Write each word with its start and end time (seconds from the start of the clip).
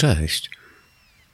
Cześć. 0.00 0.50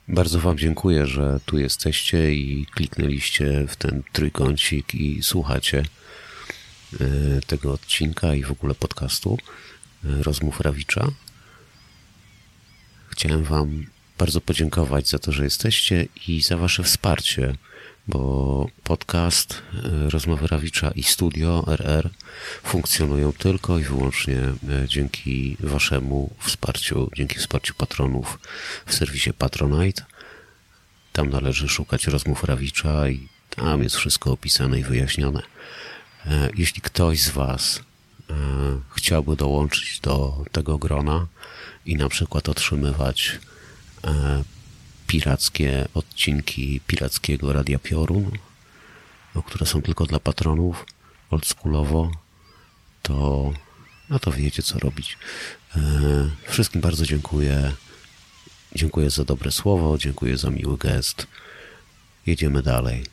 Bardzo 0.07 0.39
Wam 0.39 0.57
dziękuję, 0.57 1.05
że 1.05 1.39
tu 1.45 1.59
jesteście 1.59 2.33
i 2.33 2.65
kliknęliście 2.65 3.67
w 3.67 3.75
ten 3.75 4.03
trójkącik 4.11 4.95
i 4.95 5.23
słuchacie 5.23 5.83
e, 6.93 7.05
tego 7.47 7.73
odcinka 7.73 8.35
i 8.35 8.43
w 8.43 8.51
ogóle 8.51 8.75
podcastu 8.75 9.37
e, 10.05 10.23
Rozmów 10.23 10.59
Rawicza. 10.59 11.07
Chciałem 13.09 13.43
Wam 13.43 13.85
bardzo 14.17 14.41
podziękować 14.41 15.09
za 15.09 15.19
to, 15.19 15.31
że 15.31 15.43
jesteście 15.43 16.07
i 16.27 16.41
za 16.41 16.57
Wasze 16.57 16.83
wsparcie, 16.83 17.55
bo 18.07 18.67
podcast 18.83 19.61
e, 19.73 20.09
Rozmowy 20.09 20.47
Rawicza 20.47 20.91
i 20.91 21.03
studio 21.03 21.63
RR 21.67 22.09
funkcjonują 22.63 23.33
tylko 23.33 23.79
i 23.79 23.83
wyłącznie 23.83 24.37
dzięki 24.87 25.57
Waszemu 25.59 26.33
wsparciu, 26.39 27.09
dzięki 27.15 27.35
wsparciu 27.35 27.73
patronów 27.73 28.39
w 28.85 28.93
serwisie 28.93 29.33
Patronite. 29.33 30.05
Tam 31.13 31.29
należy 31.29 31.69
szukać 31.69 32.07
rozmów 32.07 32.43
Rawicza 32.43 33.09
i 33.09 33.27
tam 33.49 33.83
jest 33.83 33.95
wszystko 33.95 34.31
opisane 34.31 34.79
i 34.79 34.83
wyjaśnione. 34.83 35.41
Jeśli 36.55 36.81
ktoś 36.81 37.19
z 37.21 37.29
Was 37.29 37.81
chciałby 38.95 39.35
dołączyć 39.35 39.99
do 39.99 40.45
tego 40.51 40.77
grona 40.77 41.27
i 41.85 41.95
na 41.95 42.09
przykład 42.09 42.49
otrzymywać 42.49 43.39
pirackie 45.07 45.87
odcinki 45.93 46.81
pirackiego 46.87 47.53
Radia 47.53 47.79
Piorun, 47.79 48.31
które 49.45 49.65
są 49.65 49.81
tylko 49.81 50.05
dla 50.05 50.19
patronów, 50.19 50.85
oldschoolowo, 51.29 52.11
to 53.01 53.53
no 54.09 54.19
to 54.19 54.31
wiecie 54.31 54.63
co 54.63 54.79
robić. 54.79 55.17
Wszystkim 56.47 56.81
bardzo 56.81 57.05
dziękuję. 57.05 57.73
Dziękuję 58.75 59.09
za 59.09 59.23
dobre 59.23 59.51
słowo, 59.51 59.97
dziękuję 59.97 60.37
za 60.37 60.49
miły 60.49 60.77
gest. 60.77 61.27
Jedziemy 62.25 62.61
dalej. 62.61 63.03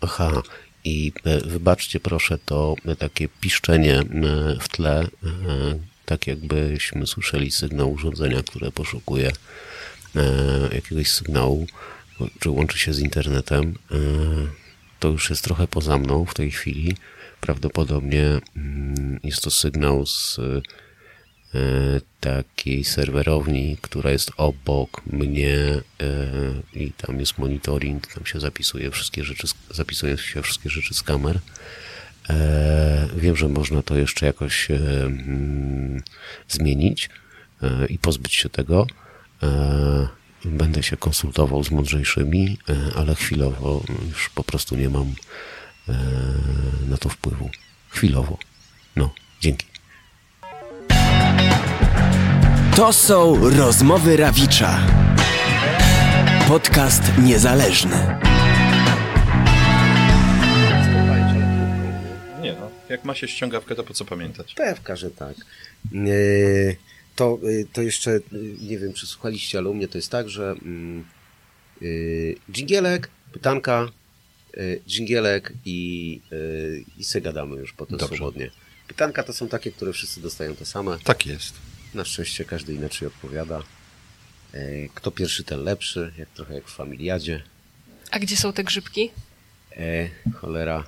Aha, 0.00 0.42
i 0.84 1.12
wybaczcie 1.44 2.00
proszę 2.00 2.38
to 2.38 2.74
takie 2.98 3.28
piszczenie 3.28 4.02
w 4.60 4.68
tle, 4.68 5.08
tak 6.04 6.26
jakbyśmy 6.26 7.06
słyszeli 7.06 7.50
sygnał 7.50 7.92
urządzenia, 7.92 8.42
które 8.42 8.72
poszukuje 8.72 9.32
jakiegoś 10.72 11.10
sygnału, 11.10 11.66
czy 12.40 12.50
łączy 12.50 12.78
się 12.78 12.94
z 12.94 12.98
internetem. 13.00 13.74
To 15.00 15.08
już 15.08 15.30
jest 15.30 15.44
trochę 15.44 15.68
poza 15.68 15.98
mną 15.98 16.24
w 16.24 16.34
tej 16.34 16.50
chwili. 16.50 16.96
Prawdopodobnie 17.40 18.40
jest 19.24 19.42
to 19.42 19.50
sygnał 19.50 20.06
z 20.06 20.40
takiej 22.20 22.84
serwerowni, 22.84 23.76
która 23.80 24.10
jest 24.10 24.30
obok 24.36 25.06
mnie 25.06 25.58
i 26.74 26.92
tam 26.92 27.20
jest 27.20 27.38
monitoring, 27.38 28.06
tam 28.06 28.26
się 28.26 28.40
zapisuje 28.40 28.90
wszystkie 28.90 29.24
rzeczy, 29.24 29.48
zapisują 29.70 30.16
się 30.16 30.42
wszystkie 30.42 30.70
rzeczy 30.70 30.94
z 30.94 31.02
kamer. 31.02 31.38
Wiem, 33.16 33.36
że 33.36 33.48
można 33.48 33.82
to 33.82 33.96
jeszcze 33.96 34.26
jakoś 34.26 34.68
zmienić 36.48 37.10
i 37.88 37.98
pozbyć 37.98 38.34
się 38.34 38.48
tego. 38.48 38.86
Będę 40.44 40.82
się 40.82 40.96
konsultował 40.96 41.64
z 41.64 41.70
mądrzejszymi, 41.70 42.58
ale 42.96 43.14
chwilowo 43.14 43.82
już 44.08 44.30
po 44.30 44.44
prostu 44.44 44.76
nie 44.76 44.88
mam 44.88 45.14
na 46.88 46.96
to 46.96 47.08
wpływu. 47.08 47.50
Chwilowo. 47.88 48.38
No, 48.96 49.10
dzięki. 49.40 49.66
To 52.76 52.92
są 52.92 53.50
rozmowy 53.50 54.16
Rawicza. 54.16 54.80
Podcast 56.48 57.02
niezależny. 57.22 58.18
Nie 62.42 62.52
no, 62.52 62.70
jak 62.88 63.04
ma 63.04 63.14
się 63.14 63.28
ściągawkę, 63.28 63.74
to 63.74 63.84
po 63.84 63.94
co 63.94 64.04
pamiętać? 64.04 64.54
Pewka, 64.54 64.96
że 64.96 65.10
tak. 65.10 65.36
Yy, 65.92 66.76
to, 67.16 67.38
yy, 67.42 67.66
to 67.72 67.82
jeszcze, 67.82 68.10
yy, 68.10 68.20
nie 68.60 68.78
wiem, 68.78 68.92
czy 68.92 69.06
słuchaliście, 69.06 69.58
ale 69.58 69.68
u 69.68 69.74
mnie 69.74 69.88
to 69.88 69.98
jest 69.98 70.10
tak, 70.10 70.28
że 70.28 70.54
yy, 71.80 72.36
dżingielek, 72.52 73.10
pytanka, 73.32 73.88
yy, 74.56 74.80
dżingielek 74.88 75.52
i, 75.64 76.20
yy, 76.30 76.84
i 76.98 77.04
se 77.04 77.20
gadamy 77.20 77.56
już 77.56 77.72
potem 77.72 77.98
Dobrze. 77.98 78.16
swobodnie. 78.16 78.50
Pytanka 78.88 79.22
to 79.22 79.32
są 79.32 79.48
takie, 79.48 79.72
które 79.72 79.92
wszyscy 79.92 80.20
dostają 80.20 80.56
te 80.56 80.64
same. 80.66 80.98
Tak 81.04 81.26
jest. 81.26 81.54
Na 81.94 82.04
szczęście 82.04 82.44
każdy 82.44 82.74
inaczej 82.74 83.08
odpowiada. 83.08 83.62
Yy, 84.54 84.88
Kto 84.94 85.10
pierwszy, 85.10 85.44
ten 85.44 85.64
lepszy, 85.64 86.12
jak 86.18 86.28
trochę 86.28 86.54
jak 86.54 86.68
w 86.68 86.74
familiadzie. 86.74 87.42
A 88.10 88.18
gdzie 88.18 88.36
są 88.36 88.52
te 88.52 88.64
grzybki? 88.64 89.10
E, 89.76 90.08
cholera. 90.34 90.84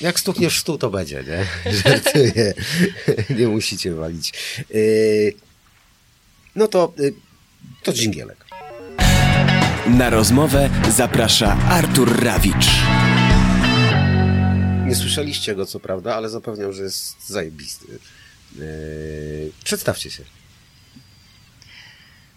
Jak 0.00 0.20
stukniesz 0.20 0.56
w 0.56 0.60
stół, 0.60 0.78
to 0.78 0.90
będzie, 0.90 1.24
nie? 1.26 1.72
Żartuję. 1.84 2.54
nie 3.30 3.48
musicie 3.48 3.94
walić. 3.94 4.32
E, 4.60 4.74
no 6.56 6.68
to, 6.68 6.94
e, 6.98 7.02
to 7.82 7.92
dżingielek. 7.92 8.44
Na 9.86 10.10
rozmowę 10.10 10.70
zaprasza 10.90 11.56
Artur 11.56 12.22
Rawicz. 12.24 12.66
Nie 14.86 14.94
słyszeliście 14.94 15.54
go, 15.54 15.66
co 15.66 15.80
prawda, 15.80 16.14
ale 16.14 16.28
zapewniam, 16.28 16.72
że 16.72 16.82
jest 16.82 17.28
zajebisty. 17.28 17.98
E, 18.58 18.62
przedstawcie 19.64 20.10
się. 20.10 20.24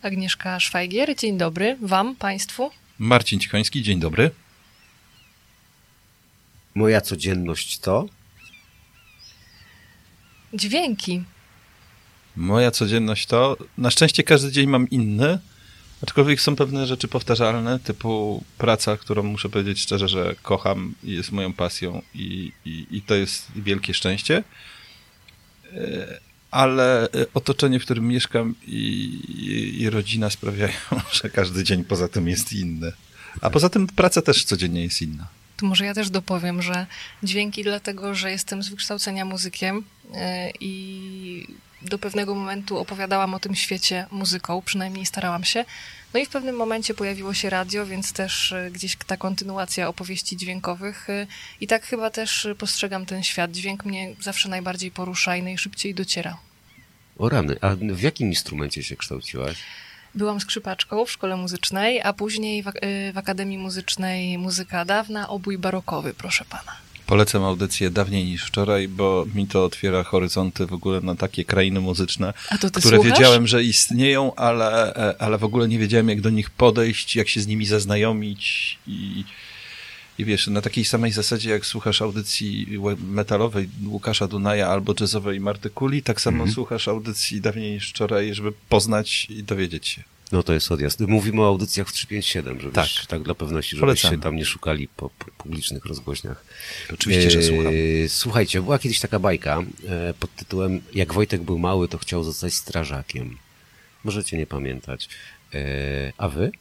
Agnieszka 0.01 0.59
Szwajgier, 0.59 1.15
dzień 1.15 1.37
dobry 1.37 1.77
Wam, 1.81 2.15
Państwu. 2.15 2.71
Marcin 2.99 3.39
Cichoński, 3.39 3.81
dzień 3.83 3.99
dobry. 3.99 4.31
Moja 6.75 7.01
codzienność 7.01 7.79
to? 7.79 8.05
Dźwięki. 10.53 11.23
Moja 12.35 12.71
codzienność 12.71 13.25
to, 13.25 13.57
na 13.77 13.91
szczęście 13.91 14.23
każdy 14.23 14.51
dzień 14.51 14.67
mam 14.67 14.89
inny, 14.89 15.39
aczkolwiek 16.03 16.41
są 16.41 16.55
pewne 16.55 16.87
rzeczy 16.87 17.07
powtarzalne, 17.07 17.79
typu 17.79 18.43
praca, 18.57 18.97
którą 18.97 19.23
muszę 19.23 19.49
powiedzieć 19.49 19.81
szczerze, 19.81 20.07
że 20.07 20.35
kocham 20.41 20.93
i 21.03 21.11
jest 21.11 21.31
moją 21.31 21.53
pasją 21.53 22.01
i, 22.13 22.51
i, 22.65 22.87
i 22.91 23.01
to 23.01 23.15
jest 23.15 23.51
wielkie 23.55 23.93
szczęście. 23.93 24.43
E, 25.73 26.19
Ale 26.51 27.07
otoczenie, 27.33 27.79
w 27.79 27.85
którym 27.85 28.07
mieszkam 28.07 28.55
i, 28.67 28.79
i, 29.27 29.81
i 29.81 29.89
rodzina 29.89 30.29
sprawiają, 30.29 30.73
że 31.21 31.29
każdy 31.29 31.63
dzień 31.63 31.83
poza 31.83 32.07
tym 32.07 32.27
jest 32.27 32.53
inny. 32.53 32.91
A 33.41 33.49
poza 33.49 33.69
tym 33.69 33.87
praca 33.87 34.21
też 34.21 34.43
codziennie 34.43 34.83
jest 34.83 35.01
inna. 35.01 35.27
To 35.57 35.65
może 35.65 35.85
ja 35.85 35.93
też 35.93 36.09
dopowiem, 36.09 36.61
że 36.61 36.85
dźwięki 37.23 37.63
dlatego, 37.63 38.15
że 38.15 38.31
jestem 38.31 38.63
z 38.63 38.69
wykształcenia 38.69 39.25
muzykiem 39.25 39.83
yy, 40.03 40.19
i 40.59 41.47
do 41.81 41.99
pewnego 41.99 42.35
momentu 42.35 42.77
opowiadałam 42.77 43.33
o 43.33 43.39
tym 43.39 43.55
świecie 43.55 44.05
muzyką, 44.11 44.61
przynajmniej 44.61 45.05
starałam 45.05 45.43
się. 45.43 45.65
No 46.13 46.19
i 46.19 46.25
w 46.25 46.29
pewnym 46.29 46.55
momencie 46.55 46.93
pojawiło 46.93 47.33
się 47.33 47.49
radio, 47.49 47.85
więc 47.85 48.13
też 48.13 48.51
yy, 48.51 48.71
gdzieś 48.71 48.97
ta 49.07 49.17
kontynuacja 49.17 49.87
opowieści 49.87 50.37
dźwiękowych. 50.37 51.05
Yy, 51.07 51.27
I 51.61 51.67
tak 51.67 51.85
chyba 51.85 52.09
też 52.09 52.47
postrzegam 52.57 53.05
ten 53.05 53.23
świat. 53.23 53.51
Dźwięk 53.51 53.85
mnie 53.85 54.15
zawsze 54.21 54.49
najbardziej 54.49 54.91
porusza 54.91 55.37
i 55.37 55.43
najszybciej 55.43 55.93
dociera. 55.93 56.37
O 57.17 57.29
rany, 57.29 57.55
a 57.61 57.75
w 57.75 58.01
jakim 58.01 58.27
instrumencie 58.29 58.83
się 58.83 58.95
kształciłaś? 58.95 59.57
Byłam 60.15 60.39
skrzypaczką 60.39 61.05
w 61.05 61.11
szkole 61.11 61.37
muzycznej, 61.37 62.01
a 62.01 62.13
później 62.13 62.63
w, 62.63 62.67
y, 62.67 62.71
w 63.13 63.17
Akademii 63.17 63.57
Muzycznej 63.57 64.37
Muzyka 64.37 64.85
Dawna, 64.85 65.29
obój 65.29 65.57
barokowy, 65.57 66.13
proszę 66.13 66.45
pana. 66.49 66.71
Polecam 67.05 67.43
audycję 67.43 67.89
dawniej 67.89 68.25
niż 68.25 68.45
wczoraj, 68.45 68.87
bo 68.87 69.25
mi 69.35 69.47
to 69.47 69.65
otwiera 69.65 70.03
horyzonty 70.03 70.65
w 70.65 70.73
ogóle 70.73 71.01
na 71.01 71.15
takie 71.15 71.45
krainy 71.45 71.79
muzyczne, 71.79 72.33
które 72.57 72.97
słuchasz? 72.97 73.05
wiedziałem, 73.05 73.47
że 73.47 73.63
istnieją, 73.63 74.35
ale, 74.35 74.95
e, 74.95 75.21
ale 75.21 75.37
w 75.37 75.43
ogóle 75.43 75.67
nie 75.67 75.79
wiedziałem, 75.79 76.09
jak 76.09 76.21
do 76.21 76.29
nich 76.29 76.49
podejść, 76.49 77.15
jak 77.15 77.29
się 77.29 77.41
z 77.41 77.47
nimi 77.47 77.65
zaznajomić 77.65 78.77
i, 78.87 79.23
i 80.17 80.25
wiesz, 80.25 80.47
na 80.47 80.61
takiej 80.61 80.85
samej 80.85 81.11
zasadzie, 81.11 81.49
jak 81.49 81.65
słuchasz 81.65 82.01
audycji 82.01 82.65
we- 82.79 82.95
metalowej 82.95 83.69
Łukasza 83.87 84.27
Dunaja 84.27 84.67
albo 84.67 84.93
jazzowej 84.99 85.39
Marty 85.39 85.69
Kuli, 85.69 86.03
tak 86.03 86.21
samo 86.21 86.37
Mhm. 86.37 86.53
słuchasz 86.53 86.87
audycji 86.87 87.41
dawniej 87.41 87.71
niż 87.73 87.89
wczoraj, 87.89 88.33
żeby 88.33 88.51
poznać 88.69 89.25
i 89.29 89.43
dowiedzieć 89.43 89.87
się. 89.87 90.03
No 90.31 90.43
to 90.43 90.53
jest 90.53 90.71
odjazd. 90.71 90.99
Mówimy 90.99 91.41
o 91.41 91.47
audycjach 91.47 91.87
w 91.87 91.93
357, 91.93 92.61
żebyś, 92.61 92.75
Tak. 92.95 93.05
tak. 93.05 93.23
dla 93.23 93.35
pewności, 93.35 93.75
żebyście 93.77 94.01
Polecamy. 94.07 94.23
tam 94.23 94.35
nie 94.35 94.45
szukali 94.45 94.87
po, 94.87 95.09
po 95.09 95.25
publicznych 95.37 95.85
rozgłośniach. 95.85 96.45
Oczywiście, 96.93 97.31
że 97.31 97.39
Eee, 97.39 97.45
słucham. 97.47 97.73
Słuchajcie, 98.07 98.61
była 98.61 98.79
kiedyś 98.79 98.99
taka 98.99 99.19
bajka 99.19 99.63
e, 99.87 100.13
pod 100.19 100.35
tytułem 100.35 100.81
Jak 100.93 101.13
Wojtek 101.13 101.41
był 101.41 101.59
mały, 101.59 101.87
to 101.87 101.97
chciał 101.97 102.23
zostać 102.23 102.53
strażakiem. 102.53 103.37
Możecie 104.03 104.37
nie 104.37 104.47
pamiętać. 104.47 105.09
E, 105.53 106.13
a 106.17 106.29
wy? 106.29 106.51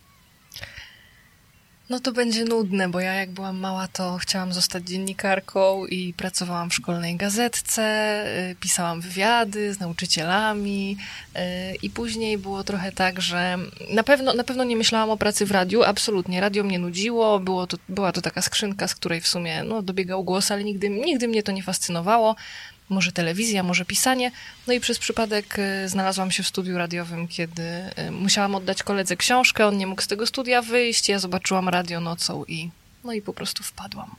No 1.90 2.00
to 2.00 2.12
będzie 2.12 2.44
nudne, 2.44 2.88
bo 2.88 3.00
ja 3.00 3.14
jak 3.14 3.30
byłam 3.30 3.58
mała, 3.58 3.88
to 3.88 4.18
chciałam 4.18 4.52
zostać 4.52 4.84
dziennikarką 4.84 5.86
i 5.86 6.14
pracowałam 6.14 6.70
w 6.70 6.74
szkolnej 6.74 7.16
gazetce, 7.16 7.82
y, 8.50 8.56
pisałam 8.60 9.00
wywiady 9.00 9.74
z 9.74 9.80
nauczycielami 9.80 10.96
y, 11.36 11.40
i 11.82 11.90
później 11.90 12.38
było 12.38 12.64
trochę 12.64 12.92
tak, 12.92 13.20
że 13.20 13.58
na 13.90 14.02
pewno, 14.02 14.34
na 14.34 14.44
pewno 14.44 14.64
nie 14.64 14.76
myślałam 14.76 15.10
o 15.10 15.16
pracy 15.16 15.46
w 15.46 15.50
radiu, 15.50 15.82
absolutnie. 15.82 16.40
Radio 16.40 16.64
mnie 16.64 16.78
nudziło, 16.78 17.40
było 17.40 17.66
to, 17.66 17.76
była 17.88 18.12
to 18.12 18.22
taka 18.22 18.42
skrzynka, 18.42 18.88
z 18.88 18.94
której 18.94 19.20
w 19.20 19.28
sumie 19.28 19.64
no, 19.64 19.82
dobiegał 19.82 20.24
głos, 20.24 20.50
ale 20.50 20.64
nigdy, 20.64 20.90
nigdy 20.90 21.28
mnie 21.28 21.42
to 21.42 21.52
nie 21.52 21.62
fascynowało 21.62 22.36
może 22.88 23.12
telewizja, 23.12 23.62
może 23.62 23.84
pisanie. 23.84 24.30
No 24.66 24.72
i 24.72 24.80
przez 24.80 24.98
przypadek 24.98 25.58
y, 25.58 25.88
znalazłam 25.88 26.30
się 26.30 26.42
w 26.42 26.48
studiu 26.48 26.78
radiowym, 26.78 27.28
kiedy 27.28 27.62
y, 27.62 28.10
musiałam 28.10 28.54
oddać 28.54 28.82
koledze 28.82 29.16
książkę, 29.16 29.66
on 29.66 29.78
nie 29.78 29.86
mógł 29.86 30.02
z 30.02 30.06
tego 30.06 30.26
studia 30.26 30.62
wyjść, 30.62 31.08
ja 31.08 31.18
zobaczyłam 31.18 31.68
radio 31.68 32.00
nocą 32.00 32.44
i 32.44 32.70
no 33.04 33.12
i 33.12 33.22
po 33.22 33.32
prostu 33.32 33.62
wpadłam. 33.62 34.10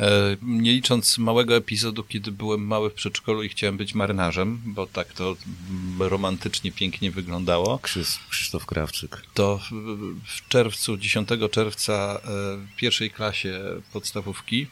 E, 0.00 0.36
Nie 0.42 0.72
licząc 0.72 1.18
małego 1.18 1.56
epizodu, 1.56 2.04
kiedy 2.04 2.32
byłem 2.32 2.66
mały 2.66 2.90
w 2.90 2.94
przedszkolu 2.94 3.42
i 3.42 3.48
chciałem 3.48 3.76
być 3.76 3.94
marynarzem, 3.94 4.60
bo 4.64 4.86
tak 4.86 5.12
to 5.12 5.36
mm, 5.70 6.02
romantycznie, 6.02 6.72
pięknie 6.72 7.10
wyglądało, 7.10 7.78
Krzysz, 7.78 8.18
Krzysztof 8.30 8.66
Krawczyk. 8.66 9.22
to 9.34 9.60
w, 10.26 10.48
czerwcu, 10.48 10.96
10 10.96 11.28
czerwca 11.50 11.92
e, 11.92 12.28
w 12.56 12.76
pierwszej 12.76 13.10
klasie 13.10 13.60
podstawówki 13.92 14.66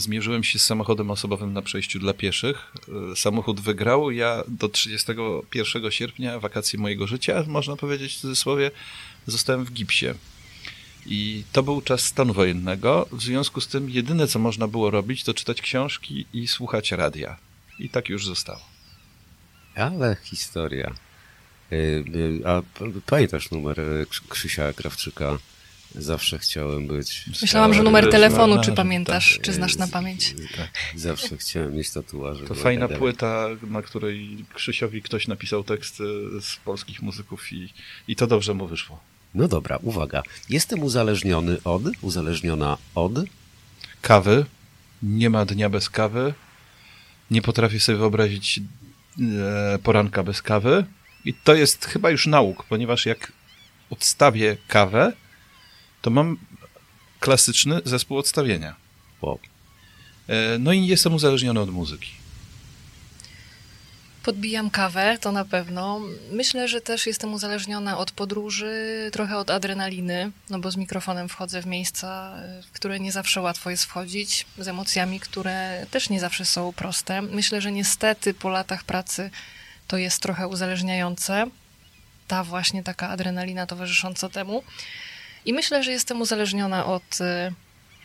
zmierzyłem 0.00 0.44
się 0.44 0.58
z 0.58 0.64
samochodem 0.64 1.10
osobowym 1.10 1.52
na 1.52 1.62
przejściu 1.62 1.98
dla 1.98 2.14
pieszych. 2.14 2.72
E, 3.12 3.16
Samochód 3.16 3.60
wygrał, 3.60 4.10
ja 4.10 4.42
do 4.48 4.68
31 4.68 5.90
sierpnia, 5.90 6.40
wakacje 6.40 6.78
mojego 6.78 7.06
życia, 7.06 7.44
można 7.46 7.76
powiedzieć 7.76 8.14
w 8.14 8.20
cudzysłowie, 8.20 8.70
zostałem 9.26 9.64
w 9.64 9.72
gipsie. 9.72 10.06
I 11.06 11.44
to 11.52 11.62
był 11.62 11.82
czas 11.82 12.00
stanu 12.00 12.34
wojennego, 12.34 13.08
w 13.12 13.22
związku 13.22 13.60
z 13.60 13.68
tym 13.68 13.90
jedyne 13.90 14.26
co 14.28 14.38
można 14.38 14.68
było 14.68 14.90
robić 14.90 15.24
to 15.24 15.34
czytać 15.34 15.62
książki 15.62 16.26
i 16.32 16.48
słuchać 16.48 16.92
radia. 16.92 17.36
I 17.78 17.88
tak 17.88 18.08
już 18.08 18.26
zostało. 18.26 18.60
Ale 19.74 20.16
historia. 20.22 20.94
Y, 21.72 22.04
y, 22.14 22.40
A 22.48 22.62
pamiętasz 23.06 23.50
numer 23.50 23.76
Krzy- 24.10 24.28
Krzysia 24.28 24.72
Krawczyka? 24.72 25.38
Zawsze 25.96 26.38
chciałem 26.38 26.86
być. 26.86 27.24
Myślałam, 27.26 27.72
że 27.72 27.74
Chciałem 27.74 27.84
numer 27.84 28.10
telefonu, 28.10 28.60
czy 28.62 28.72
pamiętasz, 28.72 29.32
tak. 29.34 29.42
czy 29.42 29.52
znasz 29.52 29.76
na 29.76 29.88
pamięć. 29.88 30.34
Zawsze 30.94 31.36
chciałem 31.36 31.76
mieć 31.76 31.90
tatuaże. 31.90 32.44
To 32.46 32.54
fajna 32.54 32.88
tak 32.88 32.98
płyta, 32.98 33.48
na 33.62 33.82
której 33.82 34.44
Krzysiowi 34.54 35.02
ktoś 35.02 35.28
napisał 35.28 35.64
teksty 35.64 36.04
z 36.40 36.56
polskich 36.64 37.02
muzyków 37.02 37.52
i, 37.52 37.72
i 38.08 38.16
to 38.16 38.26
dobrze 38.26 38.54
mu 38.54 38.66
wyszło. 38.66 39.00
No 39.34 39.48
dobra, 39.48 39.78
uwaga. 39.82 40.22
Jestem 40.50 40.82
uzależniony 40.82 41.56
od, 41.64 41.82
uzależniona 42.02 42.78
od. 42.94 43.12
Kawy. 44.02 44.44
Nie 45.02 45.30
ma 45.30 45.44
dnia 45.44 45.70
bez 45.70 45.90
kawy. 45.90 46.34
Nie 47.30 47.42
potrafię 47.42 47.80
sobie 47.80 47.98
wyobrazić 47.98 48.60
e, 49.20 49.78
poranka 49.78 50.22
bez 50.22 50.42
kawy. 50.42 50.84
I 51.24 51.34
to 51.34 51.54
jest 51.54 51.84
chyba 51.84 52.10
już 52.10 52.26
nauk, 52.26 52.64
ponieważ 52.64 53.06
jak 53.06 53.32
odstawię 53.90 54.56
kawę, 54.68 55.12
to 56.06 56.10
mam 56.10 56.36
klasyczny 57.20 57.80
zespół 57.84 58.18
odstawienia. 58.18 58.76
Wow. 59.22 59.38
E, 60.28 60.58
no 60.58 60.72
i 60.72 60.86
jestem 60.86 61.14
uzależniony 61.14 61.60
od 61.60 61.70
muzyki. 61.70 62.10
Podbijam 64.22 64.70
kawę, 64.70 65.18
to 65.20 65.32
na 65.32 65.44
pewno. 65.44 66.00
Myślę, 66.32 66.68
że 66.68 66.80
też 66.80 67.06
jestem 67.06 67.34
uzależniona 67.34 67.98
od 67.98 68.10
podróży, 68.10 69.10
trochę 69.12 69.36
od 69.36 69.50
adrenaliny, 69.50 70.30
no 70.50 70.58
bo 70.58 70.70
z 70.70 70.76
mikrofonem 70.76 71.28
wchodzę 71.28 71.62
w 71.62 71.66
miejsca, 71.66 72.36
w 72.68 72.72
które 72.72 73.00
nie 73.00 73.12
zawsze 73.12 73.40
łatwo 73.40 73.70
jest 73.70 73.84
wchodzić, 73.84 74.46
z 74.58 74.68
emocjami, 74.68 75.20
które 75.20 75.86
też 75.90 76.10
nie 76.10 76.20
zawsze 76.20 76.44
są 76.44 76.72
proste. 76.72 77.22
Myślę, 77.22 77.60
że 77.60 77.72
niestety 77.72 78.34
po 78.34 78.48
latach 78.48 78.84
pracy 78.84 79.30
to 79.88 79.96
jest 79.96 80.22
trochę 80.22 80.48
uzależniające. 80.48 81.46
Ta 82.28 82.44
właśnie 82.44 82.82
taka 82.82 83.08
adrenalina 83.08 83.66
towarzysząca 83.66 84.28
temu. 84.28 84.62
I 85.46 85.52
myślę, 85.52 85.82
że 85.82 85.92
jestem 85.92 86.20
uzależniona 86.20 86.86
od 86.86 87.20
y, 87.20 87.52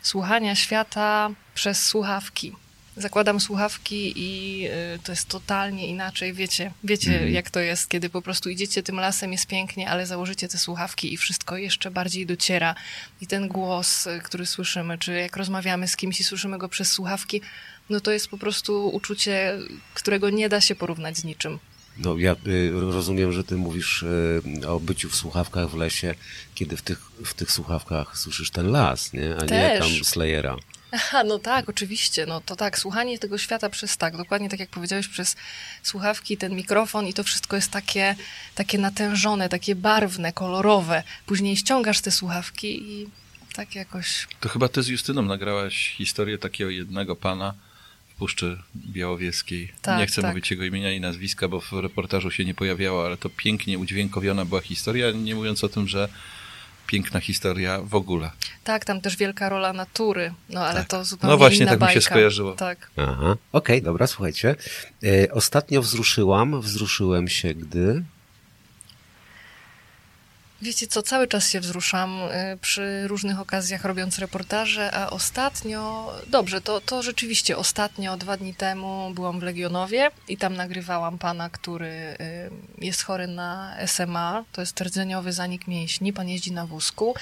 słuchania 0.02 0.56
świata 0.56 1.30
przez 1.54 1.86
słuchawki. 1.86 2.56
Zakładam 2.98 3.40
słuchawki 3.40 4.14
i 4.16 4.66
y, 4.68 5.00
to 5.04 5.12
jest 5.12 5.28
totalnie 5.28 5.88
inaczej. 5.88 6.34
Wiecie, 6.34 6.72
wiecie 6.84 7.12
Mhm. 7.12 7.32
jak 7.34 7.50
to 7.50 7.60
jest, 7.60 7.90
kiedy 7.90 8.10
po 8.10 8.22
prostu 8.22 8.50
idziecie 8.50 8.84
tym 8.84 8.96
lasem, 8.96 9.32
jest 9.32 9.48
pięknie, 9.48 9.90
ale 9.90 10.06
założycie 10.06 10.48
te 10.48 10.58
słuchawki 10.58 11.14
i 11.14 11.18
wszystko 11.18 11.58
jeszcze 11.58 11.92
bardziej 11.92 12.26
dociera. 12.26 12.76
I 13.22 13.28
ten 13.28 13.48
głos, 13.48 14.08
y, 14.08 14.22
który 14.24 14.46
słyszymy, 14.46 14.98
czy 14.98 15.14
jak 15.14 15.38
rozmawiamy 15.38 15.88
z 15.88 15.96
kimś 15.96 16.20
i 16.20 16.24
słyszymy 16.24 16.58
go 16.58 16.70
przez 16.70 16.92
słuchawki, 16.92 17.42
no 17.90 18.00
to 18.00 18.12
jest 18.12 18.28
po 18.28 18.38
prostu 18.38 18.90
uczucie, 18.90 19.58
którego 19.94 20.30
nie 20.30 20.50
da 20.50 20.62
się 20.62 20.76
porównać 20.76 21.18
z 21.18 21.24
niczym. 21.24 21.60
No 21.98 22.18
ja 22.18 22.36
y, 22.48 22.72
rozumiem, 22.72 23.32
że 23.32 23.44
ty 23.44 23.56
mówisz 23.56 24.04
y, 24.04 24.68
o 24.68 24.80
byciu 24.80 25.10
w 25.10 25.16
słuchawkach 25.16 25.70
w 25.70 25.78
lesie, 25.78 26.16
kiedy 26.56 26.78
w 26.78 26.82
tych, 26.82 27.00
w 27.26 27.34
tych 27.34 27.52
słuchawkach 27.52 28.18
słyszysz 28.18 28.52
ten 28.52 28.72
las, 28.72 29.14
nie? 29.14 29.36
A 29.36 29.42
nie 29.42 29.48
Też. 29.48 29.80
tam 29.80 30.06
Slayera. 30.06 30.56
Aha, 30.92 31.24
no 31.24 31.40
tak, 31.40 31.70
oczywiście. 31.70 32.26
No 32.26 32.42
to 32.42 32.56
tak, 32.56 32.80
słuchanie 32.80 33.20
tego 33.20 33.38
świata 33.38 33.70
przez 33.70 33.98
tak, 33.98 34.18
dokładnie 34.18 34.50
tak 34.50 34.60
jak 34.60 34.70
powiedziałeś, 34.70 35.08
przez 35.08 35.36
słuchawki, 35.84 36.38
ten 36.38 36.56
mikrofon 36.56 37.08
i 37.08 37.14
to 37.14 37.24
wszystko 37.24 37.56
jest 37.56 37.72
takie, 37.72 38.16
takie 38.56 38.78
natężone, 38.78 39.50
takie 39.50 39.76
barwne, 39.76 40.34
kolorowe. 40.34 41.04
Później 41.26 41.58
ściągasz 41.58 42.02
te 42.02 42.12
słuchawki 42.12 42.92
i 42.92 43.10
tak 43.54 43.76
jakoś. 43.76 44.28
To 44.40 44.50
chyba 44.50 44.68
ty 44.68 44.84
z 44.84 44.88
Justyną 44.88 45.22
nagrałaś 45.22 45.94
historię 45.98 46.38
takiego 46.38 46.70
jednego 46.70 47.16
pana 47.16 47.54
Puszczy 48.22 48.58
Białowieskiej. 48.76 49.72
Tak, 49.82 50.00
nie 50.00 50.08
chcę 50.08 50.22
tak. 50.22 50.32
mówić 50.32 50.52
jego 50.52 50.64
imienia 50.64 50.92
i 50.92 51.00
nazwiska, 51.00 51.48
bo 51.48 51.62
w 51.62 51.72
reportażu 51.74 52.32
się 52.32 52.46
nie 52.46 52.54
pojawiało, 52.54 53.06
ale 53.06 53.18
to 53.18 53.30
pięknie 53.30 53.80
udźwiękowiona 53.80 54.46
była 54.46 54.62
historia, 54.62 55.12
nie 55.12 55.36
mówiąc 55.36 55.64
o 55.64 55.70
tym, 55.70 55.88
że 55.88 56.10
piękna 56.88 57.20
historia 57.20 57.80
w 57.84 57.96
ogóle. 57.96 58.32
Tak, 58.64 58.86
tam 58.86 59.02
też 59.02 59.18
wielka 59.18 59.50
rola 59.50 59.74
natury, 59.74 60.34
no 60.50 60.66
ale 60.66 60.80
Tak. 60.80 60.88
to 60.88 61.06
zupełnie 61.06 61.32
No 61.32 61.38
właśnie, 61.38 61.62
inna 61.62 61.72
tak 61.72 61.80
mi 61.80 61.88
się 61.88 61.88
bajka. 61.88 62.00
Tak. 62.00 62.10
skojarzyło. 62.12 62.54
Tak. 62.54 62.92
Aha, 62.98 63.36
okej, 63.52 63.82
dobra, 63.82 64.08
słuchajcie. 64.08 64.56
E, 65.04 65.32
ostatnio 65.32 65.82
wzruszyłam, 65.82 66.62
wzruszyłem 66.62 67.28
się, 67.28 67.54
gdy... 67.54 68.04
Wiecie 70.62 70.88
co, 70.88 71.02
cały 71.02 71.28
czas 71.28 71.50
się 71.50 71.60
wzruszam 71.60 72.22
y, 72.22 72.58
przy 72.62 73.08
różnych 73.08 73.40
okazjach 73.40 73.86
robiąc 73.86 74.20
reportaże, 74.20 74.92
a 74.92 75.10
ostatnio, 75.10 76.12
dobrze, 76.28 76.62
to, 76.62 76.82
to 76.82 77.04
rzeczywiście 77.04 77.58
ostatnio, 77.58 78.18
dwa 78.18 78.38
dni 78.38 78.54
temu 78.54 79.12
byłam 79.16 79.40
w 79.40 79.44
Legionowie 79.44 80.12
i 80.28 80.38
tam 80.38 80.56
nagrywałam 80.56 81.18
pana, 81.18 81.50
który 81.50 81.88
y, 81.88 82.16
jest 82.86 83.04
chory 83.04 83.28
na 83.28 83.76
SMA, 83.86 84.44
to 84.52 84.62
jest 84.62 84.82
rdzeniowy 84.82 85.34
zanik 85.34 85.68
mięśni, 85.68 86.14
pan 86.14 86.30
jeździ 86.30 86.52
na 86.52 86.66
wózku. 86.66 87.16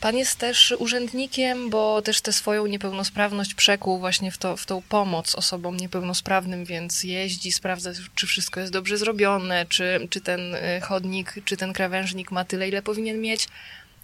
Pan 0.00 0.16
jest 0.16 0.38
też 0.38 0.74
urzędnikiem, 0.78 1.70
bo 1.70 2.02
też 2.02 2.20
tę 2.20 2.32
swoją 2.32 2.66
niepełnosprawność 2.66 3.54
przekuł 3.54 3.98
właśnie 3.98 4.30
w, 4.30 4.38
to, 4.38 4.56
w 4.56 4.66
tą 4.66 4.82
pomoc 4.82 5.34
osobom 5.34 5.76
niepełnosprawnym, 5.76 6.64
więc 6.64 7.04
jeździ, 7.04 7.52
sprawdza, 7.52 7.90
czy 8.14 8.26
wszystko 8.26 8.60
jest 8.60 8.72
dobrze 8.72 8.98
zrobione, 8.98 9.66
czy, 9.68 10.08
czy 10.10 10.20
ten 10.20 10.54
y, 10.54 10.80
chodnik, 10.80 11.34
czy 11.44 11.56
ten 11.56 11.72
krawężnik 11.72 12.30
ma 12.30 12.44
tyle, 12.44 12.68
ile 12.68 12.82
powinien 12.82 13.20
mieć. 13.20 13.48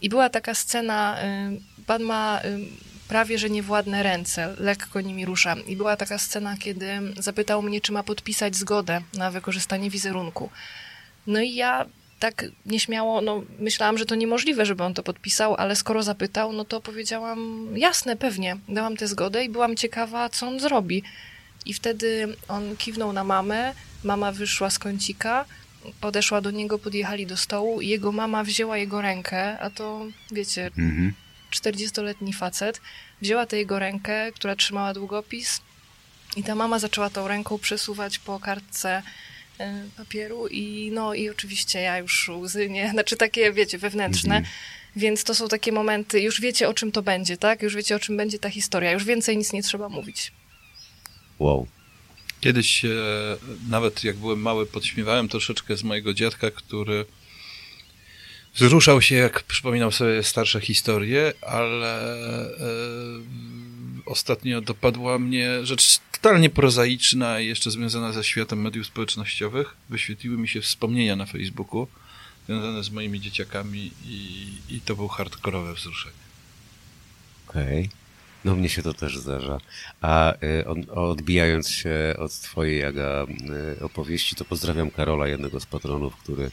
I 0.00 0.08
była 0.08 0.28
taka 0.30 0.54
scena, 0.54 1.18
y, 1.78 1.84
pan 1.86 2.02
ma 2.02 2.40
y, 2.44 2.58
prawie 3.08 3.38
że 3.38 3.50
niewładne 3.50 4.02
ręce, 4.02 4.54
lekko 4.58 5.00
nimi 5.00 5.24
rusza. 5.24 5.56
I 5.66 5.76
była 5.76 5.96
taka 5.96 6.18
scena, 6.18 6.56
kiedy 6.56 6.86
zapytał 7.18 7.62
mnie, 7.62 7.80
czy 7.80 7.92
ma 7.92 8.02
podpisać 8.02 8.56
zgodę 8.56 9.00
na 9.14 9.30
wykorzystanie 9.30 9.90
wizerunku. 9.90 10.50
No 11.26 11.40
i 11.40 11.54
ja 11.54 11.86
tak 12.18 12.44
nieśmiało, 12.66 13.20
no 13.20 13.42
myślałam, 13.58 13.98
że 13.98 14.06
to 14.06 14.14
niemożliwe, 14.14 14.66
żeby 14.66 14.84
on 14.84 14.94
to 14.94 15.02
podpisał, 15.02 15.54
ale 15.54 15.76
skoro 15.76 16.02
zapytał, 16.02 16.52
no 16.52 16.64
to 16.64 16.80
powiedziałam, 16.80 17.68
jasne, 17.76 18.16
pewnie. 18.16 18.56
Dałam 18.68 18.96
tę 18.96 19.06
zgodę 19.06 19.44
i 19.44 19.48
byłam 19.48 19.76
ciekawa, 19.76 20.28
co 20.28 20.46
on 20.46 20.60
zrobi. 20.60 21.02
I 21.66 21.74
wtedy 21.74 22.36
on 22.48 22.76
kiwnął 22.76 23.12
na 23.12 23.24
mamę, 23.24 23.74
mama 24.04 24.32
wyszła 24.32 24.70
z 24.70 24.78
kącika, 24.78 25.44
podeszła 26.00 26.40
do 26.40 26.50
niego, 26.50 26.78
podjechali 26.78 27.26
do 27.26 27.36
stołu 27.36 27.80
i 27.80 27.88
jego 27.88 28.12
mama 28.12 28.44
wzięła 28.44 28.78
jego 28.78 29.02
rękę, 29.02 29.58
a 29.58 29.70
to, 29.70 30.06
wiecie, 30.32 30.70
Mhm. 30.78 31.12
40-letni 31.50 32.32
facet, 32.32 32.80
wzięła 33.22 33.46
tę 33.46 33.58
jego 33.58 33.78
rękę, 33.78 34.32
która 34.32 34.56
trzymała 34.56 34.94
długopis 34.94 35.60
i 36.36 36.42
ta 36.42 36.54
mama 36.54 36.78
zaczęła 36.78 37.10
tą 37.10 37.28
ręką 37.28 37.58
przesuwać 37.58 38.18
po 38.18 38.40
kartce 38.40 39.02
papieru 39.96 40.48
i 40.48 40.90
no 40.94 41.14
i 41.14 41.28
oczywiście 41.30 41.80
ja 41.80 41.98
już 41.98 42.28
łzy 42.28 42.70
nie, 42.70 42.90
znaczy 42.94 43.16
takie 43.16 43.52
wiecie, 43.52 43.78
wewnętrzne, 43.78 44.36
Mhm. 44.36 44.54
więc 44.96 45.24
to 45.24 45.34
są 45.34 45.48
takie 45.48 45.72
momenty, 45.72 46.20
już 46.20 46.40
wiecie 46.40 46.68
o 46.68 46.74
czym 46.74 46.92
to 46.92 47.02
będzie, 47.02 47.36
tak? 47.36 47.62
Już 47.62 47.76
wiecie 47.76 47.96
o 47.96 47.98
czym 47.98 48.16
będzie 48.16 48.38
ta 48.38 48.50
historia, 48.50 48.92
już 48.92 49.04
więcej 49.04 49.36
nic 49.36 49.52
nie 49.52 49.62
trzeba 49.62 49.88
mówić. 49.88 50.32
Wow. 51.38 51.66
Kiedyś, 52.40 52.84
e, 52.84 52.88
nawet 53.68 54.04
jak 54.04 54.16
byłem 54.16 54.40
mały, 54.40 54.66
podśmiewałem 54.66 55.28
troszeczkę 55.28 55.76
z 55.76 55.82
mojego 55.82 56.14
dziadka, 56.14 56.50
który 56.50 57.04
wzruszał 58.54 59.02
się, 59.02 59.14
jak 59.14 59.42
przypominał 59.42 59.92
sobie 59.92 60.22
starsze 60.22 60.60
historie, 60.60 61.32
ale 61.42 62.02
e, 62.18 62.48
ostatnio 64.06 64.60
dopadła 64.60 65.18
mnie 65.18 65.66
rzecz 65.66 65.98
totalnie 66.12 66.50
prozaiczna 66.50 67.40
i 67.40 67.46
jeszcze 67.46 67.70
związana 67.70 68.12
ze 68.12 68.24
światem 68.24 68.60
mediów 68.60 68.86
społecznościowych. 68.86 69.76
Wyświetliły 69.88 70.38
mi 70.38 70.48
się 70.48 70.60
wspomnienia 70.60 71.16
na 71.16 71.26
Facebooku 71.26 71.88
związane 72.46 72.84
z 72.84 72.90
moimi 72.90 73.20
dzieciakami 73.20 73.90
i, 74.04 74.48
i 74.68 74.80
to 74.80 74.96
był 74.96 75.08
hardkorowe 75.08 75.74
wzruszenie. 75.74 76.26
Okej. 77.48 77.78
Okay. 77.78 78.06
No 78.44 78.54
mnie 78.56 78.68
się 78.68 78.82
to 78.82 78.94
też 78.94 79.18
zdarza. 79.18 79.58
A 80.00 80.32
y, 80.32 80.90
odbijając 80.90 81.70
się 81.70 82.14
od 82.18 82.32
twojej, 82.32 82.84
Aga, 82.84 83.26
y, 83.78 83.84
opowieści, 83.84 84.36
to 84.36 84.44
pozdrawiam 84.44 84.90
Karola, 84.90 85.28
jednego 85.28 85.60
z 85.60 85.66
patronów, 85.66 86.16
który 86.16 86.50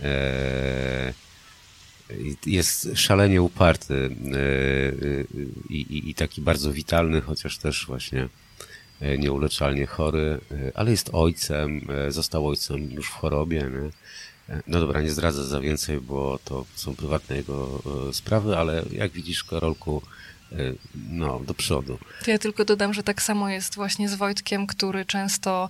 e, 0.00 1.14
jest 2.46 2.88
szalenie 2.94 3.42
uparty 3.42 3.94
y, 3.94 4.36
y, 4.36 5.26
i, 5.70 5.80
i, 5.80 6.10
i 6.10 6.14
taki 6.14 6.40
bardzo 6.40 6.72
witalny, 6.72 7.20
chociaż 7.20 7.58
też 7.58 7.86
właśnie 7.86 8.28
e, 9.00 9.18
nieuleczalnie 9.18 9.86
chory, 9.86 10.40
e, 10.50 10.72
ale 10.74 10.90
jest 10.90 11.10
ojcem, 11.12 11.80
e, 11.90 12.12
został 12.12 12.48
ojcem 12.48 12.90
już 12.90 13.08
w 13.08 13.12
chorobie. 13.12 13.58
Nie? 13.60 13.90
No 14.66 14.80
dobra, 14.80 15.02
nie 15.02 15.10
zdradzę 15.10 15.44
za 15.44 15.60
więcej, 15.60 16.00
bo 16.00 16.38
to 16.44 16.66
są 16.74 16.96
prywatne 16.96 17.36
jego 17.36 17.82
sprawy, 18.12 18.56
ale 18.56 18.84
jak 18.92 19.12
widzisz, 19.12 19.44
Karolku, 19.44 20.02
no, 21.10 21.40
do 21.40 21.54
przodu. 21.54 21.98
To 22.24 22.30
ja 22.30 22.38
tylko 22.38 22.64
dodam, 22.64 22.94
że 22.94 23.02
tak 23.02 23.22
samo 23.22 23.48
jest 23.48 23.74
właśnie 23.74 24.08
z 24.08 24.14
Wojtkiem, 24.14 24.66
który 24.66 25.04
często 25.04 25.68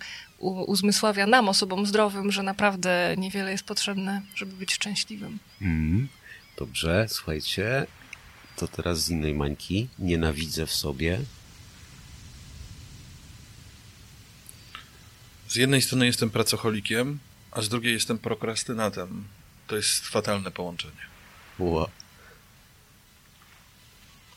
uzmysławia 0.67 1.27
nam, 1.27 1.49
osobom 1.49 1.87
zdrowym, 1.87 2.33
że 2.33 2.43
naprawdę 2.43 3.15
niewiele 3.19 3.51
jest 3.51 3.65
potrzebne, 3.65 4.23
żeby 4.35 4.53
być 4.53 4.73
szczęśliwym. 4.73 5.39
Mm. 5.61 6.09
Dobrze, 6.57 7.07
słuchajcie, 7.09 7.87
to 8.57 8.69
teraz 8.69 8.99
z 8.99 9.11
innej 9.11 9.35
mańki. 9.35 9.89
Nienawidzę 9.99 10.67
w 10.67 10.73
sobie. 10.73 11.21
Z 15.49 15.57
jednej 15.57 15.83
strony 15.83 16.07
jestem 16.07 16.31
pracocholikiem, 16.31 17.19
a 17.51 17.63
z 17.63 17.69
drugiej 17.69 17.93
jestem 17.93 18.19
prokrastynatem. 18.19 19.25
To 19.67 19.77
jest 19.77 20.07
fatalne 20.07 20.51
połączenie. 20.51 21.03
Ła. 21.59 21.89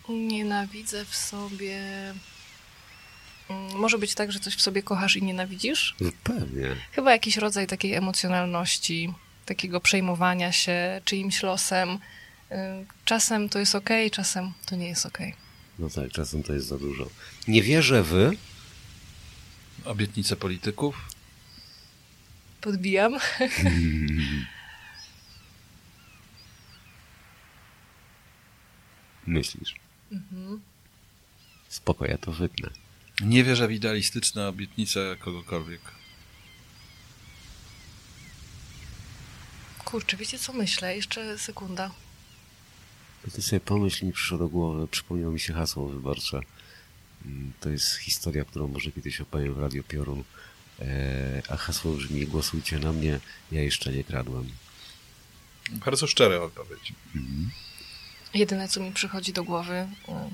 Nienawidzę 0.09 1.05
w 1.05 1.15
sobie. 1.15 1.79
Mm, 3.49 3.75
może 3.75 3.97
być 3.97 4.15
tak, 4.15 4.31
że 4.31 4.39
coś 4.39 4.55
w 4.55 4.61
sobie 4.61 4.83
kochasz 4.83 5.15
i 5.15 5.23
nienawidzisz? 5.23 5.95
No 5.99 6.09
pewnie. 6.23 6.75
Chyba 6.91 7.11
jakiś 7.11 7.37
rodzaj 7.37 7.67
takiej 7.67 7.93
emocjonalności 7.93 9.13
takiego 9.49 9.81
przejmowania 9.81 10.51
się 10.51 11.01
czyimś 11.05 11.43
losem. 11.43 11.89
Y, 11.89 12.55
czasem 13.05 13.49
to 13.49 13.59
jest 13.59 13.75
ok, 13.75 13.89
czasem 14.11 14.53
to 14.65 14.75
nie 14.75 14.87
jest 14.87 15.05
ok. 15.05 15.17
No 15.79 15.89
tak, 15.89 16.11
czasem 16.11 16.43
to 16.43 16.53
jest 16.53 16.67
za 16.67 16.77
dużo. 16.77 17.09
Nie 17.47 17.61
wierzę 17.61 18.03
w... 18.03 18.31
Obietnice 19.85 20.35
polityków? 20.35 21.09
Podbijam. 22.61 23.13
Myślisz? 29.27 29.75
Mhm. 30.11 30.61
Spoko, 31.69 32.05
ja 32.05 32.17
to 32.17 32.31
wytnę. 32.31 32.69
Nie 33.21 33.43
wierzę 33.43 33.67
w 33.67 33.71
idealistyczne 33.71 34.47
obietnice 34.47 35.15
kogokolwiek. 35.19 35.81
Kurczę, 39.91 40.17
wiecie 40.17 40.39
co 40.39 40.53
myślę? 40.53 40.95
Jeszcze 40.95 41.37
sekunda. 41.37 41.91
Ty 43.33 43.41
sobie 43.41 43.59
pomyśl, 43.59 44.05
mi 44.05 44.13
przyszło 44.13 44.37
do 44.37 44.47
głowy, 44.47 44.87
przypomniało 44.87 45.31
mi 45.31 45.39
się 45.39 45.53
hasło 45.53 45.87
wyborcze. 45.87 46.41
Mm, 47.25 47.53
to 47.59 47.69
jest 47.69 47.95
historia, 47.95 48.45
którą 48.45 48.67
może 48.67 48.91
kiedyś 48.91 49.21
opowiem 49.21 49.53
w 49.53 49.59
Radio 49.59 49.83
Piorun. 49.83 50.23
E, 50.79 51.41
a 51.49 51.57
hasło 51.57 51.93
brzmi, 51.93 52.27
głosujcie 52.27 52.79
na 52.79 52.93
mnie, 52.93 53.19
ja 53.51 53.61
jeszcze 53.61 53.91
nie 53.91 54.03
kradłem. 54.03 54.49
Bardzo 55.71 56.07
szczere 56.07 56.41
odpowiedź. 56.41 56.93
Mhm. 57.15 57.51
Jedyne, 58.33 58.67
co 58.67 58.79
mi 58.79 58.91
przychodzi 58.91 59.33
do 59.33 59.43
głowy, 59.43 59.73
e, 59.73 60.29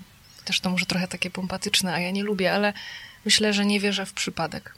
też 0.46 0.60
to 0.60 0.70
może 0.70 0.86
trochę 0.86 1.08
takie 1.08 1.30
pompatyczne, 1.30 1.94
a 1.94 2.00
ja 2.00 2.12
nie 2.12 2.24
lubię, 2.24 2.54
ale 2.54 2.74
myślę, 3.26 3.54
że 3.54 3.66
nie 3.66 3.80
wierzę 3.80 4.06
w 4.06 4.14
przypadek. 4.14 4.76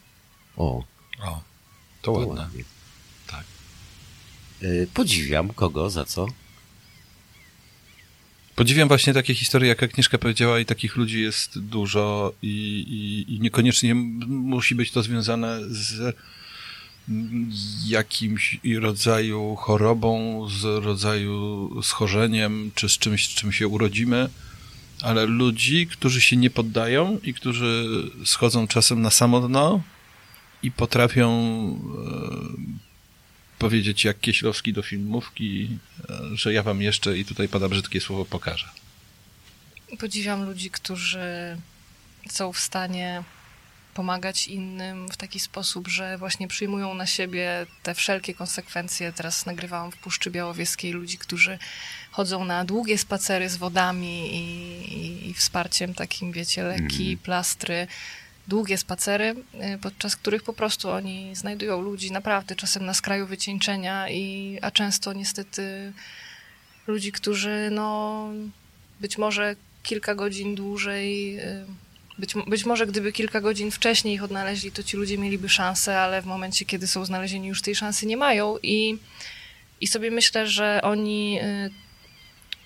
O. 0.56 0.84
O, 1.22 1.42
to, 2.02 2.12
to 2.12 2.12
ładne. 2.12 2.42
ładnie. 2.42 2.77
Y, 4.62 4.88
podziwiam 4.94 5.48
kogo, 5.48 5.90
za 5.90 6.04
co? 6.04 6.26
Podziwiam 8.56 8.88
właśnie 8.88 9.14
takie 9.14 9.34
historie, 9.34 9.68
jak 9.68 9.82
Agnieszka 9.82 10.18
powiedziała, 10.18 10.58
i 10.58 10.64
takich 10.64 10.96
ludzi 10.96 11.22
jest 11.22 11.58
dużo, 11.58 12.32
i, 12.42 12.48
i, 12.48 13.34
i 13.34 13.40
niekoniecznie 13.40 13.94
musi 13.94 14.74
być 14.74 14.90
to 14.90 15.02
związane 15.02 15.60
z 15.70 16.14
jakimś 17.86 18.60
rodzaju 18.80 19.56
chorobą, 19.56 20.46
z 20.48 20.84
rodzaju 20.84 21.70
schorzeniem, 21.82 22.70
czy 22.74 22.88
z 22.88 22.98
czymś, 22.98 23.28
z 23.28 23.34
czym 23.34 23.52
się 23.52 23.68
urodzimy, 23.68 24.28
ale 25.02 25.26
ludzi, 25.26 25.86
którzy 25.86 26.20
się 26.20 26.36
nie 26.36 26.50
poddają 26.50 27.18
i 27.22 27.34
którzy 27.34 27.86
schodzą 28.24 28.68
czasem 28.68 29.02
na 29.02 29.10
samo 29.10 29.40
dno 29.40 29.82
i 30.62 30.70
potrafią 30.70 31.30
e, 32.74 32.87
powiedzieć 33.58 34.04
jak 34.04 34.20
Kieślowski 34.20 34.72
do 34.72 34.82
filmówki, 34.82 35.78
e, 36.10 36.36
że 36.36 36.52
ja 36.52 36.62
wam 36.62 36.82
jeszcze, 36.82 37.18
i 37.18 37.24
tutaj 37.24 37.48
pada 37.48 37.68
brzydkie 37.68 38.00
słowo, 38.00 38.24
pokażę. 38.24 38.68
Podziwiam 39.98 40.44
ludzi, 40.44 40.70
którzy 40.70 41.56
są 42.28 42.52
w 42.52 42.58
stanie 42.58 43.22
pomagać 43.94 44.48
innym 44.48 45.08
w 45.08 45.16
taki 45.16 45.40
sposób, 45.40 45.88
że 45.88 46.18
właśnie 46.18 46.48
przyjmują 46.48 46.94
na 46.94 47.06
siebie 47.06 47.66
te 47.82 47.94
wszelkie 47.94 48.34
konsekwencje. 48.34 49.12
Teraz 49.12 49.46
nagrywałam 49.46 49.92
w 49.92 49.96
Puszczy 49.96 50.30
Białowieskiej 50.30 50.92
ludzi, 50.92 51.18
którzy 51.18 51.58
chodzą 52.10 52.44
na 52.44 52.64
długie 52.64 52.98
spacery 52.98 53.48
z 53.48 53.56
wodami 53.56 54.36
i, 54.36 54.40
i, 54.98 55.30
i 55.30 55.34
wsparciem 55.34 55.94
takim, 55.94 56.32
wiecie, 56.32 56.62
leki, 56.62 57.06
mm. 57.06 57.18
plastry, 57.18 57.86
długie 58.48 58.78
spacery, 58.78 59.34
y, 59.74 59.78
podczas 59.78 60.16
których 60.16 60.42
po 60.42 60.52
prostu 60.52 60.90
oni 60.90 61.36
znajdują 61.36 61.80
ludzi 61.80 62.12
naprawdę 62.12 62.56
czasem 62.56 62.86
na 62.86 62.94
skraju 62.94 63.26
wycieńczenia, 63.26 64.10
i, 64.10 64.58
a 64.62 64.70
często 64.70 65.12
niestety 65.12 65.92
ludzi, 66.86 67.12
którzy 67.12 67.68
no, 67.72 68.28
być 69.00 69.18
może 69.18 69.56
kilka 69.82 70.14
godzin 70.14 70.54
dłużej, 70.54 71.38
y, 71.40 71.66
być, 72.18 72.34
być 72.46 72.64
może 72.64 72.86
gdyby 72.86 73.12
kilka 73.12 73.40
godzin 73.40 73.70
wcześniej 73.70 74.14
ich 74.14 74.22
odnaleźli, 74.22 74.72
to 74.72 74.82
ci 74.82 74.96
ludzie 74.96 75.18
mieliby 75.18 75.48
szansę, 75.48 76.00
ale 76.00 76.22
w 76.22 76.26
momencie, 76.26 76.64
kiedy 76.64 76.86
są 76.86 77.04
znalezieni, 77.04 77.48
już 77.48 77.62
tej 77.62 77.74
szansy 77.74 78.06
nie 78.06 78.16
mają 78.16 78.56
i, 78.62 78.98
i 79.80 79.86
sobie 79.86 80.10
myślę, 80.10 80.46
że 80.46 80.80
oni 80.82 81.40
y, 81.40 81.87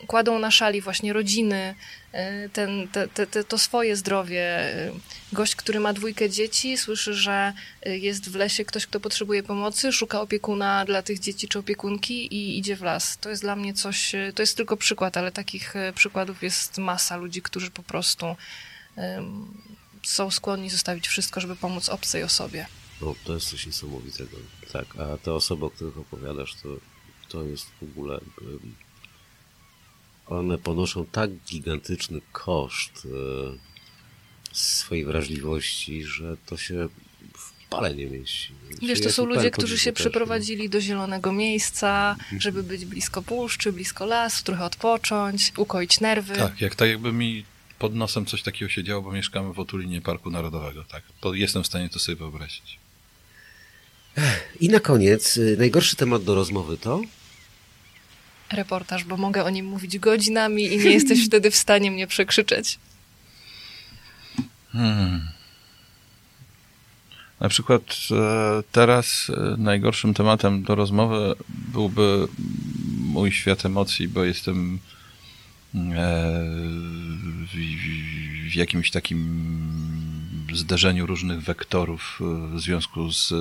kładą 0.06 0.38
na 0.38 0.50
szali 0.50 0.80
właśnie 0.80 1.12
rodziny, 1.12 1.74
e, 2.12 2.48
ten, 2.48 2.88
te, 2.88 3.08
te, 3.08 3.26
te, 3.26 3.44
to 3.44 3.58
swoje 3.58 3.96
zdrowie. 3.96 4.42
E, 4.42 4.92
gość, 5.32 5.56
który 5.56 5.80
ma 5.80 5.92
dwójkę 5.92 6.30
dzieci, 6.30 6.78
słyszy, 6.78 7.14
że 7.14 7.52
e, 7.82 7.98
jest 7.98 8.30
w 8.30 8.34
lesie 8.34 8.64
ktoś, 8.64 8.86
kto 8.86 9.00
potrzebuje 9.00 9.42
pomocy, 9.42 9.92
szuka 9.92 10.20
opiekuna 10.20 10.84
dla 10.84 11.02
tych 11.02 11.18
dzieci 11.18 11.48
czy 11.48 11.58
opiekunki 11.58 12.34
i 12.34 12.58
idzie 12.58 12.76
w 12.76 12.82
las. 12.82 13.18
To 13.18 13.30
jest 13.30 13.42
dla 13.42 13.56
mnie 13.56 13.74
coś, 13.74 14.12
to 14.34 14.42
jest 14.42 14.56
tylko 14.56 14.76
przykład, 14.76 15.16
ale 15.16 15.32
takich 15.32 15.74
przykładów 15.94 16.42
jest 16.42 16.78
masa 16.78 17.16
ludzi, 17.16 17.42
którzy 17.42 17.70
po 17.70 17.82
prostu 17.82 18.36
są 20.02 20.30
skłonni 20.30 20.70
zostawić 20.70 21.08
wszystko, 21.08 21.40
żeby 21.40 21.56
pomóc 21.56 21.88
obcej 21.88 22.22
osobie. 22.22 22.66
No, 23.00 23.14
to 23.24 23.34
jest 23.34 23.48
coś 23.48 23.66
niesamowitego. 23.66 24.36
Tak, 24.72 24.86
a 24.98 25.18
te 25.18 25.32
osoby, 25.32 25.64
o 25.64 25.70
których 25.70 25.98
opowiadasz, 25.98 26.54
to, 26.54 26.68
to 27.28 27.44
jest 27.44 27.66
w 27.80 27.82
ogóle 27.82 28.20
one 30.26 30.58
ponoszą 30.58 31.06
tak 31.06 31.30
gigantyczny 31.50 32.20
koszt 32.32 33.06
e, 33.06 33.58
swojej 34.52 35.04
wrażliwości, 35.04 36.04
że 36.04 36.36
to 36.46 36.56
się 36.56 36.88
w 37.34 37.52
pale 37.70 37.94
nie 37.94 38.06
mieści. 38.06 38.52
Wiesz, 38.82 39.00
to 39.00 39.12
są 39.12 39.24
ludzie, 39.24 39.50
którzy 39.50 39.78
się 39.78 39.92
przeprowadzili 39.92 40.68
do 40.68 40.80
zielonego 40.80 41.32
miejsca, 41.32 42.16
mhm. 42.18 42.40
żeby 42.40 42.62
być 42.62 42.84
blisko 42.84 43.22
puszczy, 43.22 43.72
blisko 43.72 44.06
lasu, 44.06 44.44
trochę 44.44 44.64
odpocząć, 44.64 45.52
ukoić 45.56 46.00
nerwy. 46.00 46.36
Tak, 46.36 46.60
jak 46.60 46.74
tak 46.74 46.88
jakby 46.88 47.12
mi 47.12 47.44
pod 47.78 47.94
nosem 47.94 48.26
coś 48.26 48.42
takiego 48.42 48.68
się 48.68 48.84
działo, 48.84 49.02
bo 49.02 49.12
mieszkamy 49.12 49.52
w 49.52 49.58
otulinie 49.58 50.00
Parku 50.00 50.30
Narodowego, 50.30 50.84
tak. 50.84 51.02
To 51.20 51.34
jestem 51.34 51.62
w 51.62 51.66
stanie 51.66 51.88
to 51.88 51.98
sobie 51.98 52.16
wyobrazić. 52.16 52.78
I 54.60 54.68
na 54.68 54.80
koniec, 54.80 55.36
y, 55.36 55.56
najgorszy 55.58 55.96
temat 55.96 56.24
do 56.24 56.34
rozmowy 56.34 56.78
to? 56.78 57.00
Reportaż, 58.52 59.04
bo 59.04 59.16
mogę 59.16 59.44
o 59.44 59.50
nim 59.50 59.66
mówić 59.66 59.98
godzinami 59.98 60.64
i 60.64 60.78
nie 60.78 60.90
jesteś 60.90 61.24
wtedy 61.26 61.50
w 61.50 61.56
stanie 61.56 61.90
mnie 61.90 62.06
przekrzyczeć. 62.06 62.78
Hmm. 64.72 65.28
Na 67.40 67.48
przykład 67.48 67.82
e, 68.10 68.62
teraz 68.72 69.30
e, 69.30 69.56
najgorszym 69.58 70.14
tematem 70.14 70.62
do 70.62 70.74
rozmowy 70.74 71.34
byłby 71.48 72.28
mój 72.98 73.32
świat 73.32 73.66
emocji, 73.66 74.08
bo 74.08 74.24
jestem 74.24 74.78
e, 75.74 75.78
w, 77.52 77.56
w 78.52 78.54
jakimś 78.54 78.90
takim 78.90 80.01
zderzeniu 80.52 81.06
różnych 81.06 81.40
wektorów 81.40 82.20
e, 82.20 82.56
w 82.56 82.60
związku 82.60 83.12
z. 83.12 83.32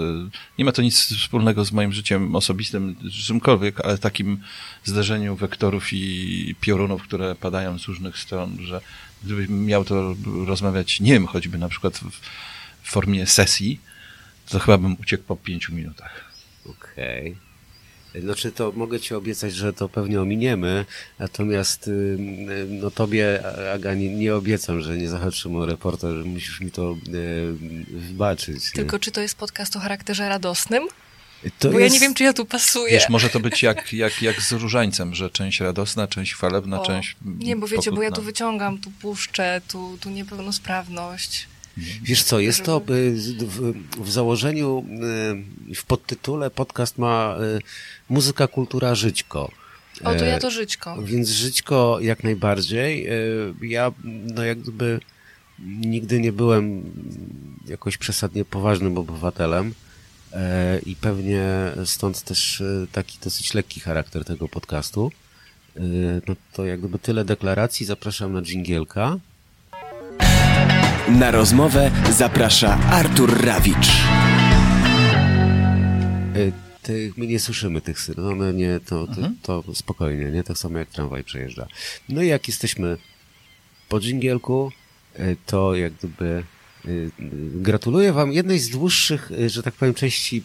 Nie 0.57 0.65
ma 0.65 0.71
to 0.71 0.81
nic 0.81 1.17
wspólnego 1.17 1.65
z 1.65 1.71
moim 1.71 1.93
życiem 1.93 2.35
osobistym, 2.35 2.95
czymkolwiek, 3.25 3.81
ale 3.81 3.97
takim 3.97 4.39
zderzeniu 4.83 5.35
wektorów 5.35 5.93
i 5.93 6.55
piorunów, 6.61 7.03
które 7.03 7.35
padają 7.35 7.79
z 7.79 7.85
różnych 7.85 8.17
stron, 8.17 8.57
że 8.59 8.81
gdybym 9.23 9.65
miał 9.65 9.85
to 9.85 10.15
rozmawiać, 10.45 10.99
nie 10.99 11.13
wiem, 11.13 11.27
choćby 11.27 11.57
na 11.57 11.69
przykład 11.69 11.99
w 12.83 12.91
formie 12.91 13.27
sesji, 13.27 13.79
to 14.49 14.59
chyba 14.59 14.77
bym 14.77 14.97
uciekł 14.99 15.23
po 15.23 15.35
pięciu 15.35 15.75
minutach. 15.75 16.31
Okej. 16.65 17.31
Okay. 17.31 17.50
Znaczy 18.19 18.51
to 18.51 18.71
mogę 18.75 18.99
ci 18.99 19.15
obiecać, 19.15 19.53
że 19.53 19.73
to 19.73 19.89
pewnie 19.89 20.21
ominiemy, 20.21 20.85
natomiast 21.19 21.87
y, 21.87 22.17
no 22.69 22.91
tobie, 22.91 23.43
Aga, 23.73 23.93
nie, 23.93 24.15
nie 24.15 24.35
obiecam, 24.35 24.81
że 24.81 24.97
nie 24.97 25.09
zahaczymy 25.09 25.57
o 25.57 25.65
reporter, 25.65 26.11
że 26.11 26.23
musisz 26.23 26.59
mi 26.61 26.71
to 26.71 26.95
y, 27.07 27.53
wybaczyć. 27.87 28.71
Tylko 28.71 28.99
czy 28.99 29.11
to 29.11 29.21
jest 29.21 29.35
podcast 29.35 29.75
o 29.75 29.79
charakterze 29.79 30.29
radosnym? 30.29 30.87
To 31.59 31.69
Bo 31.71 31.79
jest... 31.79 31.93
ja 31.93 31.99
nie 31.99 31.99
wiem, 31.99 32.13
czy 32.13 32.23
ja 32.23 32.33
tu 32.33 32.45
pasuję. 32.45 32.93
Wiesz, 32.93 33.09
może 33.09 33.29
to 33.29 33.39
być 33.39 33.63
jak, 33.63 33.93
jak, 33.93 34.21
jak 34.21 34.41
z 34.41 34.51
różańcem, 34.51 35.15
że 35.15 35.29
część 35.29 35.59
radosna, 35.59 36.07
część 36.07 36.33
chwalebna, 36.33 36.81
O, 36.81 36.85
część 36.85 37.15
Nie, 37.25 37.55
bo 37.55 37.67
wiecie, 37.67 37.91
bo 37.91 38.01
ja 38.01 38.11
tu 38.11 38.21
wyciągam, 38.21 38.77
tu 38.77 38.91
puszczę, 38.91 39.61
tu, 39.67 39.97
tu 40.01 40.09
niepełnosprawność. 40.09 41.47
Wiesz 42.03 42.23
co, 42.23 42.39
jest 42.39 42.63
to 42.63 42.81
y, 42.89 43.11
w, 43.45 43.73
w 44.03 44.11
założeniu, 44.11 44.85
y, 45.71 45.75
w 45.75 45.85
podtytule 45.85 46.49
podcast 46.49 46.97
ma 46.97 47.35
y, 47.57 47.61
muzyka, 48.09 48.47
kultura, 48.47 48.95
żyćko. 48.95 49.51
O, 50.03 50.15
to 50.15 50.25
E, 50.25 50.29
ja 50.29 50.39
to 50.39 50.51
żyćko. 50.51 51.01
Więc 51.03 51.29
żyćko 51.29 51.97
jak 52.01 52.23
najbardziej. 52.23 53.07
E, 53.07 53.11
Ja, 53.61 53.91
no 54.35 54.43
jak 54.43 54.59
gdyby 54.59 54.99
nigdy 55.59 56.19
nie 56.19 56.31
byłem 56.31 56.83
jakoś 57.67 57.97
przesadnie 57.97 58.45
poważnym 58.45 58.97
obywatelem 58.97 59.73
e, 60.33 60.79
i 60.79 60.95
pewnie 60.95 61.47
stąd 61.85 62.21
też 62.21 62.61
e, 62.61 62.87
taki 62.91 63.17
dosyć 63.23 63.53
lekki 63.53 63.79
charakter 63.79 64.25
tego 64.25 64.47
podcastu. 64.47 65.11
E, 65.77 65.81
No 66.27 66.35
to 66.53 66.65
jak 66.65 66.79
gdyby 66.79 66.99
tyle 66.99 67.25
deklaracji. 67.25 67.85
Zapraszam 67.85 68.33
na 68.33 68.41
dżingielka. 68.41 69.17
Na 71.19 71.31
rozmowę 71.31 71.91
zaprasza 72.11 72.77
Artur 72.91 73.45
Rawicz. 73.45 73.87
E, 76.35 76.51
Ty, 76.81 77.13
my 77.17 77.27
nie 77.27 77.39
słyszymy 77.39 77.81
tych 77.81 77.99
syren, 77.99 78.25
one 78.25 78.53
nie, 78.53 78.79
to, 78.79 79.07
to, 79.41 79.63
to 79.63 79.75
spokojnie, 79.75 80.31
nie? 80.31 80.43
Tak 80.43 80.57
samo 80.57 80.77
jak 80.77 80.89
tramwaj 80.89 81.23
przejeżdża. 81.23 81.67
No 82.09 82.21
i 82.21 82.27
jak 82.27 82.47
jesteśmy 82.47 82.97
po 83.89 83.99
dżingielku, 83.99 84.71
e, 85.15 85.35
to 85.45 85.75
jak 85.75 85.93
gdyby 85.93 86.43
gratuluję 87.55 88.13
wam 88.13 88.33
jednej 88.33 88.59
z 88.59 88.69
dłuższych, 88.69 89.31
e, 89.31 89.49
że 89.49 89.63
tak 89.63 89.73
powiem, 89.73 89.93
części 89.93 90.43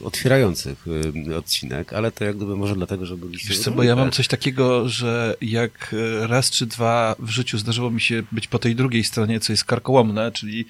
e, 0.00 0.04
otwierających 0.04 0.86
e, 1.30 1.36
odcinek, 1.36 1.92
ale 1.92 2.12
to 2.12 2.24
jak 2.24 2.36
gdyby 2.36 2.56
może 2.56 2.74
dlatego, 2.74 3.06
że 3.06 3.16
byliście... 3.16 3.48
Wiesz 3.48 3.58
co, 3.58 3.70
bo 3.70 3.82
ja 3.82 3.96
mam 3.96 4.10
coś 4.10 4.28
takiego, 4.28 4.88
że 4.88 5.36
jak 5.40 5.94
e, 6.22 6.26
raz 6.26 6.50
czy 6.50 6.66
dwa 6.66 7.16
w 7.18 7.30
życiu 7.30 7.58
zdarzyło 7.58 7.90
mi 7.90 8.00
się 8.00 8.22
być 8.32 8.46
po 8.46 8.58
tej 8.58 8.76
drugiej 8.76 9.04
stronie, 9.04 9.40
co 9.40 9.52
jest 9.52 9.64
karkołomne, 9.64 10.32
czyli 10.32 10.66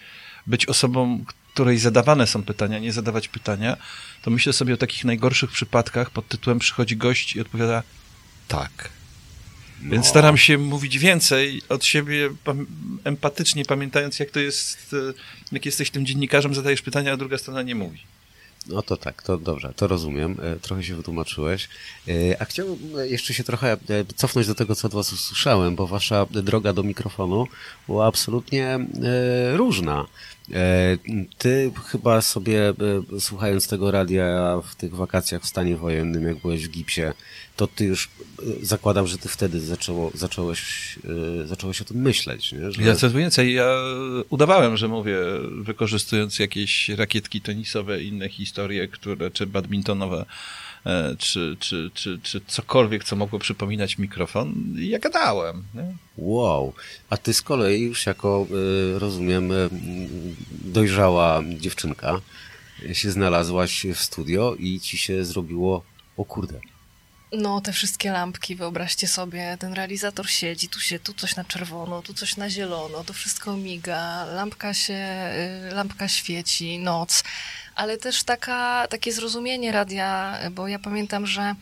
być 0.47 0.67
osobą, 0.67 1.25
której 1.55 1.79
zadawane 1.79 2.27
są 2.27 2.43
pytania, 2.43 2.79
nie 2.79 2.93
zadawać 2.93 3.29
pytania, 3.29 3.77
to 4.23 4.31
myślę 4.31 4.53
sobie 4.53 4.75
o 4.75 4.77
takich 4.77 5.05
najgorszych 5.05 5.51
przypadkach 5.51 6.11
pod 6.11 6.29
tytułem 6.29 6.59
przychodzi 6.59 6.97
gość 6.97 7.37
i 7.37 7.41
odpowiada 7.41 7.83
tak. 8.49 8.91
Więc 9.85 10.07
staram 10.07 10.37
się 10.37 10.59
mówić 10.59 10.99
więcej 10.99 11.63
od 11.69 11.85
siebie 11.85 12.31
empatycznie, 13.05 13.65
pamiętając 13.65 14.19
jak 14.19 14.31
to 14.31 14.41
jest, 14.41 14.97
e, 15.11 15.15
jak 15.53 15.67
jesteś 15.67 15.91
tym 15.91 16.07
dziennikarzem, 16.07 16.55
zadajesz 16.55 16.83
pytania, 16.83 17.13
a 17.13 17.17
druga 17.17 17.39
strona 17.39 17.63
nie 17.63 17.75
mówi. 17.75 17.99
No 18.67 18.83
to 18.83 18.97
tak, 18.97 19.23
to 19.23 19.39
dobrze, 19.39 19.73
to 19.77 19.87
rozumiem. 19.87 20.37
E, 20.43 20.57
Trochę 20.57 20.85
się 20.85 20.95
wytłumaczyłeś. 20.97 21.69
E, 22.09 22.13
A 22.43 22.45
chciałbym 22.45 22.79
jeszcze 23.05 23.35
się 23.35 23.45
trochę 23.45 23.77
cofnąć 24.17 24.47
do 24.47 24.55
tego, 24.55 24.75
co 24.75 24.87
od 24.89 24.95
Was 24.95 25.13
usłyszałem, 25.13 25.77
bo 25.77 25.87
Wasza 25.87 26.27
droga 26.31 26.73
do 26.73 26.83
mikrofonu 26.83 27.47
była 27.87 28.07
absolutnie 28.07 28.79
różna. 29.53 30.07
E, 30.53 30.99
Ty 31.39 31.73
chyba 31.87 32.21
sobie, 32.21 32.69
e, 32.69 33.21
słuchając 33.21 33.69
tego 33.69 33.91
radia 33.91 34.57
w 34.69 34.75
tych 34.75 34.95
wakacjach 34.95 35.43
w 35.43 35.47
stanie 35.47 35.77
wojennym, 35.77 36.27
jak 36.27 36.37
byłeś 36.37 36.69
w 36.69 36.71
gipsie, 36.71 37.03
to 37.57 37.67
ty 37.67 37.85
już 37.85 38.09
e, 38.39 38.43
zakładam, 38.63 39.07
że 39.07 39.19
ty 39.19 39.29
wtedy 39.29 39.61
zaczęło, 39.61 40.11
zacząłeś, 40.15 40.99
zacząłeś 41.45 41.81
o 41.81 41.85
tym 41.85 41.97
myśleć, 41.97 42.53
nie? 42.53 42.73
Że... 42.73 42.83
Ja 42.83 42.95
co 42.95 43.11
więcej, 43.11 43.55
ja 43.55 43.77
udawałem, 44.31 44.77
że 44.77 44.89
mówię, 44.89 45.17
wykorzystując 45.51 46.39
jakieś 46.39 46.89
rakietki 46.89 47.41
tenisowe 47.41 48.03
i 48.03 48.09
inne 48.09 48.29
historie, 48.29 48.89
które, 48.89 49.31
czy 49.31 49.47
badmintonowe, 49.47 50.27
czy, 51.19 51.57
czy, 51.61 51.91
czy, 51.95 52.21
czy 52.23 52.41
cokolwiek, 52.47 53.05
co 53.05 53.17
mogło 53.17 53.39
przypominać 53.39 53.99
mikrofon, 53.99 54.55
ja 54.77 54.99
gadałem. 54.99 55.63
Nie? 55.75 55.97
Wow. 56.17 56.73
A 57.11 57.17
ty 57.17 57.35
z 57.35 57.43
kolei 57.43 57.83
już 57.83 58.07
jako, 58.07 58.47
y, 58.95 58.99
rozumiem, 58.99 59.53
y, 59.53 59.69
dojrzała 60.51 61.43
dziewczynka 61.59 62.21
się 62.93 63.11
znalazłaś 63.11 63.87
w 63.95 63.99
studio 63.99 64.55
i 64.59 64.81
ci 64.81 64.99
się 64.99 65.25
zrobiło, 65.25 65.85
o 66.17 66.25
kurde, 66.25 66.61
No, 67.39 67.61
te 67.61 67.73
wszystkie 67.73 68.13
lampki, 68.13 68.57
wyobraźcie 68.57 69.09
sobie, 69.09 69.57
ten 69.61 69.73
realizator 69.73 70.31
siedzi, 70.31 70.69
tu 70.69 70.81
się, 70.81 70.99
tu 70.99 71.15
coś 71.15 71.37
na 71.37 71.45
czerwono, 71.45 72.03
tu 72.03 72.15
coś 72.15 72.37
na 72.37 72.51
zielono, 72.51 73.05
to 73.05 73.13
wszystko 73.13 73.57
miga, 73.57 74.25
lampka 74.25 74.75
się, 74.75 75.07
y, 75.71 75.75
lampka 75.75 76.09
świeci, 76.09 76.79
noc, 76.79 77.25
ale 77.75 77.97
też 77.99 78.25
taka, 78.25 78.87
takie 78.91 79.13
zrozumienie 79.13 79.73
radia, 79.73 80.39
bo 80.51 80.69
ja 80.69 80.79
pamiętam, 80.79 81.27
że 81.27 81.55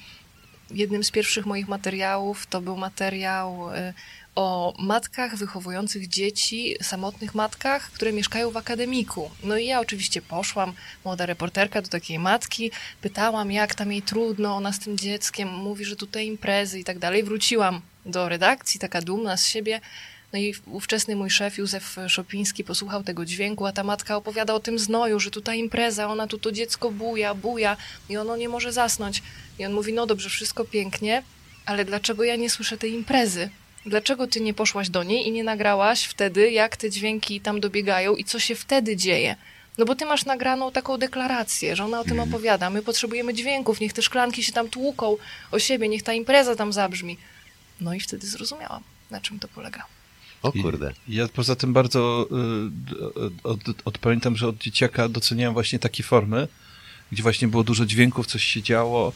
jednym 0.70 1.04
z 1.04 1.10
pierwszych 1.10 1.46
moich 1.46 1.68
materiałów 1.68 2.46
to 2.46 2.60
był 2.60 2.76
materiał 2.76 3.70
y, 3.74 3.94
o 4.34 4.74
matkach 4.78 5.36
wychowujących 5.36 6.08
dzieci, 6.08 6.76
samotnych 6.82 7.34
matkach, 7.34 7.90
które 7.90 8.12
mieszkają 8.12 8.50
w 8.50 8.56
akademiku. 8.56 9.30
No 9.44 9.56
i 9.56 9.66
ja 9.66 9.80
oczywiście 9.80 10.22
poszłam, 10.22 10.72
młoda 11.04 11.26
reporterka 11.26 11.82
do 11.82 11.88
takiej 11.88 12.18
matki, 12.18 12.70
pytałam, 13.00 13.52
jak 13.52 13.74
tam 13.74 13.92
jej 13.92 14.02
trudno, 14.02 14.56
ona 14.56 14.72
z 14.72 14.78
tym 14.78 14.98
dzieckiem, 14.98 15.48
mówi, 15.48 15.84
że 15.84 15.96
tutaj 15.96 16.26
imprezy 16.26 16.80
i 16.80 16.84
tak 16.84 16.98
dalej. 16.98 17.24
Wróciłam 17.24 17.80
do 18.06 18.28
redakcji, 18.28 18.80
taka 18.80 19.00
dumna 19.00 19.36
z 19.36 19.46
siebie. 19.46 19.80
No 20.32 20.38
i 20.38 20.54
ówczesny 20.66 21.16
mój 21.16 21.30
szef 21.30 21.58
Józef 21.58 21.96
Szopiński 22.08 22.64
posłuchał 22.64 23.02
tego 23.02 23.24
dźwięku, 23.24 23.66
a 23.66 23.72
ta 23.72 23.84
matka 23.84 24.16
opowiada 24.16 24.54
o 24.54 24.60
tym 24.60 24.78
znoju, 24.78 25.20
że 25.20 25.30
tutaj 25.30 25.58
impreza, 25.58 26.08
ona 26.08 26.26
tu 26.26 26.38
to 26.38 26.52
dziecko 26.52 26.90
buja, 26.90 27.34
buja 27.34 27.76
i 28.08 28.16
ono 28.16 28.36
nie 28.36 28.48
może 28.48 28.72
zasnąć. 28.72 29.22
I 29.58 29.66
on 29.66 29.72
mówi, 29.72 29.92
no 29.92 30.06
dobrze, 30.06 30.28
wszystko 30.28 30.64
pięknie, 30.64 31.22
ale 31.66 31.84
dlaczego 31.84 32.24
ja 32.24 32.36
nie 32.36 32.50
słyszę 32.50 32.78
tej 32.78 32.92
imprezy? 32.92 33.50
Dlaczego 33.86 34.26
ty 34.26 34.40
nie 34.40 34.54
poszłaś 34.54 34.88
do 34.90 35.02
niej 35.02 35.28
i 35.28 35.32
nie 35.32 35.44
nagrałaś 35.44 36.04
wtedy, 36.04 36.50
jak 36.50 36.76
te 36.76 36.90
dźwięki 36.90 37.40
tam 37.40 37.60
dobiegają 37.60 38.16
i 38.16 38.24
co 38.24 38.38
się 38.40 38.54
wtedy 38.54 38.96
dzieje? 38.96 39.36
No 39.78 39.84
bo 39.84 39.94
ty 39.94 40.04
masz 40.06 40.24
nagraną 40.24 40.72
taką 40.72 40.98
deklarację, 40.98 41.76
że 41.76 41.84
ona 41.84 42.00
o 42.00 42.04
tym 42.04 42.20
opowiada. 42.20 42.70
My 42.70 42.82
potrzebujemy 42.82 43.34
dźwięków, 43.34 43.80
niech 43.80 43.92
te 43.92 44.02
szklanki 44.02 44.42
się 44.42 44.52
tam 44.52 44.68
tłuką 44.68 45.16
o 45.50 45.58
siebie, 45.58 45.88
niech 45.88 46.02
ta 46.02 46.12
impreza 46.12 46.56
tam 46.56 46.72
zabrzmi. 46.72 47.16
No 47.80 47.94
i 47.94 48.00
wtedy 48.00 48.26
zrozumiałam, 48.26 48.82
na 49.10 49.20
czym 49.20 49.38
to 49.38 49.48
polega. 49.48 49.86
o 50.42 50.50
I- 50.54 50.62
kurde. 50.62 50.92
Ja 51.08 51.28
poza 51.28 51.56
tym 51.56 51.72
bardzo 51.72 52.28
y, 52.30 53.48
od, 53.48 53.60
od, 53.84 53.98
pamiętam, 53.98 54.36
że 54.36 54.48
od 54.48 54.58
dzieciaka 54.58 55.08
doceniałem 55.08 55.54
właśnie 55.54 55.78
takie 55.78 56.02
formy, 56.02 56.48
gdzie 57.12 57.22
właśnie 57.22 57.48
było 57.48 57.64
dużo 57.64 57.86
dźwięków, 57.86 58.26
coś 58.26 58.44
się 58.44 58.62
działo. 58.62 59.12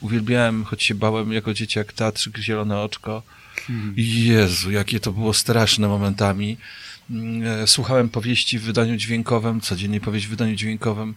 Uwielbiałem, 0.00 0.64
choć 0.64 0.82
się 0.82 0.94
bałem 0.94 1.32
jako 1.32 1.54
dzieciak, 1.54 1.92
teatrzyk 1.92 2.38
Zielone 2.38 2.80
Oczko. 2.80 3.22
Jezu, 3.96 4.70
jakie 4.70 5.00
to 5.00 5.12
było 5.12 5.34
straszne 5.34 5.88
momentami. 5.88 6.56
Mm, 7.10 7.62
e, 7.62 7.66
Słuchałem 7.66 8.08
powieści 8.08 8.58
w 8.58 8.62
wydaniu 8.62 8.96
dźwiękowym, 8.96 9.60
codziennie 9.60 10.00
powieść 10.00 10.26
w 10.26 10.30
wydaniu 10.30 10.54
dźwiękowym. 10.56 11.14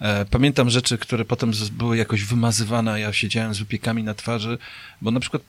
E, 0.00 0.24
Pamiętam 0.24 0.70
rzeczy, 0.70 0.98
które 0.98 1.24
potem 1.24 1.52
były 1.72 1.96
jakoś 1.96 2.24
wymazywane, 2.24 3.00
ja 3.00 3.12
siedziałem 3.12 3.54
z 3.54 3.58
wypiekami 3.58 4.02
na 4.04 4.14
twarzy, 4.14 4.58
bo 5.02 5.10
na 5.10 5.20
przykład 5.20 5.42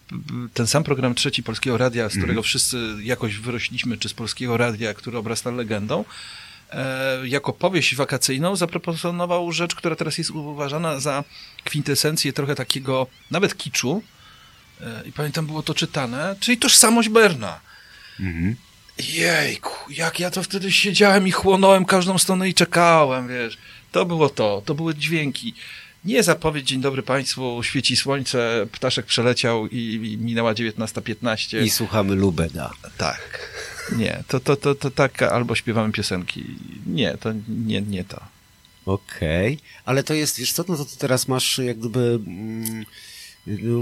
ten 0.53 0.67
sam 0.67 0.83
program 0.83 1.15
trzeci 1.15 1.43
Polskiego 1.43 1.77
Radia, 1.77 2.09
z 2.09 2.17
którego 2.17 2.43
wszyscy 2.43 2.95
jakoś 3.03 3.37
wyrośliśmy, 3.37 3.97
czy 3.97 4.09
z 4.09 4.13
Polskiego 4.13 4.57
Radia, 4.57 4.93
który 4.93 5.17
obrasta 5.17 5.51
legendą, 5.51 6.05
e, 6.71 7.27
jako 7.27 7.53
powieść 7.53 7.95
wakacyjną 7.95 8.55
zaproponował 8.55 9.51
rzecz, 9.51 9.75
która 9.75 9.95
teraz 9.95 10.17
jest 10.17 10.31
uważana 10.31 10.99
za 10.99 11.23
kwintesencję 11.63 12.33
trochę 12.33 12.55
takiego 12.55 13.07
nawet 13.31 13.57
kiczu. 13.57 14.03
E, 14.81 15.07
I 15.07 15.11
pamiętam, 15.11 15.47
było 15.47 15.63
to 15.63 15.73
czytane, 15.73 16.35
czyli 16.39 16.57
tożsamość 16.57 17.09
Berna. 17.09 17.59
Jejku, 18.97 19.91
jak 19.91 20.19
ja 20.19 20.31
to 20.31 20.43
wtedy 20.43 20.71
siedziałem 20.71 21.27
i 21.27 21.31
chłonąłem 21.31 21.85
każdą 21.85 22.17
stronę 22.17 22.49
i 22.49 22.53
czekałem, 22.53 23.27
wiesz. 23.27 23.57
To 23.91 24.05
było 24.05 24.29
to, 24.29 24.61
to 24.65 24.75
były 24.75 24.95
dźwięki. 24.95 25.53
Nie 26.05 26.23
zapowiedź, 26.23 26.67
dzień 26.67 26.81
dobry 26.81 27.03
Państwu, 27.03 27.63
świeci 27.63 27.95
słońce, 27.95 28.67
ptaszek 28.71 29.05
przeleciał 29.05 29.67
i, 29.67 29.77
i 30.13 30.17
minęła 30.17 30.53
19.15. 30.53 31.63
I 31.63 31.69
słuchamy 31.69 32.15
Lubeda. 32.15 32.71
Tak. 32.97 33.49
Nie, 33.97 34.23
to, 34.27 34.39
to, 34.39 34.55
to, 34.55 34.75
to 34.75 34.91
tak, 34.91 35.21
albo 35.21 35.55
śpiewamy 35.55 35.93
piosenki. 35.93 36.45
Nie, 36.85 37.17
to 37.17 37.29
nie, 37.47 37.81
nie 37.81 38.03
to. 38.03 38.21
Okej, 38.85 39.53
okay. 39.53 39.67
ale 39.85 40.03
to 40.03 40.13
jest, 40.13 40.39
wiesz 40.39 40.53
co, 40.53 40.65
no 40.67 40.77
to 40.77 40.85
ty 40.85 40.97
teraz 40.97 41.27
masz 41.27 41.57
jak 41.57 41.79
gdyby... 41.79 42.19
Mm, 42.27 42.85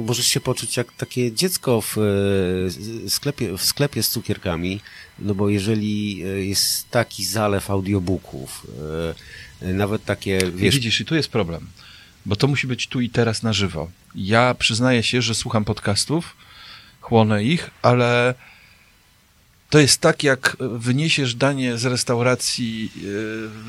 możesz 0.05 0.27
się 0.27 0.39
poczuć 0.39 0.77
jak 0.77 0.91
takie 0.91 1.31
dziecko 1.31 1.81
w 1.81 1.97
e, 1.97 3.09
sklepie, 3.09 3.57
w 3.57 3.63
sklepie 3.63 4.03
z 4.03 4.09
cukierkami, 4.09 4.81
no 5.19 5.35
bo 5.35 5.49
jeżeli 5.49 6.23
e, 6.23 6.27
jest 6.45 6.89
taki 6.89 7.25
zalew 7.25 7.69
audiobooków, 7.69 8.67
e, 9.61 9.73
nawet 9.73 10.05
takie, 10.05 10.39
wiesz... 10.55 10.75
Widzisz, 10.75 11.01
i 11.01 11.05
tu 11.05 11.15
jest 11.15 11.29
problem, 11.29 11.67
bo 12.25 12.35
to 12.35 12.47
musi 12.47 12.67
być 12.67 12.87
tu 12.87 13.01
i 13.01 13.09
teraz 13.09 13.43
na 13.43 13.53
żywo. 13.53 13.89
Ja 14.15 14.53
przyznaję 14.53 15.03
się, 15.03 15.21
że 15.21 15.35
słucham 15.35 15.65
podcastów, 15.65 16.35
chłonę 17.01 17.43
ich, 17.43 17.69
ale 17.81 18.35
to 19.69 19.79
jest 19.79 20.01
tak, 20.01 20.23
jak 20.23 20.58
wyniesiesz 20.60 21.36
danie 21.36 21.77
z 21.77 21.86
restauracji 21.86 22.91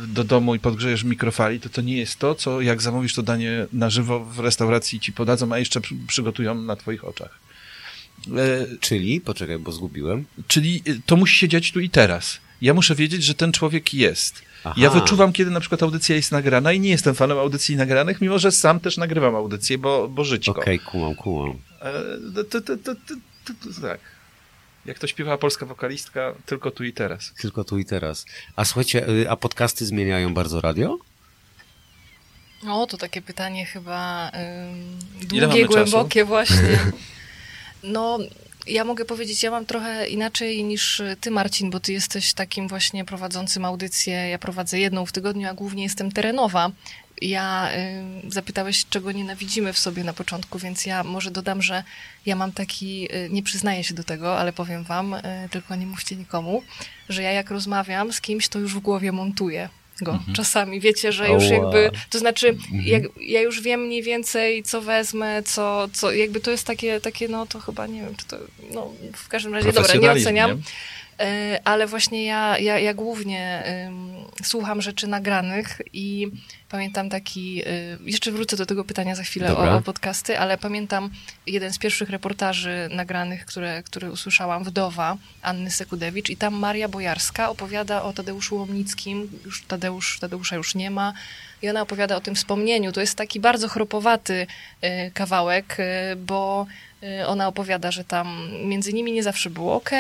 e, 0.05 0.07
do 0.07 0.25
domu 0.25 0.55
i 0.55 0.59
podgrzejesz 0.59 1.05
mikrofali, 1.05 1.61
to 1.61 1.69
to 1.69 1.81
nie 1.81 1.97
jest 1.97 2.19
to, 2.19 2.35
co 2.35 2.61
jak 2.61 2.83
zamówisz 2.83 3.15
to 3.15 3.23
danie 3.23 3.67
na 3.73 3.91
żywo 3.91 4.25
w 4.25 4.39
restauracji 4.39 5.01
ci 5.01 5.13
podadzą, 5.13 5.53
a 5.53 5.59
jeszcze 5.59 5.81
przygotują 6.07 6.55
na 6.55 6.77
twoich 6.77 7.05
oczach. 7.05 7.39
E, 8.29 8.67
czyli, 8.81 9.21
poczekaj, 9.21 9.59
bo 9.59 9.73
zgubiłem. 9.73 10.25
Czyli 10.47 10.83
e, 10.87 10.93
to 11.07 11.17
musi 11.17 11.37
się 11.37 11.49
dziać 11.49 11.73
tu 11.73 11.81
i 11.81 11.91
teraz. 11.91 12.39
Ja 12.63 12.75
muszę 12.75 12.95
wiedzieć, 12.95 13.25
że 13.25 13.35
ten 13.35 13.53
człowiek 13.53 13.95
jest. 13.95 14.43
Aha. 14.65 14.75
Ja 14.77 14.91
wyczuwam, 14.91 15.33
kiedy 15.33 15.51
na 15.51 15.61
przykład 15.61 15.83
audycja 15.83 16.17
jest 16.17 16.33
nagrana 16.33 16.73
i 16.73 16.81
nie 16.81 16.91
jestem 16.91 17.15
fanem 17.15 17.39
audycji 17.39 17.77
nagranych, 17.77 18.21
mimo 18.21 18.39
że 18.39 18.53
sam 18.53 18.81
też 18.81 18.97
nagrywam 18.97 19.35
audycję, 19.35 19.79
bo, 19.79 20.09
bo 20.09 20.25
żyćko. 20.25 20.51
Okej, 20.51 20.77
okay, 20.77 20.93
kumam, 20.93 21.15
kumam. 21.15 21.57
to, 22.35 22.61
to, 22.61 22.77
to, 22.85 22.95
tak. 23.83 24.01
Jak 24.87 24.99
to 24.99 25.07
śpiewała 25.07 25.39
polska 25.39 25.67
wokalistka, 25.67 26.35
tylko 26.47 26.71
tu 26.71 26.85
i 26.85 26.93
teraz. 26.93 27.33
Tylko 27.41 27.65
tu 27.65 27.79
i 27.79 27.85
teraz. 27.85 28.27
A 28.57 28.65
słuchajcie, 28.65 29.09
y, 29.09 29.31
a 29.31 29.37
podcasty 29.37 29.87
zmieniają 29.87 30.35
bardzo 30.35 30.61
radio? 30.61 30.99
O, 32.69 32.87
to 32.87 32.97
takie 32.97 33.23
pytanie 33.23 33.67
chyba 33.67 34.31
ym, 34.71 34.99
długie, 35.29 35.67
głębokie 35.67 36.21
czasu? 36.21 36.29
właśnie. 36.29 36.79
No, 37.83 38.19
ja 38.67 38.85
mogę 38.85 39.05
powiedzieć, 39.05 39.43
ja 39.43 39.51
mam 39.51 39.67
trochę 39.67 40.09
inaczej 40.09 40.65
niż 40.65 41.03
ty, 41.21 41.31
Marcin, 41.31 41.71
bo 41.71 41.81
ty 41.81 41.93
jesteś 41.93 42.35
takim 42.35 42.69
właśnie 42.69 43.05
prowadzącym 43.05 43.65
audycję. 43.65 44.15
Ja 44.15 44.39
prowadzę 44.39 44.79
jedną 44.79 45.07
w 45.07 45.13
tygodniu, 45.13 45.49
a 45.49 45.55
głównie 45.55 45.83
jestem 45.83 46.13
terenowa. 46.13 46.71
Ja 47.21 47.71
y, 48.27 48.31
zapytałeś, 48.31 48.87
czego 48.91 49.13
nienawidzimy 49.13 49.73
w 49.73 49.79
sobie 49.79 50.05
na 50.05 50.13
początku, 50.13 50.59
więc 50.59 50.87
ja 50.87 51.05
może 51.05 51.31
dodam, 51.31 51.63
że 51.63 51.85
ja 52.27 52.37
mam 52.37 52.53
taki, 52.53 53.09
y, 53.15 53.29
nie 53.31 53.43
przyznaję 53.43 53.85
się 53.85 53.95
do 53.95 54.05
tego, 54.05 54.39
ale 54.39 54.53
powiem 54.53 54.85
wam, 54.85 55.15
y, 55.15 55.23
tylko 55.51 55.77
nie 55.77 55.87
mówcie 55.87 56.17
nikomu, 56.17 56.63
że 57.09 57.23
ja 57.23 57.33
jak 57.33 57.51
rozmawiam 57.51 58.13
z 58.13 58.21
kimś, 58.21 58.49
to 58.49 58.59
już 58.59 58.75
w 58.75 58.79
głowie 58.79 59.13
montuję 59.13 59.69
go 60.03 60.13
mhm. 60.13 60.35
czasami. 60.35 60.81
Wiecie, 60.81 61.13
że 61.13 61.29
już 61.29 61.45
jakby, 61.45 61.91
to 62.11 62.19
znaczy, 62.19 62.49
mhm. 62.49 62.83
jak, 62.83 63.03
ja 63.21 63.41
już 63.41 63.61
wiem 63.61 63.81
mniej 63.81 64.03
więcej, 64.03 64.63
co 64.63 64.81
wezmę, 64.81 65.43
co, 65.43 65.89
co 65.93 66.13
jakby 66.13 66.41
to 66.41 66.51
jest 66.51 66.67
takie, 66.67 67.01
takie, 67.01 67.29
no 67.29 67.47
to 67.47 67.61
chyba, 67.61 67.87
nie 67.87 68.01
wiem, 68.01 68.15
czy 68.17 68.27
to, 68.27 68.37
no 68.71 68.93
w 69.15 69.29
każdym 69.29 69.55
razie, 69.55 69.73
dobra, 69.73 69.95
nie 69.95 70.11
oceniam. 70.11 70.51
Nie? 70.51 70.63
Ale 71.65 71.87
właśnie 71.87 72.25
ja, 72.25 72.59
ja, 72.59 72.79
ja 72.79 72.95
głównie 72.95 73.65
słucham 74.43 74.83
rzeczy 74.83 75.07
nagranych 75.07 75.81
i 75.93 76.31
Pamiętam 76.71 77.11
taki, 77.11 77.63
y, 77.67 77.99
jeszcze 78.05 78.33
wrócę 78.33 78.57
do 78.57 78.67
tego 78.67 78.85
pytania 78.85 79.15
za 79.15 79.23
chwilę 79.23 79.57
o, 79.57 79.77
o, 79.77 79.81
podcasty, 79.81 80.39
ale 80.39 80.59
pamiętam 80.59 81.11
jeden 81.47 81.73
z 81.73 81.79
pierwszych 81.79 82.11
reportaży 82.11 82.89
nagranych, 82.93 83.47
które, 83.47 83.83
które 83.83 84.11
usłyszałam, 84.11 84.65
Wdowa 84.65 85.17
Anny 85.43 85.71
Sekudewicz 85.71 86.31
i 86.31 86.37
tam 86.37 86.55
Maria 86.55 86.89
Bojarska 86.89 87.51
opowiada 87.51 88.03
o 88.03 88.13
Tadeuszu 88.13 88.57
Łomnickim, 88.57 89.29
już 89.45 89.63
Tadeusz, 89.63 90.19
Tadeusza 90.21 90.57
już 90.57 90.75
nie 90.75 90.91
ma, 90.91 91.13
i 91.63 91.71
ona 91.71 91.83
opowiada 91.83 92.17
o 92.17 92.21
tym 92.21 92.35
wspomnieniu. 92.35 92.93
To 92.93 93.01
jest 93.01 93.15
taki 93.15 93.41
bardzo 93.41 93.69
chropowaty 93.69 94.47
y, 94.85 95.11
kawałek, 95.15 95.77
bo 96.17 96.67
ona 97.27 97.49
opowiada, 97.49 97.91
że 97.91 98.05
tam 98.05 98.49
między 98.65 98.93
nimi 98.93 99.13
nie 99.13 99.23
zawsze 99.23 99.51
było 99.51 99.75
ok, 99.75 99.91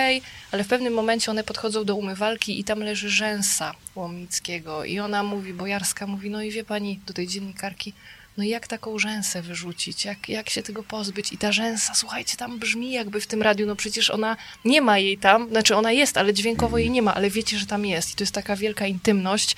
ale 0.52 0.64
w 0.64 0.68
pewnym 0.68 0.94
momencie 0.94 1.30
one 1.30 1.44
podchodzą 1.44 1.84
do 1.84 1.96
umywalki 1.96 2.60
i 2.60 2.64
tam 2.64 2.80
leży 2.80 3.10
rzęsa 3.10 3.74
Łomnickiego. 3.94 4.84
I 4.84 4.98
ona 4.98 5.22
mówi, 5.22 5.52
Bojarska 5.52 6.06
mówi, 6.06 6.30
no 6.30 6.42
i 6.42 6.50
wie 6.50 6.64
pani, 6.64 7.00
do 7.06 7.14
tej 7.14 7.26
dziennikarki, 7.26 7.92
no 8.36 8.44
jak 8.44 8.66
taką 8.66 8.98
rzęsę 8.98 9.42
wyrzucić, 9.42 10.04
jak, 10.04 10.28
jak 10.28 10.50
się 10.50 10.62
tego 10.62 10.82
pozbyć? 10.82 11.32
I 11.32 11.38
ta 11.38 11.52
rzęsa, 11.52 11.94
słuchajcie, 11.94 12.36
tam 12.36 12.58
brzmi 12.58 12.92
jakby 12.92 13.20
w 13.20 13.26
tym 13.26 13.42
radiu, 13.42 13.66
no 13.66 13.76
przecież 13.76 14.10
ona 14.10 14.36
nie 14.64 14.80
ma 14.80 14.98
jej 14.98 15.18
tam, 15.18 15.48
znaczy 15.48 15.76
ona 15.76 15.92
jest, 15.92 16.16
ale 16.16 16.34
dźwiękowo 16.34 16.78
jej 16.78 16.90
nie 16.90 17.02
ma, 17.02 17.14
ale 17.14 17.30
wiecie, 17.30 17.58
że 17.58 17.66
tam 17.66 17.86
jest. 17.86 18.12
I 18.12 18.14
to 18.14 18.22
jest 18.22 18.34
taka 18.34 18.56
wielka 18.56 18.86
intymność. 18.86 19.56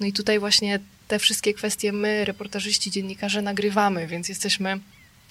No 0.00 0.06
i 0.06 0.12
tutaj 0.12 0.38
właśnie 0.38 0.80
te 1.08 1.18
wszystkie 1.18 1.54
kwestie 1.54 1.92
my, 1.92 2.24
reportażyści, 2.24 2.90
dziennikarze, 2.90 3.42
nagrywamy, 3.42 4.06
więc 4.06 4.28
jesteśmy 4.28 4.78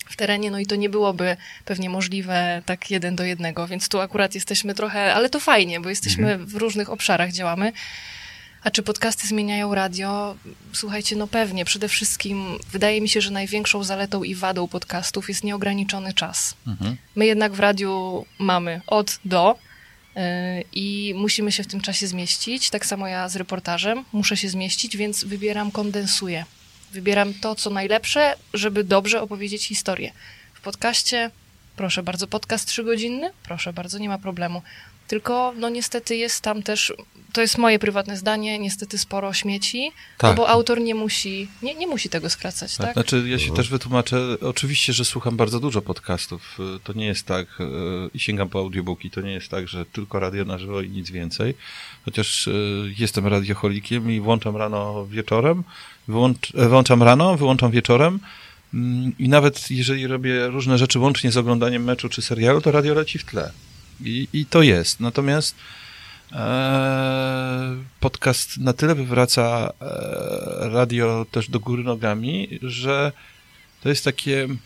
w 0.09 0.15
terenie, 0.15 0.51
no 0.51 0.59
i 0.59 0.65
to 0.65 0.75
nie 0.75 0.89
byłoby 0.89 1.37
pewnie 1.65 1.89
możliwe 1.89 2.61
tak 2.65 2.91
jeden 2.91 3.15
do 3.15 3.23
jednego, 3.23 3.67
więc 3.67 3.89
tu 3.89 3.99
akurat 3.99 4.35
jesteśmy 4.35 4.73
trochę, 4.73 5.13
ale 5.13 5.29
to 5.29 5.39
fajnie, 5.39 5.79
bo 5.79 5.89
jesteśmy 5.89 6.31
mhm. 6.31 6.49
w 6.49 6.55
różnych 6.55 6.89
obszarach, 6.89 7.31
działamy. 7.31 7.73
A 8.63 8.71
czy 8.71 8.83
podcasty 8.83 9.27
zmieniają 9.27 9.75
radio? 9.75 10.35
Słuchajcie, 10.73 11.15
no 11.15 11.27
pewnie. 11.27 11.65
Przede 11.65 11.87
wszystkim 11.87 12.57
wydaje 12.71 13.01
mi 13.01 13.09
się, 13.09 13.21
że 13.21 13.31
największą 13.31 13.83
zaletą 13.83 14.23
i 14.23 14.35
wadą 14.35 14.67
podcastów 14.67 15.29
jest 15.29 15.43
nieograniczony 15.43 16.13
czas. 16.13 16.55
Mhm. 16.67 16.97
My 17.15 17.25
jednak 17.25 17.53
w 17.53 17.59
radiu 17.59 18.25
mamy 18.39 18.81
od 18.87 19.19
do 19.25 19.57
yy, 20.15 20.21
i 20.73 21.13
musimy 21.17 21.51
się 21.51 21.63
w 21.63 21.67
tym 21.67 21.81
czasie 21.81 22.07
zmieścić. 22.07 22.69
Tak 22.69 22.85
samo 22.85 23.07
ja 23.07 23.29
z 23.29 23.35
reportażem 23.35 24.05
muszę 24.13 24.37
się 24.37 24.49
zmieścić, 24.49 24.97
więc 24.97 25.23
wybieram, 25.23 25.71
kondensuję. 25.71 26.45
Wybieram 26.91 27.33
to, 27.33 27.55
co 27.55 27.69
najlepsze, 27.69 28.35
żeby 28.53 28.83
dobrze 28.83 29.21
opowiedzieć 29.21 29.65
historię. 29.65 30.11
W 30.53 30.61
podcaście, 30.61 31.31
proszę 31.75 32.03
bardzo, 32.03 32.27
podcast 32.27 32.67
trzygodzinny? 32.67 33.29
Proszę 33.43 33.73
bardzo, 33.73 33.97
nie 33.97 34.09
ma 34.09 34.17
problemu. 34.17 34.61
Tylko, 35.07 35.53
no 35.57 35.69
niestety 35.69 36.15
jest 36.15 36.41
tam 36.41 36.63
też, 36.63 36.93
to 37.33 37.41
jest 37.41 37.57
moje 37.57 37.79
prywatne 37.79 38.17
zdanie, 38.17 38.59
niestety 38.59 38.97
sporo 38.97 39.33
śmieci, 39.33 39.91
tak. 40.17 40.31
no 40.31 40.37
bo 40.37 40.49
autor 40.49 40.81
nie 40.81 40.95
musi, 40.95 41.47
nie, 41.61 41.75
nie 41.75 41.87
musi 41.87 42.09
tego 42.09 42.29
skracać, 42.29 42.77
tak? 42.77 42.85
tak? 42.85 42.93
Znaczy, 42.93 43.23
ja 43.29 43.39
się 43.39 43.53
też 43.53 43.69
wytłumaczę, 43.69 44.37
oczywiście, 44.41 44.93
że 44.93 45.05
słucham 45.05 45.37
bardzo 45.37 45.59
dużo 45.59 45.81
podcastów, 45.81 46.57
to 46.83 46.93
nie 46.93 47.05
jest 47.05 47.25
tak, 47.25 47.47
e, 47.59 47.63
i 48.13 48.19
sięgam 48.19 48.49
po 48.49 48.59
audiobooki, 48.59 49.11
to 49.11 49.21
nie 49.21 49.31
jest 49.31 49.49
tak, 49.49 49.67
że 49.67 49.85
tylko 49.85 50.19
radio 50.19 50.45
na 50.45 50.57
żywo 50.57 50.81
i 50.81 50.89
nic 50.89 51.11
więcej, 51.11 51.53
chociaż 52.05 52.47
e, 52.47 52.51
jestem 52.97 53.27
radioholikiem 53.27 54.11
i 54.11 54.19
włączam 54.19 54.57
rano 54.57 55.05
wieczorem, 55.05 55.63
wyłącz, 56.07 56.53
wyłączam 56.53 57.03
rano, 57.03 57.37
wyłączam 57.37 57.71
wieczorem 57.71 58.19
mm, 58.73 59.11
i 59.19 59.29
nawet 59.29 59.71
jeżeli 59.71 60.07
robię 60.07 60.47
różne 60.47 60.77
rzeczy 60.77 60.99
łącznie 60.99 61.31
z 61.31 61.37
oglądaniem 61.37 61.83
meczu 61.83 62.09
czy 62.09 62.21
serialu, 62.21 62.61
to 62.61 62.71
radio 62.71 62.93
leci 62.93 63.19
w 63.19 63.25
tle. 63.25 63.51
I, 64.03 64.27
i 64.33 64.45
to 64.45 64.61
jest. 64.61 64.99
Natomiast 64.99 65.55
e, 66.31 67.75
podcast 67.99 68.57
na 68.57 68.73
tyle 68.73 68.95
wywraca 68.95 69.73
e, 69.81 70.69
radio 70.69 71.25
też 71.31 71.49
do 71.49 71.59
góry 71.59 71.83
nogami, 71.83 72.59
że 72.61 73.11
to 73.81 73.89
jest 73.89 74.03
takie 74.03 74.43
mm, 74.43 74.59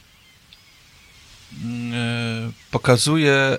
e, 1.94 2.52
pokazuje 2.72 3.58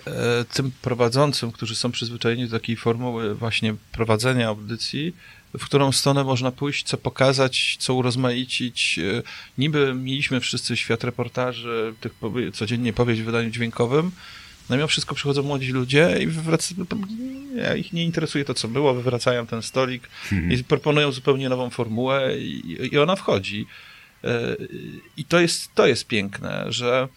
tym 0.53 0.73
prowadzącym, 0.83 1.53
którzy 1.53 1.75
są 1.75 1.93
przyzwyczajeni 1.93 2.49
do 2.49 2.59
takiej 2.59 2.77
formuły 2.77 3.35
właśnie 3.35 3.75
prowadzenia 3.93 4.49
audycji, 4.49 5.15
w 5.59 5.65
którą 5.65 5.93
stronę 5.93 6.25
można 6.25 6.53
pójść, 6.53 6.87
co 6.87 6.99
pokazać, 6.99 7.77
co 7.81 7.95
urozmaicić. 7.95 8.99
E, 8.99 9.23
niby 9.59 9.95
mieliśmy 9.95 10.41
wszyscy 10.41 10.77
świat 10.77 11.05
reportaży, 11.05 11.95
tych 12.01 12.13
codziennie 12.53 12.93
powieść 12.93 13.23
w 13.23 13.25
wydaniu 13.25 13.51
dźwiękowym, 13.51 14.11
no 14.71 14.77
mimo 14.77 14.89
wszystko 14.89 15.15
przychodzą 15.15 15.43
młodzi 15.43 15.73
ludzie 15.73 16.19
i 16.21 16.27
wywracają, 16.27 16.87
ja 17.57 17.77
ich 17.77 17.93
nie 17.93 18.05
interesuje 18.05 18.45
to, 18.45 18.55
co 18.55 18.69
było, 18.69 18.95
wywracają 18.95 19.47
ten 19.47 19.63
stolik 19.63 20.09
mhm. 20.33 20.53
i 20.53 20.65
proponują 20.65 21.13
zupełnie 21.13 21.49
nową 21.49 21.71
formułę 21.71 22.39
i, 22.39 22.89
i 22.93 22.99
ona 22.99 23.17
wchodzi. 23.17 23.67
E, 24.25 24.57
I 25.17 25.25
to 25.25 25.41
jest, 25.41 25.75
to 25.75 25.87
jest 25.87 26.07
piękne, 26.07 26.65
że 26.69 27.09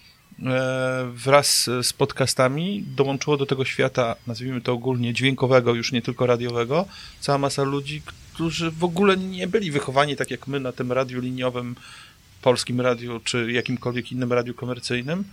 e, 0.46 1.12
wraz 1.14 1.70
z 1.84 1.94
podcastami 1.94 2.84
dołączyło 2.88 3.38
do 3.38 3.46
tego 3.46 3.66
świata, 3.66 4.16
nazwijmy 4.28 4.62
to 4.62 4.74
ogólnie 4.74 5.14
dźwiękowego, 5.14 5.74
już 5.74 5.92
nie 5.92 6.02
tylko 6.02 6.26
radiowego, 6.26 6.86
cała 7.20 7.38
masa 7.38 7.64
ludzi, 7.64 8.02
którzy 8.36 8.72
w 8.72 8.84
ogóle 8.84 9.18
nie 9.18 9.48
byli 9.48 9.72
wychowani 9.72 10.16
tak 10.16 10.32
jak 10.32 10.48
my 10.48 10.60
na 10.60 10.72
tym 10.72 10.92
radiu 10.92 11.22
liniowym, 11.22 11.76
polskim 12.42 12.82
radiu, 12.82 13.20
czy 13.24 13.52
jakimkolwiek 13.52 14.12
innym 14.12 14.34
radiu 14.34 14.54
komercyjnym. 14.54 15.24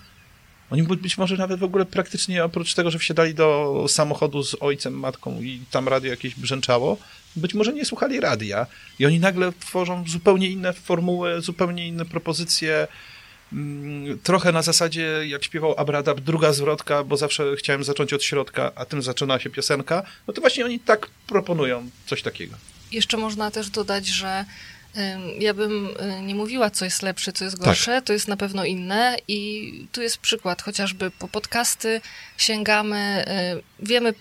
Oni 0.70 0.82
być 0.82 1.18
może 1.18 1.36
nawet 1.36 1.60
w 1.60 1.64
ogóle 1.64 1.84
praktycznie 1.84 2.44
oprócz 2.44 2.74
tego, 2.74 2.90
że 2.90 2.98
wsiadali 2.98 3.34
do 3.34 3.84
samochodu 3.88 4.42
z 4.42 4.56
ojcem, 4.60 4.94
matką 4.94 5.40
i 5.40 5.60
tam 5.70 5.88
radio 5.88 6.10
jakieś 6.10 6.34
brzęczało, 6.34 6.98
być 7.36 7.54
może 7.54 7.72
nie 7.72 7.84
słuchali 7.84 8.20
radia 8.20 8.66
i 8.98 9.06
oni 9.06 9.20
nagle 9.20 9.52
tworzą 9.60 10.04
zupełnie 10.06 10.50
inne 10.50 10.72
formuły, 10.72 11.40
zupełnie 11.40 11.88
inne 11.88 12.04
propozycje, 12.04 12.88
mm, 13.52 14.18
trochę 14.18 14.52
na 14.52 14.62
zasadzie, 14.62 15.28
jak 15.28 15.44
śpiewał 15.44 15.74
Abradab, 15.76 16.20
druga 16.20 16.52
zwrotka, 16.52 17.04
bo 17.04 17.16
zawsze 17.16 17.56
chciałem 17.56 17.84
zacząć 17.84 18.12
od 18.12 18.22
środka, 18.24 18.72
a 18.74 18.84
tym 18.84 19.02
zaczyna 19.02 19.38
się 19.38 19.50
piosenka, 19.50 20.02
no 20.26 20.34
to 20.34 20.40
właśnie 20.40 20.64
oni 20.64 20.80
tak 20.80 21.10
proponują 21.26 21.90
coś 22.06 22.22
takiego. 22.22 22.56
Jeszcze 22.92 23.16
można 23.16 23.50
też 23.50 23.70
dodać, 23.70 24.06
że 24.06 24.44
ja 25.38 25.54
bym 25.54 25.86
y, 25.86 26.22
nie 26.22 26.34
mówiła, 26.34 26.70
co 26.70 26.84
jest 26.84 27.02
lepsze, 27.02 27.32
co 27.32 27.44
jest 27.44 27.58
gorsze, 27.58 27.92
tak. 27.92 28.04
to 28.04 28.12
jest 28.12 28.28
na 28.28 28.36
pewno 28.36 28.64
inne 28.64 29.16
i 29.28 29.86
tu 29.92 30.02
jest 30.02 30.18
przykład, 30.18 30.62
chociażby 30.62 31.10
po 31.10 31.28
podcasty 31.28 32.00
sięgamy, 32.36 33.24
y, 33.80 33.86
wiemy, 33.86 34.14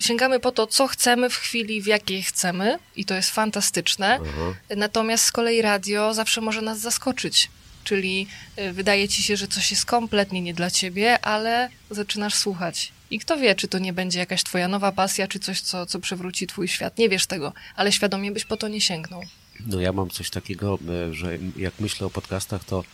sięgamy 0.00 0.40
po 0.40 0.52
to, 0.52 0.66
co 0.66 0.86
chcemy 0.86 1.30
w 1.30 1.36
chwili, 1.36 1.82
w 1.82 1.86
jakiej 1.86 2.22
chcemy 2.22 2.78
i 2.96 3.04
to 3.04 3.14
jest 3.14 3.30
fantastyczne, 3.30 4.16
mhm. 4.16 4.54
natomiast 4.76 5.24
z 5.24 5.32
kolei 5.32 5.62
radio 5.62 6.14
zawsze 6.14 6.40
może 6.40 6.62
nas 6.62 6.78
zaskoczyć, 6.78 7.50
czyli 7.84 8.26
y, 8.58 8.72
wydaje 8.72 9.08
ci 9.08 9.22
się, 9.22 9.36
że 9.36 9.48
coś 9.48 9.70
jest 9.70 9.86
kompletnie 9.86 10.40
nie 10.40 10.54
dla 10.54 10.70
ciebie, 10.70 11.24
ale 11.24 11.68
zaczynasz 11.90 12.34
słuchać 12.34 12.92
i 13.12 13.18
kto 13.18 13.36
wie, 13.36 13.54
czy 13.54 13.68
to 13.68 13.78
nie 13.78 13.92
będzie 13.92 14.18
jakaś 14.18 14.44
twoja 14.44 14.68
nowa 14.68 14.92
pasja, 14.92 15.28
czy 15.28 15.38
coś, 15.38 15.60
co, 15.60 15.86
co 15.86 16.00
przewróci 16.00 16.46
twój 16.46 16.68
świat. 16.68 16.98
Nie 16.98 17.08
wiesz 17.08 17.26
tego, 17.26 17.52
ale 17.76 17.92
świadomie 17.92 18.32
byś 18.32 18.44
po 18.44 18.56
to 18.56 18.68
nie 18.68 18.80
sięgnął. 18.80 19.22
No 19.66 19.80
ja 19.80 19.92
mam 19.92 20.10
coś 20.10 20.30
takiego, 20.30 20.78
e, 20.88 21.14
że 21.14 21.38
jak 21.56 21.74
myślę 21.80 22.06
o 22.06 22.10
podcastach, 22.10 22.64
to, 22.64 22.84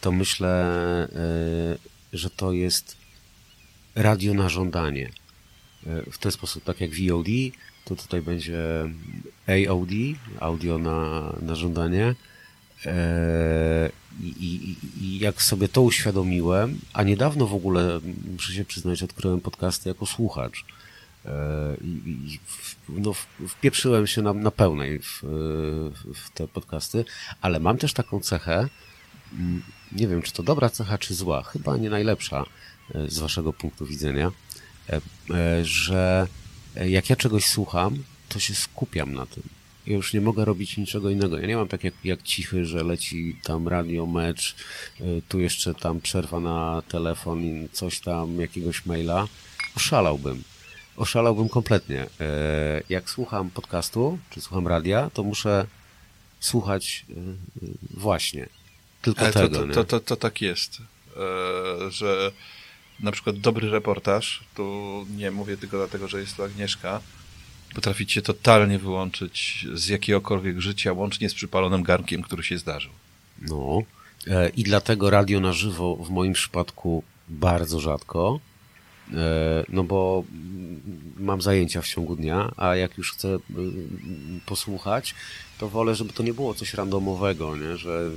to 0.00 0.12
myślę, 0.12 0.48
e, 1.12 1.76
że 2.12 2.30
to 2.30 2.52
jest 2.52 2.96
radio 3.94 4.34
na 4.34 4.48
żądanie. 4.48 5.10
E, 5.86 6.10
w 6.10 6.18
ten 6.18 6.32
sposób, 6.32 6.64
tak 6.64 6.80
jak 6.80 6.90
VOD, 6.90 7.28
to 7.84 7.96
tutaj 7.96 8.22
będzie 8.22 8.60
AOD, 9.46 9.90
audio 10.40 10.78
na, 10.78 11.32
na 11.42 11.54
żądanie. 11.54 12.14
I, 14.20 14.26
i, 14.26 14.76
I, 15.04 15.18
jak 15.18 15.42
sobie 15.42 15.68
to 15.68 15.82
uświadomiłem, 15.82 16.78
a 16.92 17.02
niedawno 17.02 17.46
w 17.46 17.54
ogóle, 17.54 18.00
muszę 18.32 18.52
się 18.52 18.64
przyznać, 18.64 19.02
odkryłem 19.02 19.40
podcasty 19.40 19.88
jako 19.88 20.06
słuchacz. 20.06 20.64
I, 21.84 21.86
i 21.86 22.38
no, 22.88 23.12
wpieprzyłem 23.48 24.06
się 24.06 24.22
na, 24.22 24.32
na 24.32 24.50
pełnej 24.50 24.98
w, 24.98 25.20
w 26.14 26.30
te 26.34 26.48
podcasty, 26.48 27.04
ale 27.40 27.60
mam 27.60 27.78
też 27.78 27.92
taką 27.92 28.20
cechę, 28.20 28.68
mm, 29.32 29.62
nie 29.92 30.08
wiem, 30.08 30.22
czy 30.22 30.32
to 30.32 30.42
dobra 30.42 30.70
cecha, 30.70 30.98
czy 30.98 31.14
zła, 31.14 31.42
chyba 31.42 31.76
nie 31.76 31.90
najlepsza 31.90 32.44
e, 32.94 33.10
z 33.10 33.18
waszego 33.18 33.52
punktu 33.52 33.86
widzenia, 33.86 34.32
e, 34.88 35.00
e, 35.30 35.64
że 35.64 36.26
jak 36.86 37.10
ja 37.10 37.16
czegoś 37.16 37.44
słucham, 37.44 38.02
to 38.28 38.40
się 38.40 38.54
skupiam 38.54 39.14
na 39.14 39.26
tym. 39.26 39.42
Ja 39.86 39.96
już 39.96 40.12
nie 40.14 40.20
mogę 40.20 40.44
robić 40.44 40.76
niczego 40.76 41.10
innego. 41.10 41.38
Ja 41.38 41.46
nie 41.46 41.56
mam 41.56 41.68
tak 41.68 41.84
jak, 41.84 41.94
jak 42.04 42.22
cichy, 42.22 42.66
że 42.66 42.84
leci 42.84 43.36
tam 43.42 43.68
radio, 43.68 44.06
mecz, 44.06 44.56
tu 45.28 45.40
jeszcze 45.40 45.74
tam 45.74 46.00
przerwa 46.00 46.40
na 46.40 46.82
telefon, 46.88 47.68
coś 47.72 48.00
tam, 48.00 48.40
jakiegoś 48.40 48.86
maila. 48.86 49.28
Oszalałbym 49.76 50.42
oszalałbym 50.96 51.48
kompletnie. 51.48 52.06
E, 52.20 52.82
jak 52.88 53.10
słucham 53.10 53.50
podcastu, 53.50 54.18
czy 54.30 54.40
słucham 54.40 54.68
radia, 54.68 55.10
to 55.10 55.22
muszę 55.22 55.66
słuchać 56.40 57.06
e, 57.10 57.14
właśnie 57.90 58.48
tylko 59.02 59.20
Ale 59.20 59.32
tego. 59.32 59.66
To, 59.66 59.74
to, 59.74 59.84
to, 59.84 60.00
to, 60.00 60.16
tak 60.16 60.40
jest, 60.40 60.78
e, 60.78 61.90
że 61.90 62.32
na 63.00 63.12
przykład 63.12 63.38
dobry 63.38 63.70
reportaż, 63.70 64.44
tu 64.54 65.06
nie 65.16 65.30
mówię 65.30 65.56
tylko 65.56 65.76
dlatego, 65.76 66.08
że 66.08 66.20
jest 66.20 66.36
to 66.36 66.44
Agnieszka, 66.44 67.00
potrafi 67.74 68.06
cię 68.06 68.22
totalnie 68.22 68.78
wyłączyć 68.78 69.66
z 69.74 69.88
jakiegokolwiek 69.88 70.60
życia, 70.60 70.92
łącznie 70.92 71.28
z 71.28 71.34
przypalonym 71.34 71.82
garnkiem, 71.82 72.22
który 72.22 72.42
się 72.42 72.58
zdarzył. 72.58 72.92
No 73.40 73.82
i 74.56 74.62
dlatego 74.62 75.10
radio 75.10 75.40
na 75.40 75.52
żywo 75.52 75.96
w 75.96 76.10
moim 76.10 76.32
przypadku 76.32 77.02
bardzo 77.28 77.80
rzadko, 77.80 78.40
E, 79.14 79.64
no 79.68 79.84
bo 79.84 80.24
mam 81.16 81.42
zajęcia 81.42 81.82
w 81.82 81.86
ciągu 81.86 82.16
dnia, 82.16 82.52
a 82.56 82.76
jak 82.76 82.98
już 82.98 83.12
chcę 83.12 83.28
y, 83.28 83.40
posłuchać, 84.46 85.14
to 85.58 85.68
wolę, 85.68 85.94
żeby 85.94 86.12
to 86.12 86.22
nie 86.22 86.34
było 86.34 86.54
coś 86.54 86.74
randomowego, 86.74 87.56
nie? 87.56 87.76
Że, 87.76 88.10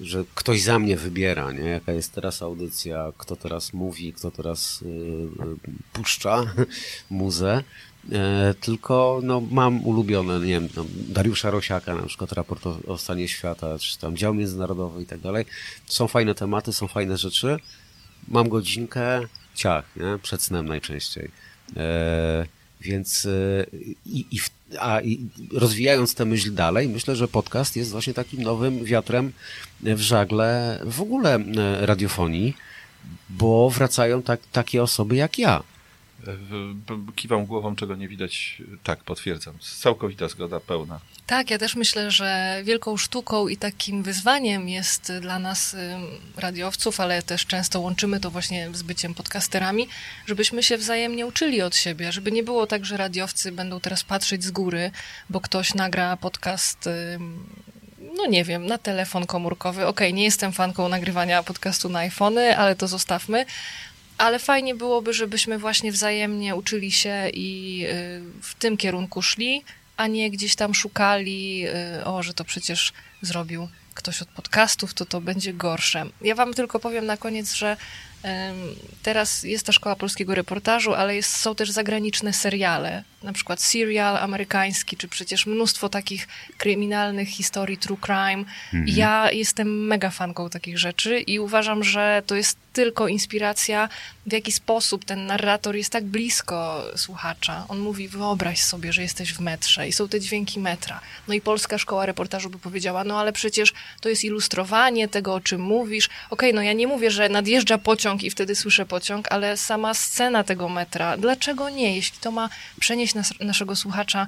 że 0.00 0.24
ktoś 0.34 0.62
za 0.62 0.78
mnie 0.78 0.96
wybiera, 0.96 1.52
nie? 1.52 1.68
jaka 1.68 1.92
jest 1.92 2.12
teraz 2.12 2.42
audycja, 2.42 3.12
kto 3.18 3.36
teraz 3.36 3.72
mówi, 3.72 4.12
kto 4.12 4.30
teraz 4.30 4.82
y, 4.82 4.86
y, 4.86 5.28
puszcza 5.92 6.54
muzę. 7.10 7.64
E, 8.12 8.54
tylko 8.60 9.20
no, 9.22 9.40
mam 9.50 9.86
ulubione, 9.86 10.38
nie 10.38 10.46
wiem, 10.52 10.68
no, 10.76 10.84
Dariusza 11.08 11.50
Rosiaka, 11.50 11.94
na 11.94 12.02
przykład 12.02 12.32
raport 12.32 12.66
o, 12.66 12.78
o 12.86 12.98
stanie 12.98 13.28
świata, 13.28 13.78
czy 13.78 13.98
tam 13.98 14.16
dział 14.16 14.34
międzynarodowy 14.34 15.02
i 15.02 15.06
tak 15.06 15.20
dalej. 15.20 15.44
Są 15.86 16.08
fajne 16.08 16.34
tematy, 16.34 16.72
są 16.72 16.88
fajne 16.88 17.16
rzeczy. 17.16 17.56
Mam 18.28 18.48
godzinkę, 18.48 19.20
ciach, 19.54 19.84
nie? 19.96 20.18
przed 20.22 20.42
snem 20.42 20.68
najczęściej. 20.68 21.30
E, 21.76 22.46
więc 22.80 23.26
e, 23.26 23.66
i, 24.06 24.26
i, 24.30 24.40
a, 24.78 25.00
i 25.00 25.28
rozwijając 25.52 26.14
tę 26.14 26.24
myśl 26.24 26.54
dalej, 26.54 26.88
myślę, 26.88 27.16
że 27.16 27.28
podcast 27.28 27.76
jest 27.76 27.90
właśnie 27.90 28.14
takim 28.14 28.42
nowym 28.42 28.84
wiatrem 28.84 29.32
w 29.80 30.00
żagle 30.00 30.80
w 30.84 31.00
ogóle 31.00 31.34
e, 31.34 31.86
radiofonii, 31.86 32.56
bo 33.30 33.70
wracają 33.70 34.22
tak, 34.22 34.40
takie 34.52 34.82
osoby 34.82 35.16
jak 35.16 35.38
ja. 35.38 35.62
Kiwam 37.16 37.46
głową, 37.46 37.76
czego 37.76 37.96
nie 37.96 38.08
widać. 38.08 38.62
Tak, 38.82 39.04
potwierdzam. 39.04 39.58
Całkowita 39.58 40.28
zgoda, 40.28 40.60
pełna. 40.60 41.00
Tak, 41.26 41.50
ja 41.50 41.58
też 41.58 41.76
myślę, 41.76 42.10
że 42.10 42.60
wielką 42.64 42.96
sztuką 42.96 43.48
i 43.48 43.56
takim 43.56 44.02
wyzwaniem 44.02 44.68
jest 44.68 45.12
dla 45.20 45.38
nas 45.38 45.76
radiowców, 46.36 47.00
ale 47.00 47.22
też 47.22 47.46
często 47.46 47.80
łączymy 47.80 48.20
to 48.20 48.30
właśnie 48.30 48.70
z 48.72 48.82
byciem 48.82 49.14
podcasterami, 49.14 49.88
żebyśmy 50.26 50.62
się 50.62 50.76
wzajemnie 50.76 51.26
uczyli 51.26 51.62
od 51.62 51.76
siebie, 51.76 52.12
żeby 52.12 52.32
nie 52.32 52.42
było 52.42 52.66
tak, 52.66 52.84
że 52.84 52.96
radiowcy 52.96 53.52
będą 53.52 53.80
teraz 53.80 54.04
patrzeć 54.04 54.44
z 54.44 54.50
góry, 54.50 54.90
bo 55.30 55.40
ktoś 55.40 55.74
nagra 55.74 56.16
podcast 56.16 56.88
no 58.18 58.26
nie 58.26 58.44
wiem, 58.44 58.66
na 58.66 58.78
telefon 58.78 59.26
komórkowy. 59.26 59.86
Okej, 59.86 60.08
okay, 60.08 60.12
nie 60.12 60.24
jestem 60.24 60.52
fanką 60.52 60.88
nagrywania 60.88 61.42
podcastu 61.42 61.88
na 61.88 61.98
iPhony, 61.98 62.58
ale 62.58 62.76
to 62.76 62.88
zostawmy. 62.88 63.46
Ale 64.18 64.38
fajnie 64.38 64.74
byłoby, 64.74 65.12
żebyśmy 65.12 65.58
właśnie 65.58 65.92
wzajemnie 65.92 66.56
uczyli 66.56 66.92
się 66.92 67.30
i 67.34 67.82
y, 67.86 68.42
w 68.42 68.54
tym 68.58 68.76
kierunku 68.76 69.22
szli, 69.22 69.64
a 69.96 70.06
nie 70.06 70.30
gdzieś 70.30 70.56
tam 70.56 70.74
szukali, 70.74 71.66
y, 72.00 72.04
o, 72.04 72.22
że 72.22 72.34
to 72.34 72.44
przecież 72.44 72.92
zrobił 73.22 73.68
ktoś 73.94 74.22
od 74.22 74.28
podcastów, 74.28 74.94
to 74.94 75.06
to 75.06 75.20
będzie 75.20 75.52
gorsze. 75.52 76.06
Ja 76.20 76.34
wam 76.34 76.54
tylko 76.54 76.80
powiem 76.80 77.06
na 77.06 77.16
koniec, 77.16 77.52
że 77.52 77.76
Teraz 79.02 79.42
jest 79.42 79.66
ta 79.66 79.72
szkoła 79.72 79.96
polskiego 79.96 80.34
reportażu, 80.34 80.94
ale 80.94 81.16
jest, 81.16 81.36
są 81.36 81.54
też 81.54 81.70
zagraniczne 81.70 82.32
seriale, 82.32 83.02
na 83.22 83.32
przykład 83.32 83.62
serial 83.62 84.16
amerykański, 84.16 84.96
czy 84.96 85.08
przecież 85.08 85.46
mnóstwo 85.46 85.88
takich 85.88 86.28
kryminalnych 86.58 87.28
historii, 87.28 87.78
true 87.78 87.98
crime. 88.06 88.44
Mhm. 88.74 88.84
Ja 88.86 89.30
jestem 89.32 89.86
mega 89.86 90.10
fanką 90.10 90.50
takich 90.50 90.78
rzeczy 90.78 91.20
i 91.20 91.38
uważam, 91.38 91.84
że 91.84 92.22
to 92.26 92.34
jest 92.34 92.58
tylko 92.72 93.08
inspiracja, 93.08 93.88
w 94.26 94.32
jaki 94.32 94.52
sposób 94.52 95.04
ten 95.04 95.26
narrator 95.26 95.76
jest 95.76 95.92
tak 95.92 96.04
blisko 96.04 96.84
słuchacza. 96.96 97.64
On 97.68 97.78
mówi, 97.78 98.08
wyobraź 98.08 98.62
sobie, 98.62 98.92
że 98.92 99.02
jesteś 99.02 99.32
w 99.34 99.40
metrze 99.40 99.88
i 99.88 99.92
są 99.92 100.08
te 100.08 100.20
dźwięki 100.20 100.60
metra. 100.60 101.00
No 101.28 101.34
i 101.34 101.40
polska 101.40 101.78
szkoła 101.78 102.06
reportażu 102.06 102.50
by 102.50 102.58
powiedziała, 102.58 103.04
no 103.04 103.20
ale 103.20 103.32
przecież 103.32 103.72
to 104.00 104.08
jest 104.08 104.24
ilustrowanie 104.24 105.08
tego, 105.08 105.34
o 105.34 105.40
czym 105.40 105.60
mówisz. 105.60 106.06
Okej, 106.06 106.16
okay, 106.30 106.52
no 106.52 106.62
ja 106.62 106.72
nie 106.72 106.86
mówię, 106.86 107.10
że 107.10 107.28
nadjeżdża 107.28 107.78
pociąg 107.78 108.07
pociąg 108.08 108.24
i 108.24 108.30
wtedy 108.30 108.54
słyszę 108.54 108.86
pociąg, 108.86 109.32
ale 109.32 109.56
sama 109.56 109.94
scena 109.94 110.44
tego 110.44 110.68
metra, 110.68 111.16
dlaczego 111.16 111.70
nie? 111.70 111.96
Jeśli 111.96 112.18
to 112.20 112.30
ma 112.30 112.48
przenieść 112.80 113.14
nas, 113.14 113.34
naszego 113.40 113.76
słuchacza 113.76 114.26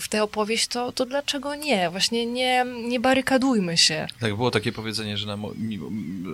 w 0.00 0.08
tę 0.08 0.22
opowieść, 0.22 0.66
to, 0.66 0.92
to 0.92 1.06
dlaczego 1.06 1.54
nie? 1.54 1.90
Właśnie 1.90 2.26
nie, 2.26 2.66
nie 2.88 3.00
barykadujmy 3.00 3.76
się. 3.76 4.06
Tak, 4.20 4.36
było 4.36 4.50
takie 4.50 4.72
powiedzenie, 4.72 5.16
że, 5.16 5.26
na, 5.26 5.36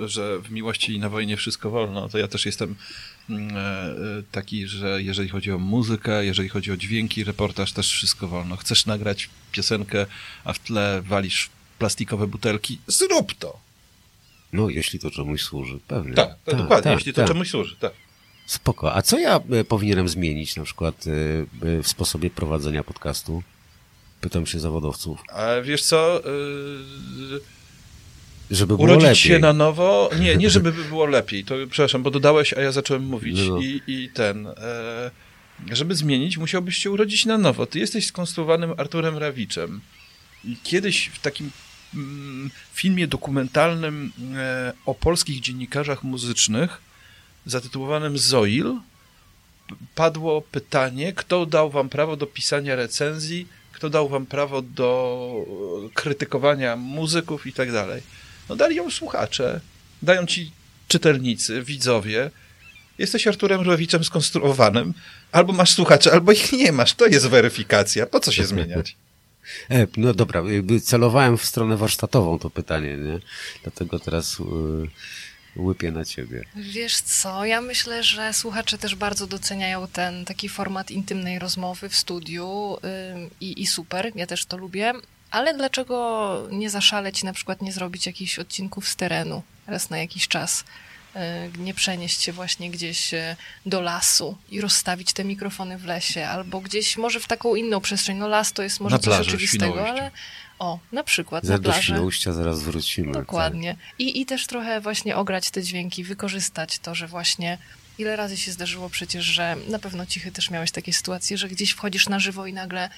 że 0.06 0.38
w 0.38 0.50
miłości 0.50 0.94
i 0.94 0.98
na 0.98 1.08
wojnie 1.08 1.36
wszystko 1.36 1.70
wolno, 1.70 2.08
to 2.08 2.18
ja 2.18 2.28
też 2.28 2.46
jestem 2.46 2.76
mm, 3.30 3.56
e, 3.56 4.22
taki, 4.32 4.66
że 4.66 5.02
jeżeli 5.02 5.28
chodzi 5.28 5.52
o 5.52 5.58
muzykę, 5.58 6.24
jeżeli 6.24 6.48
chodzi 6.48 6.72
o 6.72 6.76
dźwięki, 6.76 7.24
reportaż, 7.24 7.72
też 7.72 7.92
wszystko 7.92 8.28
wolno. 8.28 8.56
Chcesz 8.56 8.86
nagrać 8.86 9.28
piosenkę, 9.52 10.06
a 10.44 10.52
w 10.52 10.58
tle 10.58 11.02
walisz 11.02 11.50
plastikowe 11.78 12.26
butelki, 12.26 12.78
zrób 12.86 13.34
to. 13.34 13.65
No, 14.56 14.68
jeśli 14.68 14.98
to 14.98 15.10
czemuś 15.10 15.42
służy, 15.42 15.78
pewnie. 15.88 16.14
Tak, 16.14 16.28
tak 16.44 16.56
dokładnie, 16.56 16.90
tak, 16.90 16.98
jeśli 16.98 17.12
to 17.12 17.20
tak. 17.20 17.28
czemuś 17.28 17.50
służy, 17.50 17.76
tak. 17.76 17.92
Spoko. 18.46 18.94
A 18.94 19.02
co 19.02 19.18
ja 19.18 19.40
e, 19.50 19.64
powinienem 19.64 20.08
zmienić 20.08 20.56
na 20.56 20.64
przykład 20.64 21.04
e, 21.06 21.10
e, 21.68 21.82
w 21.82 21.88
sposobie 21.88 22.30
prowadzenia 22.30 22.84
podcastu? 22.84 23.42
Pytam 24.20 24.46
się 24.46 24.58
zawodowców. 24.58 25.20
A 25.32 25.60
wiesz 25.62 25.82
co? 25.82 26.22
Żeby 28.50 28.76
było 28.76 28.88
Urodzić 28.88 29.02
lepiej. 29.02 29.16
się 29.16 29.38
na 29.38 29.52
nowo? 29.52 30.10
Nie, 30.20 30.36
nie 30.36 30.50
żeby 30.50 30.72
było 30.90 31.06
lepiej. 31.06 31.44
To 31.44 31.54
przepraszam, 31.70 32.02
bo 32.02 32.10
dodałeś, 32.10 32.52
a 32.52 32.60
ja 32.60 32.72
zacząłem 32.72 33.04
mówić. 33.04 33.38
No. 33.48 33.58
I, 33.58 33.82
I 33.86 34.10
ten... 34.14 34.48
żeby 35.72 35.94
zmienić, 35.94 36.38
musiałbyś 36.38 36.76
się 36.76 36.90
urodzić 36.90 37.26
na 37.26 37.38
nowo. 37.38 37.66
Ty 37.66 37.78
jesteś 37.78 38.06
skonstruowanym 38.06 38.74
Arturem 38.76 39.18
Rawiczem. 39.18 39.80
I 40.44 40.56
kiedyś 40.64 41.06
w 41.06 41.20
takim 41.20 41.50
filmie 42.74 43.06
dokumentalnym 43.06 44.12
e, 44.36 44.72
o 44.86 44.94
polskich 44.94 45.40
dziennikarzach 45.40 46.02
muzycznych 46.02 46.80
zatytułowanym 47.46 48.18
Zoil 48.18 48.74
padło 49.94 50.42
pytanie, 50.42 51.12
kto 51.12 51.46
dał 51.46 51.70
wam 51.70 51.88
prawo 51.88 52.16
do 52.16 52.26
pisania 52.26 52.76
recenzji, 52.76 53.46
kto 53.72 53.90
dał 53.90 54.08
wam 54.08 54.26
prawo 54.26 54.62
do 54.62 55.90
krytykowania 55.94 56.76
muzyków 56.76 57.46
i 57.46 57.52
tak 57.52 57.72
dalej. 57.72 58.02
No 58.48 58.56
dali 58.56 58.76
ją 58.76 58.90
słuchacze, 58.90 59.60
dają 60.02 60.26
ci 60.26 60.50
czytelnicy, 60.88 61.62
widzowie. 61.62 62.30
Jesteś 62.98 63.26
Arturem 63.26 63.60
Rowiczem 63.60 64.04
skonstruowanym, 64.04 64.94
albo 65.32 65.52
masz 65.52 65.70
słuchacze, 65.70 66.12
albo 66.12 66.32
ich 66.32 66.52
nie 66.52 66.72
masz. 66.72 66.94
To 66.94 67.06
jest 67.06 67.28
weryfikacja. 67.28 68.06
Po 68.06 68.20
co 68.20 68.32
się 68.32 68.44
zmieniać? 68.44 68.96
E, 69.70 69.86
no 69.96 70.14
dobra, 70.14 70.42
jakby 70.50 70.80
celowałem 70.80 71.38
w 71.38 71.44
stronę 71.44 71.76
warsztatową 71.76 72.38
to 72.38 72.50
pytanie, 72.50 72.96
nie? 72.96 73.18
Dlatego 73.62 73.98
teraz 73.98 74.40
y, 74.40 74.42
łypię 75.56 75.90
na 75.90 76.04
ciebie. 76.04 76.44
Wiesz 76.56 77.00
co, 77.00 77.44
ja 77.44 77.60
myślę, 77.60 78.02
że 78.02 78.32
słuchacze 78.32 78.78
też 78.78 78.94
bardzo 78.94 79.26
doceniają 79.26 79.86
ten 79.86 80.24
taki 80.24 80.48
format 80.48 80.90
intymnej 80.90 81.38
rozmowy 81.38 81.88
w 81.88 81.96
studiu 81.96 82.76
ym, 83.14 83.30
i, 83.40 83.62
i 83.62 83.66
super, 83.66 84.12
ja 84.14 84.26
też 84.26 84.46
to 84.46 84.56
lubię. 84.56 84.92
Ale 85.30 85.54
dlaczego 85.54 86.48
nie 86.50 86.70
zaszaleć 86.70 87.22
na 87.22 87.32
przykład 87.32 87.62
nie 87.62 87.72
zrobić 87.72 88.06
jakichś 88.06 88.38
odcinków 88.38 88.88
z 88.88 88.96
terenu 88.96 89.42
raz 89.66 89.90
na 89.90 89.98
jakiś 89.98 90.28
czas? 90.28 90.64
Y, 91.16 91.58
Nie 91.58 91.74
przenieść 91.74 92.22
się 92.22 92.32
właśnie 92.32 92.70
gdzieś 92.70 93.14
y, 93.14 93.36
do 93.66 93.80
lasu 93.80 94.38
i 94.50 94.60
rozstawić 94.60 95.12
te 95.12 95.24
mikrofony 95.24 95.78
w 95.78 95.84
lesie, 95.84 96.26
albo 96.26 96.60
gdzieś 96.60 96.96
może 96.96 97.20
w 97.20 97.26
taką 97.26 97.54
inną 97.54 97.80
przestrzeń. 97.80 98.16
No 98.16 98.28
las 98.28 98.52
to 98.52 98.62
jest 98.62 98.80
może 98.80 98.96
Na 98.96 98.98
coś 98.98 99.14
plaży 99.14 99.30
oczywistego, 99.30 99.88
ale 99.88 100.10
o, 100.58 100.78
na 100.92 101.04
przykład 101.04 101.44
Za 101.44 101.52
na 101.52 101.58
do 101.58 101.70
plaży. 101.70 101.82
Świnoujścia 101.82 102.32
zaraz 102.32 102.62
wrócimy. 102.62 103.12
Dokładnie. 103.12 103.76
I, 103.98 104.20
I 104.20 104.26
też 104.26 104.46
trochę 104.46 104.80
właśnie 104.80 105.16
ograć 105.16 105.50
te 105.50 105.62
dźwięki, 105.62 106.04
wykorzystać 106.04 106.78
to, 106.78 106.94
że 106.94 107.06
właśnie 107.06 107.58
ile 107.98 108.16
razy 108.16 108.36
się 108.36 108.52
zdarzyło 108.52 108.90
przecież, 108.90 109.24
że 109.24 109.56
na 109.68 109.78
pewno 109.78 110.06
cichy 110.06 110.32
też 110.32 110.50
miałeś 110.50 110.70
takie 110.70 110.92
sytuacje, 110.92 111.38
że 111.38 111.48
gdzieś 111.48 111.70
wchodzisz 111.70 112.08
na 112.08 112.18
żywo 112.18 112.46
i 112.46 112.52
nagle 112.52 112.90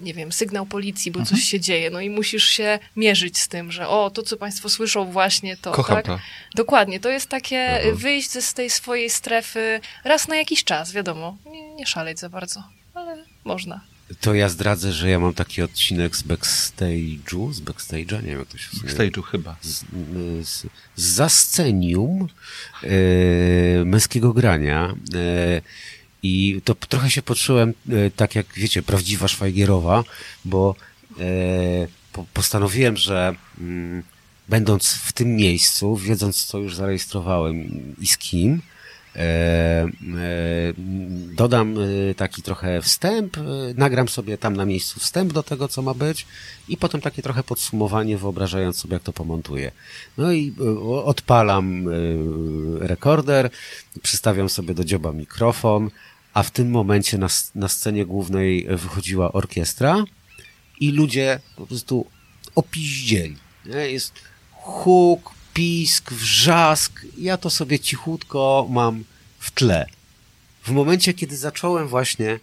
nie 0.00 0.14
wiem, 0.14 0.32
sygnał 0.32 0.66
policji, 0.66 1.10
bo 1.12 1.20
Mhm. 1.20 1.36
coś 1.36 1.48
się 1.48 1.60
dzieje, 1.60 1.90
no 1.90 2.00
i 2.00 2.10
musisz 2.10 2.44
się 2.44 2.78
mierzyć 2.96 3.38
z 3.38 3.48
tym, 3.48 3.72
że 3.72 3.88
o, 3.88 4.10
to 4.10 4.22
co 4.22 4.36
państwo 4.36 4.68
słyszą 4.68 5.10
właśnie 5.12 5.56
to, 5.56 5.72
Kocham 5.72 5.96
tak? 5.96 6.06
to. 6.06 6.18
Dokładnie, 6.54 7.00
to 7.00 7.08
jest 7.10 7.26
takie 7.28 7.58
Mhm. 7.58 7.96
wyjść 7.96 8.30
ze 8.30 8.42
z 8.42 8.54
tej 8.54 8.70
swojej 8.70 9.10
strefy 9.10 9.80
raz 10.04 10.28
na 10.28 10.36
jakiś 10.36 10.64
czas, 10.64 10.92
wiadomo, 10.92 11.36
nie, 11.52 11.74
nie 11.74 11.86
szaleć 11.86 12.20
za 12.20 12.28
bardzo, 12.28 12.62
ale 12.94 13.24
można. 13.44 13.80
To 14.20 14.34
ja 14.34 14.48
zdradzę, 14.48 14.92
że 14.92 15.10
ja 15.10 15.18
mam 15.18 15.34
taki 15.34 15.62
odcinek 15.62 16.16
z 16.16 16.22
backstage'u, 16.22 17.52
z 17.52 17.60
backstage'a, 17.60 18.22
nie 18.22 18.28
wiem 18.30 18.38
jak 18.38 18.48
to 18.48 18.58
się 18.58 18.68
w 18.72 18.74
sumie... 18.78 18.92
Stage'u 18.92 19.22
chyba. 19.22 19.56
z, 19.60 19.84
z, 20.42 20.66
z 20.96 21.04
zascenium 21.04 22.28
e, 22.84 22.88
męskiego 23.84 24.32
grania. 24.32 24.94
E, 25.14 25.60
I 26.22 26.60
to 26.64 26.74
trochę 26.74 27.10
się 27.10 27.22
poczułem 27.22 27.74
e, 27.88 28.10
tak 28.10 28.34
jak, 28.34 28.46
wiecie, 28.54 28.82
prawdziwa 28.82 29.28
Szwajgierowa, 29.28 30.04
bo 30.44 30.74
e, 31.20 31.24
po, 32.12 32.24
postanowiłem, 32.34 32.96
że 32.96 33.34
mm, 33.60 34.02
będąc 34.48 34.92
w 34.92 35.12
tym 35.12 35.36
miejscu, 35.36 35.96
wiedząc 35.96 36.44
co 36.44 36.58
już 36.58 36.76
zarejestrowałem 36.76 37.56
i 38.00 38.06
z 38.06 38.18
kim, 38.18 38.62
dodam 41.34 41.74
e, 41.78 42.14
taki 42.14 42.42
trochę 42.42 42.82
wstęp, 42.82 43.36
e, 43.36 43.40
nagram 43.76 44.08
sobie 44.08 44.38
tam 44.38 44.56
na 44.56 44.64
miejscu 44.64 45.00
wstęp 45.00 45.32
do 45.32 45.42
tego, 45.42 45.68
co 45.68 45.82
ma 45.82 45.94
być 45.94 46.26
i 46.68 46.76
potem 46.76 47.00
takie 47.00 47.22
trochę 47.22 47.42
podsumowanie, 47.42 48.18
wyobrażając 48.18 48.78
sobie, 48.78 48.94
jak 48.94 49.02
to 49.02 49.12
pomontuję. 49.12 49.72
No 50.18 50.32
i 50.32 50.54
e, 50.60 50.80
odpalam 51.04 51.88
e, 51.88 51.92
rekorder, 52.78 53.50
przystawiam 54.02 54.48
sobie 54.48 54.74
do 54.74 54.84
dzioba 54.84 55.12
mikrofon, 55.12 55.90
a 56.34 56.42
w 56.42 56.50
tym 56.50 56.70
momencie 56.70 57.18
na, 57.18 57.28
na 57.54 57.68
scenie 57.68 58.06
głównej 58.06 58.66
wychodziła 58.70 59.32
orkiestra 59.32 60.04
i 60.80 60.92
ludzie 60.92 61.40
po 61.56 61.66
prostu 61.66 62.06
opiździeli. 62.54 63.36
Jest 63.64 64.12
huk, 64.52 65.37
pisk, 65.58 66.12
wrzask. 66.12 67.06
Ja 67.16 67.36
to 67.36 67.50
sobie 67.50 67.78
cichutko 67.78 68.66
mam 68.70 69.04
w 69.38 69.50
tle. 69.50 69.86
W 70.62 70.70
momencie, 70.70 71.14
kiedy 71.14 71.36
zacząłem 71.36 71.88
właśnie 71.88 72.38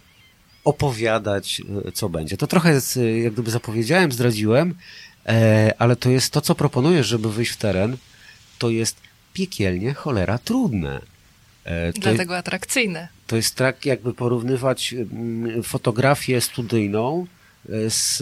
opowiadać, 0.64 1.62
e, 1.88 1.92
co 1.92 2.08
będzie. 2.08 2.36
To 2.36 2.46
trochę, 2.46 2.80
e, 2.96 3.18
jak 3.18 3.32
gdyby 3.32 3.50
zapowiedziałem, 3.50 4.12
zdradziłem, 4.12 4.74
e, 5.26 5.74
ale 5.78 5.96
to 5.96 6.10
jest 6.10 6.32
to, 6.32 6.40
co 6.40 6.54
proponujesz, 6.54 7.06
żeby 7.06 7.32
wyjść 7.32 7.52
w 7.52 7.56
teren, 7.56 7.96
to 8.58 8.70
jest 8.70 8.96
piekielnie 9.32 9.94
cholera 9.94 10.38
trudne. 10.38 11.00
E, 11.64 11.92
to, 11.92 12.00
Dlatego 12.00 12.36
atrakcyjne. 12.36 13.08
to 13.26 13.36
jest 13.36 13.54
tak, 13.54 13.86
jakby 13.86 14.14
porównywać 14.14 14.92
mm, 14.92 15.62
fotografię 15.62 16.40
studyjną 16.40 17.26
z, 17.88 18.18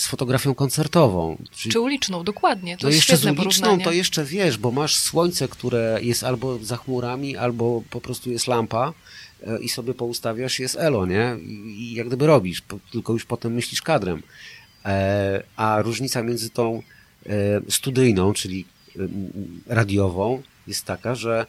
z 0.00 0.06
fotografią 0.06 0.54
koncertową. 0.54 1.36
Czyli 1.50 1.72
Czy 1.72 1.80
uliczną, 1.80 2.24
dokładnie, 2.24 2.76
to 2.76 2.82
no 2.82 2.88
jest 2.88 2.98
jeszcze 2.98 3.16
z 3.16 3.24
uliczną 3.24 3.44
porównanie. 3.44 3.84
to 3.84 3.92
jeszcze 3.92 4.24
wiesz, 4.24 4.58
bo 4.58 4.70
masz 4.70 4.96
słońce, 4.96 5.48
które 5.48 5.98
jest 6.02 6.24
albo 6.24 6.58
za 6.58 6.76
chmurami, 6.76 7.36
albo 7.36 7.82
po 7.90 8.00
prostu 8.00 8.30
jest 8.30 8.46
lampa 8.46 8.92
e, 9.46 9.58
i 9.58 9.68
sobie 9.68 9.94
poustawiasz, 9.94 10.58
jest 10.58 10.76
elo, 10.76 11.06
nie? 11.06 11.36
I, 11.42 11.52
i 11.52 11.94
jak 11.94 12.06
gdyby 12.06 12.26
robisz, 12.26 12.62
tylko 12.92 13.12
już 13.12 13.24
potem 13.24 13.54
myślisz 13.54 13.82
kadrem. 13.82 14.22
E, 14.84 15.42
a 15.56 15.82
różnica 15.82 16.22
między 16.22 16.50
tą 16.50 16.82
e, 17.26 17.32
studyjną, 17.68 18.32
czyli 18.32 18.64
e, 18.96 19.00
radiową 19.66 20.42
jest 20.66 20.84
taka, 20.84 21.14
że 21.14 21.46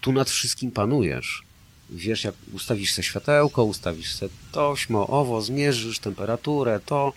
tu 0.00 0.12
nad 0.12 0.30
wszystkim 0.30 0.70
panujesz. 0.70 1.43
Wiesz, 1.90 2.24
jak 2.24 2.34
ustawisz 2.52 2.92
sobie 2.92 3.04
światełko, 3.04 3.64
ustawisz 3.64 4.14
sobie 4.14 4.32
tośmo, 4.52 5.06
owo, 5.06 5.42
zmierzysz 5.42 5.98
temperaturę, 5.98 6.80
to, 6.86 7.12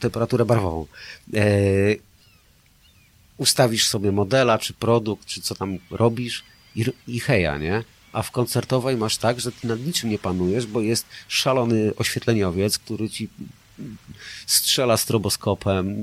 temperaturę 0.00 0.44
barwową. 0.44 0.86
E, 1.34 1.40
ustawisz 3.36 3.86
sobie 3.86 4.12
modela, 4.12 4.58
czy 4.58 4.74
produkt, 4.74 5.26
czy 5.26 5.40
co 5.42 5.54
tam 5.54 5.78
robisz 5.90 6.44
i, 6.76 6.84
i 7.06 7.20
heja, 7.20 7.58
nie? 7.58 7.84
A 8.12 8.22
w 8.22 8.30
koncertowej 8.30 8.96
masz 8.96 9.16
tak, 9.16 9.40
że 9.40 9.52
ty 9.52 9.66
nad 9.66 9.80
niczym 9.80 10.10
nie 10.10 10.18
panujesz, 10.18 10.66
bo 10.66 10.80
jest 10.80 11.06
szalony 11.28 11.92
oświetleniowiec, 11.96 12.78
który 12.78 13.10
ci 13.10 13.28
strzela 14.46 14.96
stroboskopem, 14.96 15.96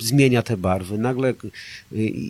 zmienia 0.00 0.42
te 0.42 0.56
barwy, 0.56 0.98
nagle 0.98 1.34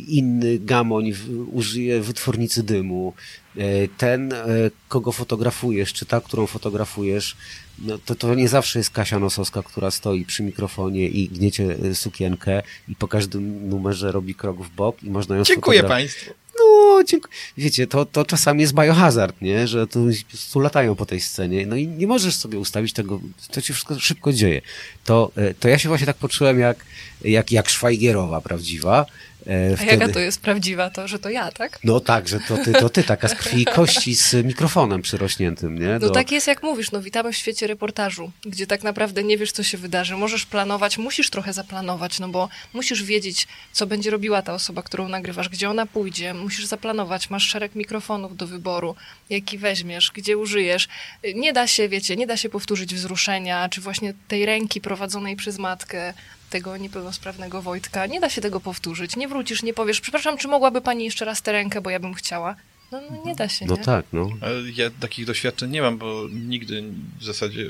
inny 0.09 0.59
gamoń 0.59 1.13
użyje 1.53 2.01
wytwornicy 2.01 2.63
dymu. 2.63 3.13
E, 3.57 3.89
Ten, 3.89 4.33
e, 4.33 4.47
kogo 4.89 5.13
fotografujesz, 5.13 5.93
czy 5.93 6.07
ta, 6.07 6.21
którą 6.21 6.47
fotografujesz, 6.47 7.37
no 7.79 7.99
to, 7.99 8.15
to 8.15 8.35
nie 8.35 8.49
zawsze 8.49 8.79
jest 8.79 8.91
Kasia 8.91 9.19
Nosowska, 9.19 9.63
która 9.63 9.91
stoi 9.91 10.25
przy 10.25 10.43
mikrofonie 10.43 11.09
i 11.09 11.29
gniecie 11.29 11.77
sukienkę 11.95 12.63
i 12.89 12.97
po 12.97 13.09
każdym 13.09 13.69
numerze 13.69 14.13
robi 14.13 14.35
krok 14.35 14.63
w 14.63 14.71
bok 14.75 15.03
i 15.03 15.11
można 15.11 15.37
ją 15.37 15.45
Dziękuję 15.45 15.83
Państwu. 15.83 16.35
no, 16.59 16.65
dziękuję. 17.07 17.35
Wiecie, 17.57 17.87
to, 17.87 18.05
to 18.05 18.25
czasami 18.25 18.61
jest 18.61 18.75
biohazard, 18.75 19.43
nie? 19.43 19.69
Że 19.69 19.87
tu 19.87 20.09
prostu 20.29 20.61
latają 20.61 20.95
po 20.95 21.07
tej 21.07 21.21
scenie. 21.21 21.67
No 21.67 21.77
i 21.77 21.89
nie 21.89 22.07
możesz 22.07 22.35
sobie 22.37 22.59
ustawić 22.59 22.93
tego, 22.93 23.21
to 23.51 23.61
się 23.61 23.75
wszystko 23.75 23.99
szybko 23.99 24.33
dzieje. 24.33 24.61
To, 25.05 25.31
e, 25.37 25.55
to 25.55 25.69
ja 25.69 25.79
się 25.79 25.89
właśnie 25.89 26.07
tak 26.07 26.17
poczułem 26.17 26.61
jak, 26.61 26.85
jak, 27.25 27.53
jak 27.53 27.69
Szwajgierowa 27.69 28.41
prawdziwa. 28.41 29.07
E, 29.47 29.77
A 29.81 29.85
jaka 29.85 30.09
to 30.09 30.19
jest 30.21 30.41
prawdziwa, 30.41 30.91
to 30.91 31.09
że 31.09 31.19
to 31.19 31.31
ja, 31.31 31.51
tak? 31.53 31.79
No 31.85 32.01
tak, 32.01 32.29
że 32.29 32.41
to 32.41 32.57
ty, 32.59 32.73
to 32.73 32.89
ty, 32.89 33.03
taka 33.05 33.29
z 33.29 33.35
krwi 33.35 33.63
i 33.63 33.65
kości 33.65 34.15
z 34.15 34.35
mikrofonem 34.47 35.03
przyrośniętym, 35.03 35.79
nie? 35.79 35.89
No 35.89 35.99
Do- 35.99 36.11
tak 36.11 36.33
jest 36.33 36.47
jak 36.47 36.63
mówisz, 36.63 36.93
no 36.93 37.03
witamy 37.03 37.33
w 37.33 37.37
świecie 37.37 37.67
reportażu, 37.67 38.31
gdzie 38.45 38.67
tak 38.67 38.83
naprawdę 38.83 39.25
nie 39.25 39.39
wiesz, 39.39 39.53
co 39.53 39.63
się 39.63 39.79
wydarzy. 39.79 40.17
Możesz 40.17 40.47
planować, 40.47 40.99
musisz 40.99 41.31
trochę 41.31 41.53
zaplanować, 41.53 42.21
no 42.21 42.29
bo 42.29 42.49
musisz 42.73 43.03
wiedzieć, 43.03 43.47
co 43.73 43.87
będzie 43.87 44.11
robiła 44.11 44.43
ta 44.43 44.55
osoba, 44.55 44.83
którą 44.83 45.09
nagrywasz, 45.09 45.49
gdzie 45.49 45.71
ona 45.71 45.87
pójdzie, 45.87 46.35
musisz 46.35 46.67
zaplanować, 46.67 47.31
masz 47.31 47.49
szereg 47.49 47.75
mikrofonów 47.75 48.37
do 48.37 48.47
wyboru, 48.47 48.97
jaki 49.31 49.59
weźmiesz, 49.59 50.11
gdzie 50.15 50.37
użyjesz. 50.39 50.89
Nie 51.35 51.53
da 51.53 51.67
się, 51.67 51.89
wiecie, 51.89 52.17
nie 52.17 52.27
da 52.27 52.37
się 52.37 52.49
powtórzyć 52.49 52.95
wzruszenia, 52.95 53.69
czy 53.69 53.81
właśnie 53.81 54.15
tej 54.29 54.47
ręki 54.47 54.81
prowadzonej 54.81 55.37
przez 55.37 55.59
matkę 55.59 56.15
tego 56.51 56.77
niepełnosprawnego 56.77 57.63
Wojtka. 57.63 58.07
Nie 58.07 58.21
da 58.21 58.31
się 58.31 58.41
tego 58.41 58.61
powtórzyć. 58.61 59.17
Nie 59.17 59.29
wrócisz, 59.29 59.63
nie 59.63 59.75
powiesz, 59.75 60.01
przepraszam, 60.01 60.39
czy 60.39 60.49
mogłaby 60.49 60.81
pani 60.81 61.05
jeszcze 61.05 61.25
raz 61.25 61.43
tę 61.43 61.53
rękę, 61.53 61.81
bo 61.81 61.91
ja 61.91 62.01
bym 62.01 62.15
chciała. 62.15 62.57
No, 62.93 63.01
no 63.11 63.23
nie 63.27 63.35
da 63.35 63.49
się, 63.49 63.67
No 63.67 63.77
nie? 63.77 63.83
tak, 63.85 64.07
no. 64.13 64.31
Ja 64.75 64.91
takich 65.01 65.27
doświadczeń 65.27 65.71
nie 65.71 65.83
mam, 65.83 65.99
bo 65.99 66.29
nigdy 66.33 66.85
w 67.19 67.25
zasadzie, 67.25 67.67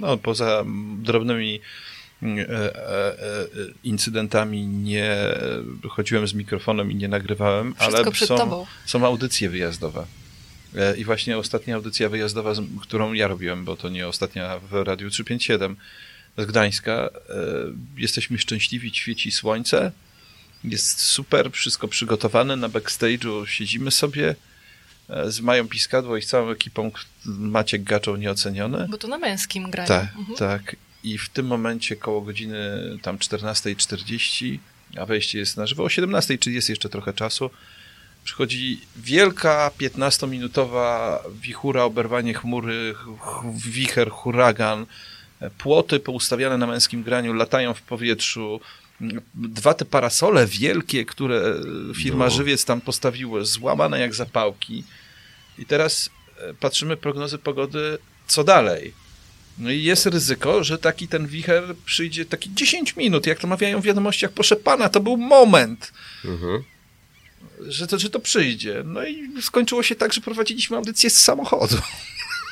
no 0.00 0.16
poza 0.16 0.64
drobnymi 0.98 1.60
e, 2.22 2.26
e, 2.26 2.46
e, 2.48 3.16
incydentami 3.84 4.66
nie 4.66 5.16
chodziłem 5.90 6.28
z 6.28 6.34
mikrofonem 6.34 6.92
i 6.92 6.94
nie 6.94 7.08
nagrywałem, 7.08 7.74
Wszystko 7.74 7.96
ale 7.98 8.10
przed 8.10 8.28
są, 8.28 8.36
tobą. 8.36 8.66
są 8.86 9.06
audycje 9.06 9.48
wyjazdowe. 9.50 10.06
I 10.98 11.04
właśnie 11.04 11.38
ostatnia 11.38 11.74
audycja 11.74 12.08
wyjazdowa, 12.08 12.52
którą 12.80 13.12
ja 13.12 13.28
robiłem, 13.28 13.64
bo 13.64 13.76
to 13.76 13.88
nie 13.88 14.08
ostatnia 14.08 14.58
w 14.58 14.72
Radiu 14.72 15.10
357 15.10 15.76
z 16.38 16.46
Gdańska. 16.46 16.92
e, 16.92 17.10
Jesteśmy 17.96 18.38
szczęśliwi, 18.38 18.90
świeci 18.94 19.30
słońce. 19.30 19.92
Jest 20.64 21.00
super, 21.00 21.52
wszystko 21.52 21.88
przygotowane 21.88 22.56
na 22.56 22.68
backstage'u. 22.68 23.46
Siedzimy 23.46 23.90
sobie 23.90 24.34
e, 25.08 25.30
z 25.30 25.40
Mają 25.40 25.68
Piskadło 25.68 26.16
i 26.16 26.22
z 26.22 26.26
całą 26.26 26.50
ekipą 26.50 26.90
Maciek 27.24 27.82
Gaczą 27.82 28.16
nieoceniony. 28.16 28.86
Bo 28.90 28.98
to 28.98 29.08
na 29.08 29.18
męskim 29.18 29.70
graniu. 29.70 29.88
Tak, 29.88 30.08
Mhm. 30.16 30.36
tak. 30.38 30.76
I 31.04 31.18
w 31.18 31.28
tym 31.28 31.46
momencie 31.46 31.96
koło 31.96 32.20
godziny 32.20 32.58
tam 33.02 33.18
14.40, 33.18 34.58
a 34.98 35.06
wejście 35.06 35.38
jest 35.38 35.56
na 35.56 35.66
żywo 35.66 35.84
o 35.84 35.86
17.00, 35.88 36.38
czyli 36.38 36.56
jest 36.56 36.68
jeszcze 36.68 36.88
trochę 36.88 37.12
czasu, 37.12 37.50
przychodzi 38.24 38.80
wielka 38.96 39.70
15-minutowa 39.80 41.18
wichura, 41.40 41.82
oberwanie 41.82 42.34
chmury, 42.34 42.94
ch- 43.18 43.42
wicher, 43.66 44.10
huragan, 44.10 44.82
e, 44.82 44.86
płoty 45.58 46.00
poustawiane 46.00 46.58
na 46.58 46.66
męskim 46.66 47.02
graniu 47.02 47.32
latają 47.32 47.74
w 47.74 47.82
powietrzu, 47.82 48.60
dwa 49.34 49.74
te 49.74 49.84
parasole 49.84 50.46
wielkie, 50.46 51.04
które 51.04 51.54
firma 51.96 52.24
No. 52.24 52.30
Żywiec 52.30 52.64
tam 52.64 52.80
postawiło, 52.80 53.44
złamane 53.44 54.00
jak 54.00 54.14
zapałki. 54.14 54.84
I 55.58 55.66
teraz 55.66 56.10
e, 56.40 56.54
patrzymy 56.54 56.96
prognozy 56.96 57.38
pogody, 57.38 57.98
co 58.26 58.44
dalej. 58.44 58.94
No 59.58 59.70
i 59.70 59.82
jest 59.82 60.06
ryzyko, 60.06 60.64
że 60.64 60.78
taki 60.78 61.08
ten 61.08 61.26
wicher 61.26 61.76
przyjdzie 61.84 62.24
taki 62.24 62.54
10 62.54 62.96
minut, 62.96 63.26
jak 63.26 63.38
to 63.38 63.46
mawiają 63.46 63.80
w 63.80 63.84
wiadomościach, 63.84 64.32
proszę 64.32 64.56
pana, 64.56 64.88
to 64.88 65.00
był 65.00 65.16
moment, 65.16 65.92
Mhm. 66.24 66.62
że 67.66 67.86
to, 67.86 67.98
że 67.98 68.10
to 68.10 68.20
przyjdzie. 68.20 68.82
No 68.84 69.06
i 69.06 69.42
skończyło 69.42 69.82
się 69.82 69.94
tak, 69.94 70.12
że 70.12 70.20
prowadziliśmy 70.20 70.76
audycję 70.76 71.10
z 71.10 71.18
samochodu. 71.18 71.76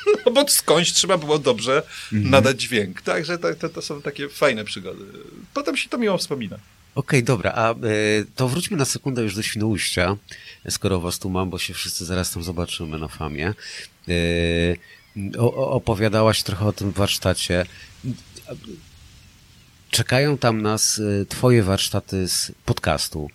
No 0.25 0.31
bo 0.31 0.47
skądś 0.47 0.91
trzeba 0.91 1.17
było 1.17 1.39
dobrze 1.39 1.83
nadać 2.11 2.61
dźwięk. 2.61 3.01
Także 3.01 3.37
to, 3.37 3.55
to, 3.55 3.69
to 3.69 3.81
są 3.81 4.01
takie 4.01 4.29
fajne 4.29 4.63
przygody. 4.63 5.05
Potem 5.53 5.77
się 5.77 5.89
to 5.89 5.97
miło 5.97 6.17
wspomina. 6.17 6.57
Okej, 6.95 7.23
dobra, 7.23 7.51
a 7.55 7.71
e, 7.71 7.75
to 8.35 8.47
wróćmy 8.47 8.77
na 8.77 8.85
sekundę 8.85 9.23
już 9.23 9.35
do 9.35 9.43
Świnoujścia, 9.43 10.17
skoro 10.69 10.99
was 10.99 11.19
tu 11.19 11.29
mam, 11.29 11.49
bo 11.49 11.59
się 11.59 11.73
wszyscy 11.73 12.05
zaraz 12.05 12.31
tam 12.31 12.43
zobaczymy 12.43 12.99
na 12.99 13.07
famie. 13.07 13.53
E, 14.07 14.13
o, 15.39 15.71
opowiadałaś 15.71 16.43
trochę 16.43 16.65
o 16.65 16.73
tym 16.73 16.91
warsztacie. 16.91 17.65
Czekają 19.89 20.37
tam 20.37 20.61
nas 20.61 20.99
e, 20.99 21.25
twoje 21.25 21.63
warsztaty 21.63 22.27
z 22.27 22.51
podcastu. 22.65 23.29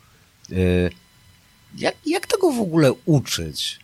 Jak, 1.78 1.94
jak 2.06 2.26
tego 2.26 2.52
w 2.52 2.60
ogóle 2.60 2.92
uczyć 3.04 3.81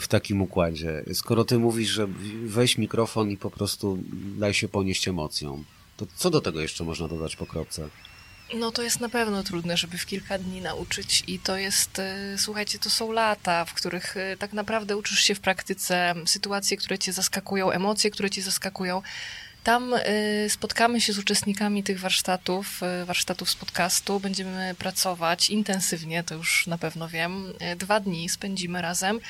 w 0.00 0.08
takim 0.08 0.42
układzie? 0.42 1.04
Skoro 1.14 1.44
ty 1.44 1.58
mówisz, 1.58 1.88
że 1.88 2.08
weź 2.44 2.78
mikrofon 2.78 3.30
i 3.30 3.36
po 3.36 3.50
prostu 3.50 3.98
daj 4.38 4.54
się 4.54 4.68
ponieść 4.68 5.08
emocjom, 5.08 5.64
to 5.96 6.06
co 6.16 6.30
do 6.30 6.40
tego 6.40 6.60
jeszcze 6.60 6.84
można 6.84 7.08
dodać 7.08 7.36
po 7.36 7.46
kropce? 7.46 7.88
No 8.54 8.70
to 8.70 8.82
jest 8.82 9.00
na 9.00 9.08
pewno 9.08 9.42
trudne, 9.42 9.76
żeby 9.76 9.98
w 9.98 10.06
kilka 10.06 10.38
dni 10.38 10.60
nauczyć 10.60 11.24
i 11.26 11.38
to 11.38 11.56
jest, 11.56 11.98
y, 11.98 12.38
słuchajcie, 12.38 12.78
to 12.78 12.90
są 12.90 13.12
lata, 13.12 13.64
w 13.64 13.74
których 13.74 14.16
y, 14.16 14.36
tak 14.38 14.52
naprawdę 14.52 14.96
uczysz 14.96 15.20
się 15.20 15.34
w 15.34 15.40
praktyce 15.40 16.14
sytuacje, 16.26 16.76
które 16.76 16.98
cię 16.98 17.12
zaskakują, 17.12 17.70
emocje, 17.70 18.10
które 18.10 18.30
cię 18.30 18.42
zaskakują. 18.42 19.02
Tam 19.64 19.94
y, 19.94 20.46
spotkamy 20.48 21.00
się 21.00 21.12
z 21.12 21.18
uczestnikami 21.18 21.82
tych 21.82 22.00
warsztatów, 22.00 22.80
warsztatów 23.06 23.50
z 23.50 23.54
podcastu, 23.54 24.20
będziemy 24.20 24.74
pracować 24.78 25.50
intensywnie, 25.50 26.24
to 26.24 26.34
już 26.34 26.66
na 26.66 26.78
pewno 26.78 27.08
wiem. 27.08 27.52
Dwa 27.76 28.00
dni 28.00 28.28
spędzimy 28.28 28.82
razem. 28.82 29.20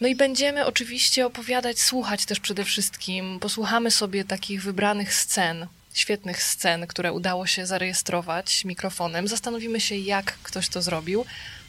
No 0.00 0.08
i 0.08 0.14
będziemy 0.14 0.66
oczywiście 0.66 1.26
opowiadać, 1.26 1.80
słuchać 1.80 2.26
też 2.26 2.40
przede 2.40 2.64
wszystkim. 2.64 3.38
Posłuchamy 3.40 3.90
sobie 3.90 4.24
takich 4.24 4.62
wybranych 4.62 5.14
scen, 5.14 5.66
świetnych 5.94 6.42
scen, 6.42 6.86
które 6.86 7.12
udało 7.12 7.46
się 7.46 7.66
zarejestrować 7.66 8.64
mikrofonem. 8.64 9.28
Zastanowimy 9.28 9.80
się, 9.80 9.96
jak 9.96 10.38
ktoś 10.42 10.68
to 10.68 10.82
zrobił. 10.82 11.24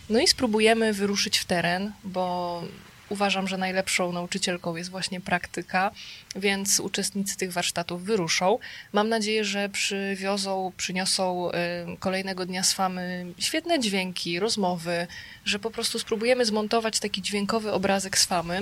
No 0.10 0.20
i 0.20 0.28
spróbujemy 0.28 0.94
wyruszyć 0.94 1.38
w 1.38 1.46
teren, 1.46 1.92
bo 2.04 2.64
uważam, 3.10 3.47
że 3.47 3.57
najlepszą 3.57 4.12
nauczycielką 4.12 4.76
jest 4.76 4.89
właśnie 4.89 5.22
praktyka, 5.22 5.91
więc 6.36 6.80
uczestnicy 6.80 7.38
tych 7.38 7.53
warsztatów 7.53 8.03
wyruszą. 8.03 8.60
Mam 8.93 9.10
nadzieję, 9.10 9.45
że 9.45 9.70
przywiozą, 9.70 10.72
przyniosą 10.78 11.51
y, 11.51 11.53
kolejnego 11.99 12.45
dnia 12.45 12.64
z 12.64 12.74
Famy 12.74 13.26
świetne 13.39 13.80
dźwięki, 13.80 14.39
rozmowy, 14.39 15.07
że 15.45 15.60
po 15.60 15.72
prostu 15.72 15.99
spróbujemy 15.99 16.45
zmontować 16.45 16.99
taki 16.99 17.22
dźwiękowy 17.22 17.72
obrazek 17.72 18.18
z 18.18 18.26
Famy. 18.26 18.62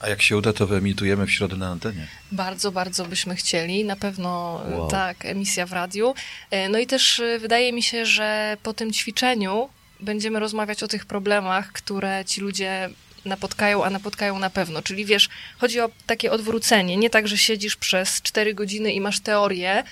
A 0.00 0.08
jak 0.08 0.22
się 0.22 0.36
uda, 0.36 0.52
to 0.52 0.66
wyemitujemy 0.66 1.26
w 1.26 1.30
środę 1.32 1.56
na 1.56 1.68
antenie. 1.68 2.06
Bardzo, 2.32 2.72
bardzo 2.72 3.04
byśmy 3.04 3.36
chcieli. 3.36 3.84
Na 3.84 3.96
pewno 3.96 4.60
e, 4.72 4.76
Wow. 4.78 4.88
tak, 4.90 5.24
emisja 5.24 5.66
w 5.66 5.72
radiu. 5.72 6.14
E, 6.50 6.68
No 6.68 6.78
i 6.78 6.86
też 6.86 7.22
wydaje 7.40 7.72
mi 7.72 7.82
się, 7.82 8.06
że 8.06 8.56
po 8.62 8.74
tym 8.74 8.92
ćwiczeniu 8.92 9.68
będziemy 10.00 10.40
rozmawiać 10.40 10.82
o 10.82 10.88
tych 10.88 11.06
problemach, 11.06 11.72
które 11.72 12.24
ci 12.24 12.40
ludzie 12.40 12.90
napotkają, 13.24 13.84
a 13.84 13.90
napotkają 13.90 14.38
na 14.38 14.50
pewno. 14.50 14.82
Czyli 14.82 15.04
wiesz, 15.04 15.28
chodzi 15.58 15.80
o 15.80 15.90
takie 16.06 16.32
odwrócenie. 16.32 16.96
Nie 16.96 17.10
tak, 17.10 17.28
że 17.28 17.38
siedzisz 17.38 17.76
przez 17.76 18.22
4 18.22 18.54
godziny 18.54 18.92
i 18.92 19.00
masz 19.00 19.20
teorię, 19.20 19.84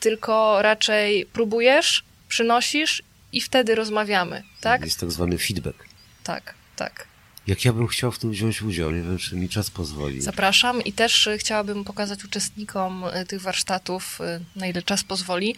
tylko 0.00 0.62
raczej 0.62 1.26
próbujesz, 1.26 2.04
przynosisz 2.28 3.02
i 3.32 3.40
wtedy 3.40 3.74
rozmawiamy. 3.74 4.42
Tak? 4.60 4.84
Jest 4.84 5.00
tak 5.00 5.10
zwany 5.10 5.38
feedback. 5.38 5.84
Tak, 6.24 6.54
tak. 6.76 7.12
Jak 7.46 7.64
ja 7.64 7.72
bym 7.72 7.86
chciał 7.86 8.12
w 8.12 8.18
tym 8.18 8.30
wziąć 8.30 8.62
udział, 8.62 8.90
nie 8.90 9.02
wiem, 9.02 9.18
czy 9.18 9.36
mi 9.36 9.48
czas 9.48 9.70
pozwoli. 9.70 10.20
Zapraszam 10.20 10.84
i 10.84 10.92
też 10.92 11.26
y, 11.26 11.38
chciałabym 11.38 11.84
pokazać 11.84 12.24
uczestnikom 12.24 13.04
y, 13.04 13.26
tych 13.26 13.40
warsztatów, 13.40 14.20
y, 14.20 14.58
na 14.58 14.66
ile 14.66 14.82
czas 14.82 15.04
pozwoli, 15.04 15.56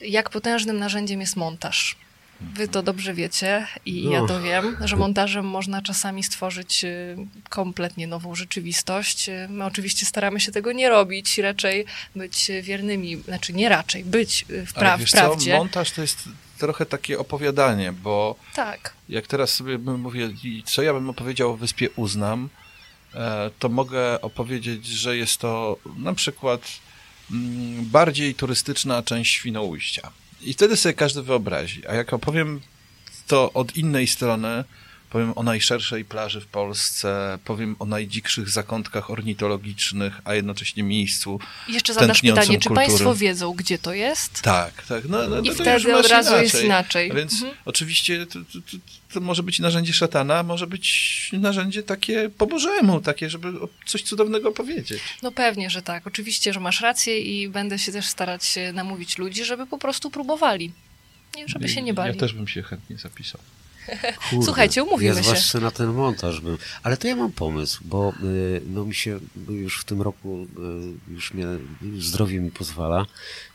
jak 0.00 0.30
potężnym 0.30 0.78
narzędziem 0.78 1.20
jest 1.20 1.36
montaż. 1.36 1.96
Wy 2.40 2.68
to 2.68 2.82
dobrze 2.82 3.14
wiecie 3.14 3.66
i 3.86 4.04
ja 4.10 4.26
to 4.26 4.42
wiem, 4.42 4.76
że 4.84 4.96
montażem 4.96 5.44
można 5.44 5.82
czasami 5.82 6.22
stworzyć 6.22 6.84
y, 6.84 7.16
kompletnie 7.48 8.06
nową 8.06 8.34
rzeczywistość. 8.34 9.28
Y, 9.28 9.46
My 9.50 9.64
oczywiście 9.64 10.06
staramy 10.06 10.40
się 10.40 10.52
tego 10.52 10.72
nie 10.72 10.88
robić, 10.88 11.38
raczej 11.38 11.84
być 12.16 12.50
wiernymi, 12.62 13.16
znaczy 13.16 13.52
nie 13.52 13.68
raczej, 13.68 14.04
być 14.04 14.44
y, 14.50 14.66
w, 14.66 14.72
pra- 14.74 14.86
Ale 14.94 15.06
w 15.06 15.10
prawdzie. 15.10 15.50
co, 15.52 15.58
montaż 15.58 15.90
to 15.90 16.00
jest 16.02 16.28
trochę 16.58 16.86
takie 16.86 17.18
opowiadanie, 17.18 17.92
bo 17.92 18.36
Tak, 18.54 18.92
jak 19.08 19.26
teraz 19.26 19.54
sobie 19.54 19.78
bym 19.78 20.00
mówię, 20.00 20.30
i 20.44 20.62
co 20.66 20.82
ja 20.82 20.92
bym 20.92 21.10
opowiedział 21.10 21.50
o 21.50 21.56
wyspie 21.56 21.90
Uznam, 21.96 22.48
e, 23.14 23.50
to 23.58 23.68
mogę 23.68 24.20
opowiedzieć, 24.20 24.86
że 24.86 25.16
jest 25.16 25.38
to 25.38 25.76
na 25.96 26.14
przykład 26.14 26.60
mm, 27.30 27.84
bardziej 27.86 28.34
turystyczna 28.34 29.02
część 29.02 29.34
Świnoujścia. 29.34 30.10
I 30.42 30.52
wtedy 30.52 30.76
sobie 30.76 30.92
każdy 30.92 31.22
wyobrazi. 31.22 31.86
A 31.86 31.94
jak 31.94 32.12
opowiem 32.12 32.60
to 33.26 33.52
od 33.52 33.76
innej 33.76 34.06
strony, 34.06 34.64
powiem 35.10 35.32
o 35.36 35.42
najszerszej 35.42 36.04
plaży 36.04 36.40
w 36.40 36.46
Polsce, 36.46 37.38
powiem 37.44 37.76
o 37.78 37.84
najdzikszych 37.84 38.48
zakątkach 38.48 39.10
ornitologicznych, 39.10 40.20
a 40.24 40.34
jednocześnie 40.34 40.82
miejscu. 40.82 41.40
I 41.68 41.72
jeszcze 41.72 41.94
zadasz 41.94 42.20
pytanie, 42.20 42.58
czy 42.58 42.68
kultury. 42.68 42.74
Państwo 42.86 43.14
wiedzą, 43.14 43.52
gdzie 43.52 43.78
to 43.78 43.94
jest? 43.94 44.42
Tak, 44.42 44.82
tak. 44.86 45.04
No, 45.08 45.28
no, 45.28 45.40
I 45.40 45.48
to 45.48 45.54
wtedy 45.54 45.96
od 45.96 46.06
razu 46.08 46.30
inaczej. 46.30 46.42
jest 46.42 46.64
inaczej. 46.64 47.12
Więc 47.14 47.32
Mhm. 47.32 47.54
oczywiście 47.64 48.26
to, 48.26 48.38
to, 48.38 48.76
to, 49.12 49.20
może 49.20 49.42
być 49.42 49.58
narzędzie 49.58 49.92
szatana, 49.92 50.42
może 50.42 50.66
być 50.66 51.30
narzędzie 51.32 51.82
takie 51.82 52.30
po 52.38 52.46
Bożemu, 52.46 53.00
takie, 53.00 53.30
żeby 53.30 53.52
coś 53.86 54.02
cudownego 54.02 54.52
powiedzieć. 54.52 55.02
No 55.22 55.32
pewnie, 55.32 55.70
że 55.70 55.82
tak. 55.82 56.06
Oczywiście, 56.06 56.52
że 56.52 56.60
masz 56.60 56.80
rację 56.80 57.20
i 57.20 57.48
będę 57.48 57.78
się 57.78 57.92
też 57.92 58.06
starać 58.06 58.54
namówić 58.72 59.18
ludzi, 59.18 59.44
żeby 59.44 59.66
po 59.66 59.78
prostu 59.78 60.10
próbowali. 60.10 60.72
Nie, 61.36 61.48
żeby 61.48 61.68
się 61.68 61.82
nie 61.82 61.94
bali. 61.94 62.12
Ja 62.14 62.20
też 62.20 62.32
bym 62.32 62.48
się 62.48 62.62
chętnie 62.62 62.98
zapisał. 62.98 63.40
Kurde, 64.30 64.44
Słuchajcie, 64.44 64.84
umówimy 64.84 65.14
ja 65.14 65.16
się. 65.16 65.22
zwłaszcza 65.22 65.60
na 65.60 65.70
ten 65.70 65.92
montaż 65.92 66.40
bym. 66.40 66.58
Ale 66.82 66.96
to 66.96 67.08
ja 67.08 67.16
mam 67.16 67.32
pomysł, 67.32 67.80
bo 67.84 68.12
y, 68.22 68.60
no 68.70 68.84
mi 68.84 68.94
się 68.94 69.20
już 69.48 69.80
w 69.80 69.84
tym 69.84 70.02
roku 70.02 70.46
y, 71.08 71.12
już 71.12 71.34
mnie 71.34 71.46
zdrowie 71.98 72.40
mi 72.40 72.50
pozwala. 72.50 73.06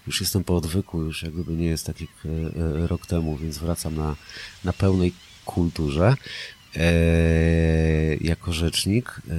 Już 0.08 0.22
jestem 0.22 0.44
po 0.44 0.56
odwyku, 0.56 1.02
już 1.02 1.24
jakby 1.24 1.52
nie 1.52 1.66
jest 1.68 1.86
tak 1.86 2.02
jak 2.02 2.10
y, 2.26 2.88
rok 2.88 3.06
temu, 3.06 3.38
więc 3.38 3.58
wracam 3.58 3.96
na, 3.96 4.16
na 4.64 4.74
pełnej 4.74 5.14
kulturze. 5.46 6.16
E, 6.76 8.16
jako 8.22 8.54
rzecznik 8.54 9.22
e, 9.30 9.34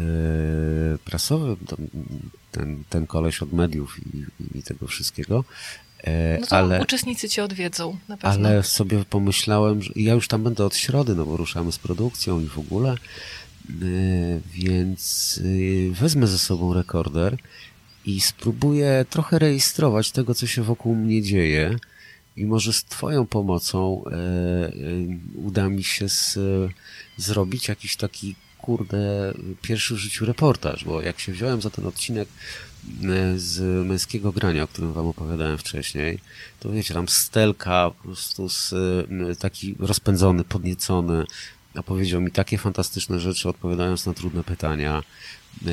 prasowy, 1.05 1.57
ten, 2.53 2.85
ten 2.89 3.07
koleś 3.07 3.43
od 3.43 3.53
mediów 3.53 3.97
i, 4.07 4.25
i 4.59 4.63
tego 4.63 4.87
wszystkiego. 4.87 5.45
E, 6.05 6.39
No 6.41 6.47
to 6.47 6.57
ale... 6.57 6.83
uczestnicy 6.83 7.29
cię 7.29 7.45
odwiedzą, 7.45 7.97
na 8.09 8.17
pewno. 8.17 8.49
Ale 8.49 8.63
sobie 8.63 9.05
pomyślałem, 9.11 9.83
że 9.83 9.93
ja 9.97 10.15
już 10.15 10.29
tam 10.29 10.43
będę 10.43 10.65
od 10.65 10.77
środy, 10.77 11.15
no 11.15 11.27
bo 11.27 11.37
ruszamy 11.37 11.73
z 11.73 11.79
produkcją 11.79 12.41
i 12.41 12.47
w 12.47 12.59
ogóle, 12.59 12.97
Yy, 13.81 14.41
więc 14.55 15.37
yy, 15.45 15.93
wezmę 15.93 16.27
ze 16.27 16.39
sobą 16.39 16.75
rekorder 16.75 17.37
i 18.05 18.21
spróbuję 18.21 19.05
trochę 19.11 19.39
rejestrować 19.39 20.11
tego, 20.11 20.35
co 20.35 20.47
się 20.47 20.63
wokół 20.63 20.95
mnie 20.95 21.23
dzieje 21.23 21.77
i 22.37 22.47
może 22.47 22.73
z 22.73 22.85
Twoją 22.85 23.27
pomocą 23.27 24.05
yy, 24.07 25.19
uda 25.35 25.69
mi 25.69 25.85
się 25.85 26.09
z, 26.09 26.39
zrobić 27.17 27.69
jakiś 27.69 27.97
taki 27.97 28.35
kurde, 28.59 29.35
pierwszy 29.63 29.95
w 29.95 29.99
życiu 29.99 30.27
reportaż, 30.27 30.85
bo 30.85 31.03
jak 31.03 31.21
się 31.21 31.33
wziąłem 31.33 31.63
za 31.63 31.71
ten 31.71 31.87
odcinek 31.87 32.29
e, 32.29 32.76
z 33.37 33.87
męskiego 33.87 34.33
grania, 34.33 34.63
o 34.63 34.67
którym 34.67 34.93
wam 34.93 35.07
opowiadałem 35.07 35.59
wcześniej, 35.59 36.19
to 36.61 36.71
wiecie, 36.71 36.95
tam 36.95 37.09
Stelka 37.09 37.91
po 37.91 38.05
prostu 38.05 38.49
z, 38.49 38.73
e, 38.73 39.37
taki 39.37 39.75
rozpędzony, 39.79 40.45
podniecony, 40.45 41.25
opowiedział 41.75 42.21
mi 42.21 42.31
takie 42.31 42.59
fantastyczne 42.59 43.21
rzeczy, 43.21 43.49
odpowiadając 43.49 44.07
na 44.07 44.15
trudne 44.15 44.45
pytania. 44.45 45.03
E, 45.67 45.69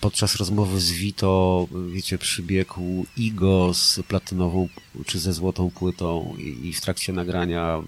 podczas 0.00 0.36
rozmowy 0.36 0.80
z 0.80 0.92
Vito, 0.92 1.68
wiecie, 1.92 2.18
przybiegł 2.18 3.06
Igo 3.16 3.74
z 3.74 4.00
platynową 4.08 4.68
czy 5.06 5.18
ze 5.18 5.32
złotą 5.32 5.70
płytą 5.70 6.36
i, 6.62 6.72
w 6.72 6.80
trakcie 6.80 7.12
nagrania 7.12 7.82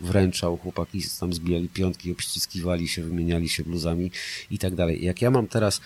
wręczał, 0.00 0.56
chłopaki 0.56 1.02
tam 1.20 1.32
zbijali 1.32 1.68
piątki, 1.68 2.12
obściskiwali 2.12 2.88
się, 2.88 3.02
wymieniali 3.02 3.48
się 3.48 3.64
bluzami 3.64 4.10
i 4.50 4.58
tak 4.58 4.74
dalej. 4.74 5.04
Jak 5.04 5.22
ja 5.22 5.30
mam 5.30 5.46
teraz 5.46 5.76
e, 5.76 5.80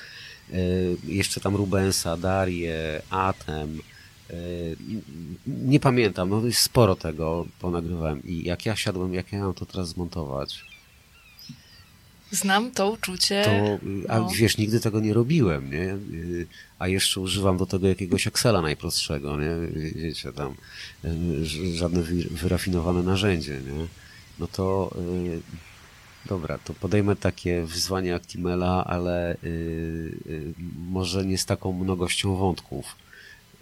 jeszcze 1.04 1.40
tam 1.40 1.56
Rubensa, 1.56 2.16
Darię, 2.16 3.02
Atem, 3.10 3.78
e, 4.30 4.34
nie 5.46 5.80
pamiętam, 5.80 6.28
no 6.30 6.46
jest 6.46 6.60
sporo 6.60 6.96
tego 6.96 7.46
ponagrywałem 7.60 8.22
i 8.24 8.42
jak 8.44 8.66
ja 8.66 8.76
siadłem, 8.76 9.14
jak 9.14 9.32
ja 9.32 9.38
mam 9.40 9.54
to 9.54 9.66
teraz 9.66 9.88
zmontować, 9.88 10.64
Znam 12.30 12.70
to 12.70 12.90
uczucie. 12.90 13.42
to, 13.44 14.12
a 14.12 14.18
no. 14.18 14.28
wiesz, 14.36 14.58
nigdy 14.58 14.80
tego 14.80 15.00
nie 15.00 15.14
robiłem, 15.14 15.70
nie? 15.70 15.94
Y, 16.18 16.46
A 16.78 16.88
jeszcze 16.88 17.20
używam 17.20 17.56
do 17.56 17.66
tego 17.66 17.88
jakiegoś 17.88 18.26
Excela 18.26 18.62
najprostszego, 18.62 19.36
nie? 19.40 19.50
Wiecie, 19.94 20.32
tam 20.32 20.54
y, 21.04 21.44
żadne 21.76 22.02
wy- 22.02 22.28
wyrafinowane 22.30 23.02
narzędzie, 23.02 23.52
nie? 23.52 23.86
No 24.38 24.46
to 24.46 24.96
y, 24.98 25.40
dobra, 26.26 26.58
to 26.58 26.74
podejmę 26.74 27.16
takie 27.16 27.62
wyzwanie 27.62 28.14
Actimela, 28.14 28.84
ale 28.84 29.34
y, 29.34 29.36
y, 30.26 30.54
może 30.88 31.24
nie 31.24 31.38
z 31.38 31.46
taką 31.46 31.72
mnogością 31.72 32.36
wątków. 32.36 32.96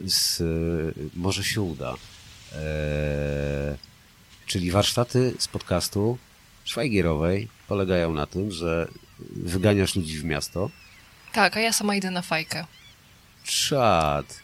Z, 0.06 0.40
y, 0.40 1.10
może 1.16 1.44
się 1.44 1.60
uda. 1.60 1.94
E, 2.52 3.76
czyli 4.46 4.70
warsztaty 4.70 5.34
z 5.38 5.48
podcastu 5.48 6.18
Szwajgierowej 6.64 7.48
polegają 7.68 8.14
na 8.14 8.26
tym, 8.26 8.50
że 8.50 8.88
wyganiasz 9.30 9.96
ludzi 9.96 10.18
w 10.18 10.24
miasto. 10.24 10.70
Tak, 11.32 11.56
a 11.56 11.60
ja 11.60 11.72
sama 11.72 11.96
idę 11.96 12.10
na 12.10 12.22
fajkę. 12.22 12.66
Czad. 13.44 14.41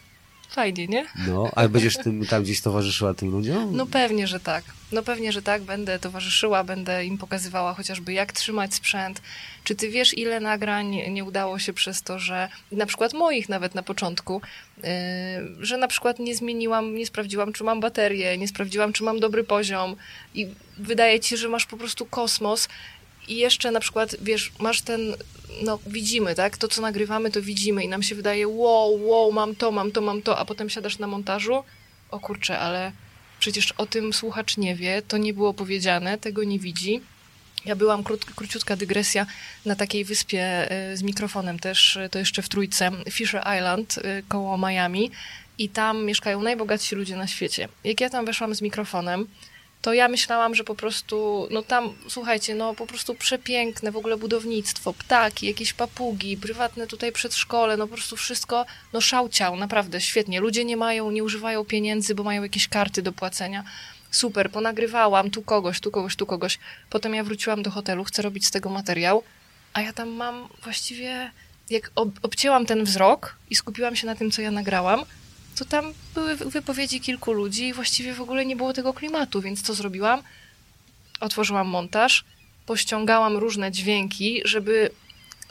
Fajnie, 0.49 0.87
nie? 0.87 1.05
No, 1.27 1.51
ale 1.55 1.69
będziesz 1.69 1.97
tym, 1.97 2.25
tam 2.25 2.43
gdzieś 2.43 2.61
towarzyszyła 2.61 3.13
tym 3.13 3.31
ludziom? 3.31 3.77
No 3.77 3.85
pewnie, 3.85 4.27
że 4.27 4.39
tak. 4.39 4.63
No 4.91 5.03
pewnie, 5.03 5.31
że 5.31 5.41
tak. 5.41 5.61
Będę 5.61 5.99
towarzyszyła, 5.99 6.63
będę 6.63 7.05
im 7.05 7.17
pokazywała 7.17 7.73
chociażby 7.73 8.13
jak 8.13 8.33
trzymać 8.33 8.73
sprzęt. 8.73 9.21
Czy 9.63 9.75
ty 9.75 9.89
wiesz, 9.89 10.17
ile 10.17 10.39
nagrań 10.39 11.01
nie 11.09 11.23
udało 11.23 11.59
się 11.59 11.73
przez 11.73 12.01
to, 12.01 12.19
że 12.19 12.49
na 12.71 12.85
przykład 12.85 13.13
moich 13.13 13.49
nawet 13.49 13.75
na 13.75 13.83
początku, 13.83 14.41
yy, 14.77 14.89
że 15.59 15.77
na 15.77 15.87
przykład 15.87 16.19
nie 16.19 16.35
zmieniłam, 16.35 16.95
nie 16.95 17.05
sprawdziłam, 17.05 17.53
czy 17.53 17.63
mam 17.63 17.79
baterię, 17.79 18.37
nie 18.37 18.47
sprawdziłam, 18.47 18.93
czy 18.93 19.03
mam 19.03 19.19
dobry 19.19 19.43
poziom 19.43 19.95
i 20.33 20.47
wydaje 20.77 21.19
ci 21.19 21.29
się, 21.29 21.37
że 21.37 21.49
masz 21.49 21.65
po 21.65 21.77
prostu 21.77 22.05
kosmos 22.05 22.67
i 23.29 23.37
jeszcze 23.37 23.71
na 23.71 23.79
przykład, 23.79 24.15
wiesz, 24.21 24.51
masz 24.59 24.81
ten, 24.81 25.15
no 25.63 25.79
widzimy, 25.87 26.35
tak? 26.35 26.57
To, 26.57 26.67
co 26.67 26.81
nagrywamy, 26.81 27.31
to 27.31 27.41
widzimy 27.41 27.83
i 27.83 27.87
nam 27.87 28.03
się 28.03 28.15
wydaje, 28.15 28.47
wow, 28.47 29.07
wow, 29.07 29.31
mam 29.31 29.55
to, 29.55 29.71
mam 29.71 29.91
to, 29.91 30.01
mam 30.01 30.21
to, 30.21 30.37
a 30.37 30.45
potem 30.45 30.69
siadasz 30.69 30.99
na 30.99 31.07
montażu, 31.07 31.63
o 32.11 32.19
kurczę, 32.19 32.59
ale 32.59 32.91
przecież 33.39 33.71
o 33.71 33.85
tym 33.85 34.13
słuchacz 34.13 34.57
nie 34.57 34.75
wie, 34.75 35.01
to 35.01 35.17
nie 35.17 35.33
było 35.33 35.53
powiedziane, 35.53 36.17
tego 36.17 36.43
nie 36.43 36.59
widzi. 36.59 37.01
Ja 37.65 37.75
byłam, 37.75 38.03
krót, 38.03 38.25
króciutka 38.25 38.75
dygresja, 38.75 39.25
na 39.65 39.75
takiej 39.75 40.05
wyspie 40.05 40.71
y, 40.91 40.97
z 40.97 41.03
mikrofonem 41.03 41.59
też, 41.59 41.95
y, 41.95 42.09
to 42.09 42.19
jeszcze 42.19 42.41
w 42.41 42.49
Trójce, 42.49 42.91
Fisher 43.11 43.43
Island 43.57 43.97
y, 43.97 44.23
koło 44.27 44.57
Miami 44.57 45.11
i 45.57 45.69
tam 45.69 46.05
mieszkają 46.05 46.41
najbogatsi 46.41 46.95
ludzie 46.95 47.15
na 47.15 47.27
świecie. 47.27 47.67
Jak 47.83 48.01
ja 48.01 48.09
tam 48.09 48.25
weszłam 48.25 48.55
z 48.55 48.61
mikrofonem, 48.61 49.27
to 49.81 49.93
ja 49.93 50.07
myślałam, 50.07 50.55
że 50.55 50.63
po 50.63 50.75
prostu, 50.75 51.47
no 51.51 51.61
tam, 51.61 51.93
słuchajcie, 52.07 52.55
no 52.55 52.73
po 52.73 52.87
prostu 52.87 53.15
przepiękne 53.15 53.91
w 53.91 53.97
ogóle 53.97 54.17
budownictwo, 54.17 54.93
ptaki, 54.93 55.47
jakieś 55.47 55.73
papugi, 55.73 56.37
prywatne 56.37 56.87
tutaj 56.87 57.11
przedszkole, 57.11 57.77
no 57.77 57.87
po 57.87 57.93
prostu 57.93 58.15
wszystko, 58.15 58.65
no 58.93 59.01
szałciał, 59.01 59.55
naprawdę 59.55 60.01
świetnie. 60.01 60.39
Ludzie 60.39 60.65
nie 60.65 60.77
mają, 60.77 61.11
nie 61.11 61.23
używają 61.23 61.65
pieniędzy, 61.65 62.15
bo 62.15 62.23
mają 62.23 62.43
jakieś 62.43 62.67
karty 62.67 63.01
do 63.01 63.11
płacenia. 63.11 63.63
Super, 64.11 64.51
ponagrywałam 64.51 65.31
tu 65.31 65.41
kogoś, 65.41 65.79
tu 65.79 65.91
kogoś, 65.91 66.15
tu 66.15 66.25
kogoś. 66.25 66.59
Potem 66.89 67.13
ja 67.13 67.23
wróciłam 67.23 67.63
do 67.63 67.71
hotelu, 67.71 68.03
chcę 68.03 68.21
robić 68.21 68.47
z 68.47 68.51
tego 68.51 68.69
materiał, 68.69 69.23
a 69.73 69.81
ja 69.81 69.93
tam 69.93 70.09
mam 70.09 70.47
właściwie, 70.63 71.31
jak 71.69 71.91
ob 71.95 72.09
obcięłam 72.21 72.65
ten 72.65 72.83
wzrok 72.83 73.35
i 73.49 73.55
skupiłam 73.55 73.95
się 73.95 74.07
na 74.07 74.15
tym, 74.15 74.31
co 74.31 74.41
ja 74.41 74.51
nagrałam, 74.51 75.05
to 75.59 75.65
tam 75.65 75.93
były 76.13 76.35
wypowiedzi 76.35 77.01
kilku 77.01 77.33
ludzi 77.33 77.67
i 77.67 77.73
właściwie 77.73 78.13
w 78.13 78.21
ogóle 78.21 78.45
nie 78.45 78.55
było 78.55 78.73
tego 78.73 78.93
klimatu, 78.93 79.41
więc 79.41 79.61
co 79.61 79.73
zrobiłam? 79.73 80.23
Otworzyłam 81.19 81.67
montaż, 81.67 82.25
pościągałam 82.65 83.37
różne 83.37 83.71
dźwięki, 83.71 84.41
żeby 84.45 84.91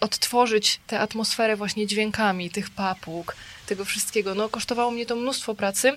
odtworzyć 0.00 0.80
tę 0.86 1.00
atmosferę 1.00 1.56
właśnie 1.56 1.86
dźwiękami 1.86 2.50
tych 2.50 2.70
papug, 2.70 3.36
tego 3.66 3.84
wszystkiego. 3.84 4.34
No, 4.34 4.48
kosztowało 4.48 4.90
mnie 4.90 5.06
to 5.06 5.16
mnóstwo 5.16 5.54
pracy, 5.54 5.92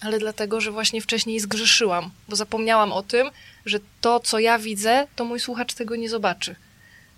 ale 0.00 0.18
dlatego, 0.18 0.60
że 0.60 0.70
właśnie 0.70 1.00
wcześniej 1.00 1.40
zgrzeszyłam, 1.40 2.10
bo 2.28 2.36
zapomniałam 2.36 2.92
o 2.92 3.02
tym, 3.02 3.30
że 3.66 3.78
to, 4.00 4.20
co 4.20 4.38
ja 4.38 4.58
widzę, 4.58 5.06
to 5.16 5.24
mój 5.24 5.40
słuchacz 5.40 5.74
tego 5.74 5.96
nie 5.96 6.08
zobaczy. 6.08 6.56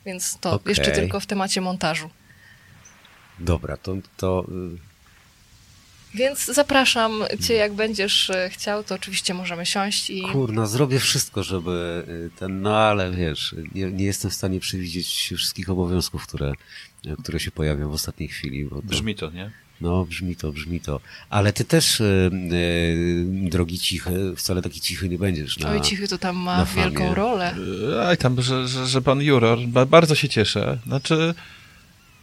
Więc 0.06 0.38
to 0.40 0.52
Okej. 0.52 0.70
jeszcze 0.70 0.90
tylko 0.90 1.20
w 1.20 1.26
temacie 1.26 1.60
montażu. 1.60 2.10
Dobra, 3.38 3.76
to, 3.76 3.96
to 4.16 4.44
y, 4.48 4.91
Więc 6.14 6.44
zapraszam 6.44 7.24
cię, 7.46 7.54
jak 7.54 7.72
będziesz 7.74 8.30
e, 8.30 8.50
chciał, 8.50 8.84
to 8.84 8.94
oczywiście 8.94 9.34
możemy 9.34 9.66
siąść 9.66 10.10
i... 10.10 10.22
kurna, 10.22 10.66
zrobię 10.66 10.98
wszystko, 10.98 11.42
żeby 11.42 12.04
y, 12.08 12.38
ten, 12.38 12.62
no 12.62 12.76
ale 12.76 13.10
wiesz, 13.10 13.54
nie, 13.74 13.92
nie 13.92 14.04
jestem 14.04 14.30
w 14.30 14.34
stanie 14.34 14.60
przewidzieć 14.60 15.06
wszystkich 15.36 15.70
obowiązków, 15.70 16.26
które, 16.26 16.52
y, 17.06 17.16
które 17.22 17.40
się 17.40 17.50
pojawią 17.50 17.90
w 17.90 17.94
ostatniej 17.94 18.28
chwili. 18.28 18.64
Bo 18.64 18.76
to, 18.76 18.82
Brzmi 18.82 19.14
to, 19.14 19.30
nie? 19.30 19.50
No, 19.80 20.04
brzmi 20.04 20.36
to, 20.36 20.52
brzmi 20.52 20.80
to. 20.80 21.00
Ale 21.30 21.52
ty 21.52 21.64
też, 21.64 22.02
drogi 23.28 23.78
cichy, 23.78 24.36
wcale 24.36 24.62
taki 24.62 24.80
cichy 24.80 25.08
nie 25.08 25.18
będziesz. 25.18 25.58
Na, 25.58 25.70
Oj, 25.70 25.80
Cichy 25.80 26.08
to 26.08 26.18
tam 26.18 26.36
ma 26.36 26.64
wielką 26.64 27.14
rolę. 27.14 27.54
E, 27.96 28.08
Aj 28.08 28.16
tam, 28.16 28.42
że, 28.42 28.68
że, 28.68 28.86
że 28.86 29.02
pan 29.02 29.22
juror, 29.22 29.58
ba- 29.66 29.86
bardzo 29.86 30.14
się 30.14 30.28
cieszę. 30.28 30.78
Znaczy, 30.86 31.34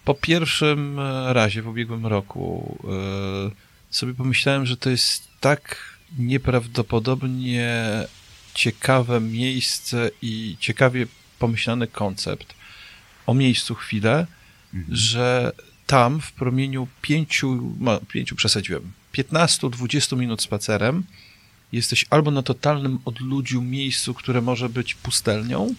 po 0.05 0.13
pierwszym 0.13 0.99
e, 0.99 1.33
razie 1.33 1.61
w 1.61 1.67
ubiegłym 1.67 2.05
roku 2.07 2.77
e, 2.83 3.68
sobie 3.89 4.13
pomyślałem, 4.13 4.65
że 4.65 4.77
to 4.77 4.89
jest 4.89 5.27
tak 5.39 5.75
nieprawdopodobnie 6.17 7.83
ciekawe 8.53 9.19
miejsce 9.21 10.11
i 10.21 10.57
ciekawie 10.59 11.07
pomyślany 11.39 11.87
koncept 11.87 12.53
o 13.25 13.33
miejscu 13.33 13.75
chwilę, 13.75 14.27
że 14.89 15.51
tam 15.85 16.21
w 16.21 16.31
promieniu 16.31 16.87
pięciu, 17.01 17.75
no, 17.79 17.99
pięciu 17.99 18.35
przesadziłem, 18.35 18.91
15-20 19.13 20.17
minut 20.17 20.41
spacerem 20.41 21.03
jesteś 21.71 22.05
albo 22.09 22.31
na 22.31 22.43
totalnym 22.43 22.99
odludziu 23.05 23.61
miejscu, 23.61 24.13
które 24.13 24.41
może 24.41 24.69
być 24.69 24.95
pustelnią, 24.95 25.75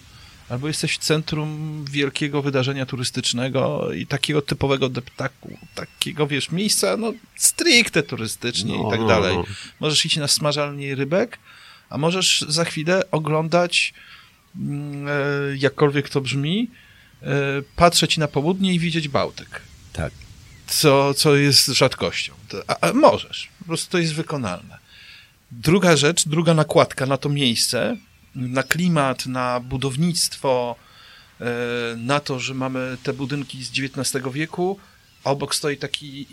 albo 0.51 0.67
jesteś 0.67 0.93
w 0.93 0.97
centrum 0.97 1.85
wielkiego 1.91 2.41
wydarzenia 2.41 2.85
turystycznego 2.85 3.93
i 3.93 4.07
takiego 4.07 4.41
typowego 4.41 4.89
deptaku, 4.89 5.57
takiego, 5.75 6.27
wiesz, 6.27 6.51
miejsca, 6.51 6.97
no, 6.97 7.13
stricte 7.35 8.03
turystycznie 8.03 8.77
No, 8.77 8.87
i 8.87 8.91
tak 8.91 8.99
no, 8.99 9.07
dalej. 9.07 9.37
no. 9.37 9.43
Możesz 9.79 10.05
iść 10.05 10.17
na 10.17 10.27
smażalnię 10.27 10.95
rybek, 10.95 11.39
a 11.89 11.97
możesz 11.97 12.45
za 12.47 12.65
chwilę 12.65 13.03
oglądać, 13.11 13.93
mm, 14.55 15.07
e, 15.07 15.11
jakkolwiek 15.57 16.09
to 16.09 16.21
brzmi, 16.21 16.69
e, 17.21 17.27
patrzeć 17.75 18.17
na 18.17 18.27
południe 18.27 18.73
i 18.73 18.79
widzieć 18.79 19.07
Bałtyk 19.07 19.61
Tak. 19.93 20.13
co, 20.67 21.13
co 21.13 21.35
jest 21.35 21.67
rzadkością. 21.67 22.33
A, 22.67 22.87
a 22.87 22.93
możesz, 22.93 23.49
po 23.59 23.65
prostu 23.65 23.91
to 23.91 23.97
jest 23.97 24.13
wykonalne. 24.13 24.77
Druga 25.51 25.97
rzecz, 25.97 26.27
druga 26.27 26.53
nakładka 26.53 27.05
na 27.05 27.17
to 27.17 27.29
miejsce, 27.29 27.97
na 28.35 28.63
klimat, 28.63 29.25
na 29.25 29.59
budownictwo, 29.59 30.75
e, 31.41 31.45
na 31.97 32.19
to, 32.19 32.39
że 32.39 32.53
mamy 32.53 32.97
te 33.03 33.13
budynki 33.13 33.63
z 33.63 33.69
XIX 33.69 34.25
wieku, 34.33 34.79
a 35.23 35.31
obok 35.31 35.55
stoi 35.55 35.77
taki 35.77 36.27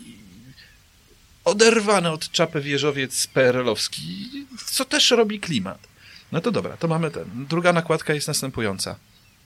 oderwany 1.45 2.11
od 2.11 2.31
czapy 2.31 2.61
wieżowiec 2.61 3.27
PRL-owski, 3.27 4.31
co 4.67 4.85
też 4.85 5.11
robi 5.11 5.41
klimat. 5.41 5.89
No 6.33 6.41
to 6.41 6.51
dobra, 6.51 6.77
to 6.77 6.89
mamy 6.89 7.11
ten. 7.11 7.47
Druga 7.51 7.73
nakładka 7.73 8.15
jest 8.15 8.29
następująca. 8.29 8.97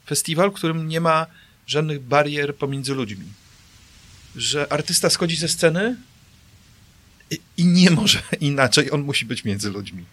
Festiwal, 0.05 0.51
w 0.51 0.53
którym 0.53 0.87
nie 0.87 1.01
ma 1.01 1.25
żadnych 1.67 2.01
barier 2.01 2.55
pomiędzy 2.55 2.93
ludźmi 2.93 3.25
że 4.35 4.73
artysta 4.73 5.09
schodzi 5.09 5.35
ze 5.35 5.47
sceny 5.47 5.95
i, 7.31 7.39
i 7.57 7.65
nie 7.65 7.91
może 7.91 8.21
inaczej, 8.39 8.91
on 8.91 9.01
musi 9.01 9.25
być 9.25 9.43
między 9.43 9.69
ludźmi. 9.69 10.05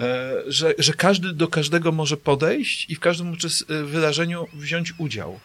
E, 0.00 0.32
że, 0.46 0.74
że 0.78 0.92
każdy 0.92 1.32
do 1.32 1.48
każdego 1.48 1.92
może 1.92 2.16
podejść 2.16 2.90
i 2.90 2.94
w 2.94 3.00
każdym 3.00 3.32
uczes- 3.32 3.64
wydarzeniu 3.84 4.48
wziąć 4.54 4.94
udział. 4.98 5.40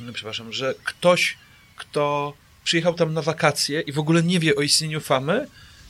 no, 0.00 0.12
przepraszam, 0.12 0.52
że 0.52 0.74
ktoś, 0.84 1.38
kto 1.76 2.34
przyjechał 2.64 2.94
tam 2.94 3.14
na 3.14 3.22
wakacje 3.22 3.80
i 3.80 3.92
w 3.92 3.98
ogóle 3.98 4.22
nie 4.22 4.40
wie 4.40 4.56
o 4.56 4.60
istnieniu 4.62 5.00
famy, 5.00 5.46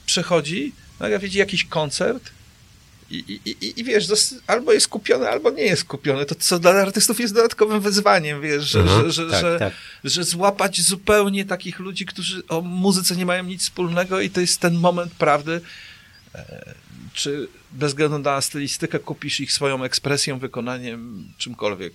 przechodzi, 0.06 0.72
nagle 1.00 1.18
widzi 1.18 1.38
jakiś 1.38 1.64
koncert 1.64 2.30
i, 3.10 3.40
i, 3.44 3.50
i, 3.50 3.80
i 3.80 3.84
wiesz, 3.84 4.06
albo 4.46 4.72
jest 4.72 4.88
kupiony, 4.88 5.28
albo 5.28 5.50
nie 5.50 5.62
jest 5.62 5.84
kupiony. 5.84 6.26
To 6.26 6.34
co 6.34 6.58
dla 6.58 6.70
artystów 6.70 7.20
jest 7.20 7.34
dodatkowym 7.34 7.80
wyzwaniem, 7.80 8.40
wiesz, 8.40 8.64
że, 8.64 8.84
Aha, 8.86 9.02
że, 9.02 9.12
że, 9.12 9.30
tak, 9.30 9.40
że, 9.40 9.58
tak. 9.58 9.72
że 10.04 10.24
złapać 10.24 10.80
zupełnie 10.80 11.44
takich 11.44 11.78
ludzi, 11.78 12.06
którzy 12.06 12.42
o 12.48 12.60
muzyce 12.60 13.16
nie 13.16 13.26
mają 13.26 13.44
nic 13.44 13.62
wspólnego 13.62 14.20
i 14.20 14.30
to 14.30 14.40
jest 14.40 14.60
ten 14.60 14.74
moment 14.74 15.12
prawdy, 15.12 15.52
e, 15.52 15.60
czy 17.14 17.48
bez 17.72 17.92
względu 17.92 18.18
na 18.18 18.40
stylistykę 18.40 18.98
kupisz 18.98 19.40
ich 19.40 19.52
swoją 19.52 19.84
ekspresją, 19.84 20.38
wykonaniem, 20.38 21.24
czymkolwiek. 21.38 21.92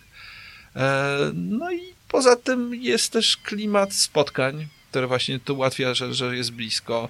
E, 0.75 1.17
No 1.33 1.71
i 1.71 1.79
poza 2.07 2.35
tym 2.35 2.75
jest 2.75 3.11
też 3.11 3.37
klimat 3.37 3.93
spotkań, 3.93 4.67
który 4.89 5.07
właśnie 5.07 5.39
to 5.39 5.53
ułatwia, 5.53 5.93
że, 5.93 6.13
że 6.13 6.37
jest 6.37 6.51
blisko. 6.51 7.09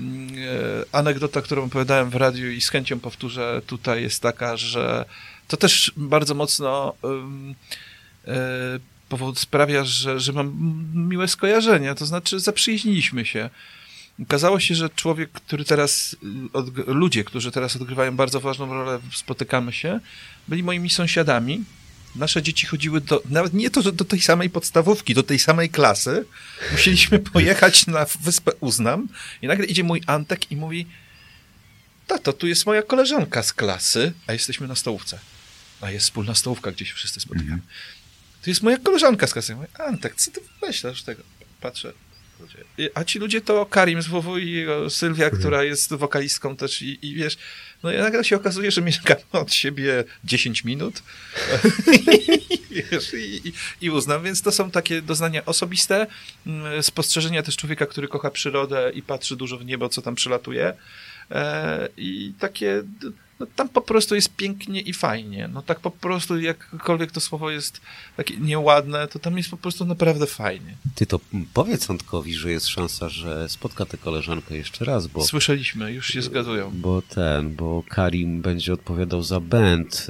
Mm, 0.00 0.28
e, 0.28 0.38
Anegdota, 0.92 1.42
którą 1.42 1.64
opowiadałem 1.64 2.10
w 2.10 2.14
radiu 2.14 2.50
i 2.50 2.60
z 2.60 2.68
chęcią 2.68 3.00
powtórzę 3.00 3.62
tutaj 3.66 4.02
jest 4.02 4.22
taka, 4.22 4.56
że 4.56 5.04
to 5.48 5.56
też 5.56 5.92
bardzo 5.96 6.34
mocno 6.34 6.94
e, 7.04 8.78
powód 9.08 9.38
sprawia, 9.38 9.84
że, 9.84 10.20
że 10.20 10.32
mam 10.32 10.52
miłe 10.94 11.28
skojarzenia, 11.28 11.94
to 11.94 12.06
znaczy 12.06 12.40
zaprzyjaźniliśmy 12.40 13.26
się. 13.26 13.50
Okazało 14.22 14.60
się, 14.60 14.74
że 14.74 14.90
człowiek, 14.90 15.32
który 15.32 15.64
teraz, 15.64 16.16
ludzie, 16.86 17.24
którzy 17.24 17.50
teraz 17.50 17.76
odgrywają 17.76 18.16
bardzo 18.16 18.40
ważną 18.40 18.66
rolę, 18.66 19.00
spotykamy 19.12 19.72
się, 19.72 20.00
byli 20.48 20.62
moimi 20.62 20.90
sąsiadami. 20.90 21.64
Nasze 22.14 22.42
dzieci 22.42 22.66
chodziły 22.66 23.00
do, 23.00 23.22
nawet 23.30 23.54
nie 23.54 23.70
to, 23.70 23.82
że 23.82 23.92
do 23.92 24.04
tej 24.04 24.20
samej 24.20 24.50
podstawówki, 24.50 25.14
do 25.14 25.22
tej 25.22 25.38
samej 25.38 25.70
klasy. 25.70 26.24
Musieliśmy 26.72 27.18
pojechać 27.32 27.86
na 27.86 28.06
wyspę 28.20 28.52
Uznam 28.60 29.08
i 29.42 29.46
nagle 29.46 29.66
idzie 29.66 29.84
mój 29.84 30.02
Antek 30.06 30.52
i 30.52 30.56
mówi 30.56 30.86
tato, 32.06 32.32
tu 32.32 32.46
jest 32.46 32.66
moja 32.66 32.82
koleżanka 32.82 33.42
z 33.42 33.52
klasy, 33.52 34.12
a 34.26 34.32
jesteśmy 34.32 34.68
na 34.68 34.74
stołówce. 34.74 35.18
A 35.80 35.90
jest 35.90 36.04
wspólna 36.04 36.34
stołówka, 36.34 36.72
gdzie 36.72 36.86
się 36.86 36.94
wszyscy 36.94 37.20
spotykamy. 37.20 37.60
To 38.42 38.50
jest 38.50 38.62
moja 38.62 38.78
koleżanka 38.78 39.26
z 39.26 39.32
klasy. 39.32 39.52
Ja 39.52 39.56
mówię, 39.56 39.68
Antek, 39.78 40.14
co 40.14 40.30
ty 40.30 40.40
myślisz 40.62 41.02
tego? 41.02 41.22
Patrzę. 41.60 41.92
A 42.94 43.04
ci 43.04 43.18
ludzie 43.18 43.40
to 43.40 43.66
Karim 43.66 44.02
z 44.02 44.08
WW 44.08 44.38
i 44.38 44.66
Sylwia, 44.88 45.30
która 45.30 45.62
jest 45.64 45.94
wokalistką 45.94 46.56
też 46.56 46.82
i, 46.82 47.06
i 47.06 47.14
wiesz, 47.14 47.36
no 47.82 47.92
i 47.92 47.96
nagle 47.96 48.24
się 48.24 48.36
okazuje, 48.36 48.70
że 48.70 48.82
mieszkamy 48.82 49.20
od 49.32 49.52
siebie 49.52 50.04
10 50.24 50.64
minut. 50.64 51.02
I, 52.70 52.82
wiesz, 52.90 53.14
i, 53.14 53.52
i, 53.80 53.90
uznam, 53.90 54.22
więc 54.22 54.42
to 54.42 54.52
są 54.52 54.70
takie 54.70 55.02
doznania 55.02 55.44
osobiste, 55.44 56.06
mm, 56.46 56.82
spostrzeżenia 56.82 57.42
też 57.42 57.56
człowieka, 57.56 57.86
który 57.86 58.08
kocha 58.08 58.30
przyrodę 58.30 58.92
i 58.94 59.02
patrzy 59.02 59.36
dużo 59.36 59.58
w 59.58 59.64
niebo, 59.64 59.88
co 59.88 60.02
tam 60.02 60.14
przylatuje 60.14 60.74
e, 61.30 61.88
i 61.96 62.32
takie, 62.38 62.82
no 63.40 63.46
tam 63.56 63.68
po 63.68 63.80
prostu 63.80 64.14
jest 64.14 64.36
pięknie 64.36 64.80
i 64.80 64.92
fajnie, 64.92 65.48
no 65.52 65.62
tak 65.62 65.80
po 65.80 65.90
prostu 65.90 66.40
jakkolwiek 66.40 67.12
to 67.12 67.20
słowo 67.20 67.50
jest 67.50 67.80
takie 68.16 68.36
nieładne, 68.36 69.08
to 69.08 69.18
tam 69.18 69.36
jest 69.36 69.50
po 69.50 69.56
prostu 69.56 69.84
naprawdę 69.84 70.26
fajnie. 70.26 70.76
Ty 70.94 71.06
to 71.06 71.20
powiedz 71.54 71.90
Antkowi, 71.90 72.34
że 72.34 72.50
jest 72.50 72.68
szansa, 72.68 73.08
że 73.08 73.48
spotka 73.48 73.86
tę 73.86 73.96
koleżankę 73.98 74.56
jeszcze 74.56 74.84
raz, 74.84 75.06
bo... 75.06 75.24
Słyszeliśmy, 75.24 75.92
już 75.92 76.08
się 76.08 76.22
zgadują. 76.22 76.70
Bo 76.74 77.02
ten, 77.02 77.54
bo 77.54 77.82
Karim 77.88 78.42
będzie 78.42 78.72
odpowiadał 78.72 79.22
za 79.22 79.40
band, 79.40 80.06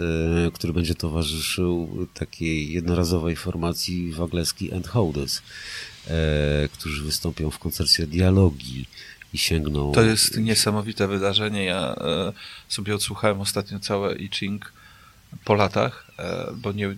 y, 0.49 0.53
który 0.53 0.73
będzie 0.73 0.95
towarzyszył 0.95 2.07
takiej 2.15 2.73
jednorazowej 2.73 3.37
formacji 3.37 4.13
Wagleski 4.13 4.73
and 4.73 4.89
Hołdys, 4.89 5.39
y, 5.39 6.69
którzy 6.69 7.03
wystąpią 7.03 7.51
w 7.51 7.59
koncercie 7.59 8.07
dialogii 8.07 8.89
i 9.37 9.39
sięgną... 9.39 9.93
To 9.93 10.03
jest 10.03 10.39
niesamowite 10.39 11.09
wydarzenie. 11.09 11.65
Ja 11.65 11.95
e, 11.95 12.33
sobie 12.69 12.95
odsłuchałem 12.95 13.41
ostatnio 13.41 13.81
całe 13.81 14.15
I 14.15 14.29
Ching 14.29 14.73
po 15.45 15.55
latach, 15.55 16.11
e, 16.19 16.53
bo 16.57 16.73
nie, 16.73 16.95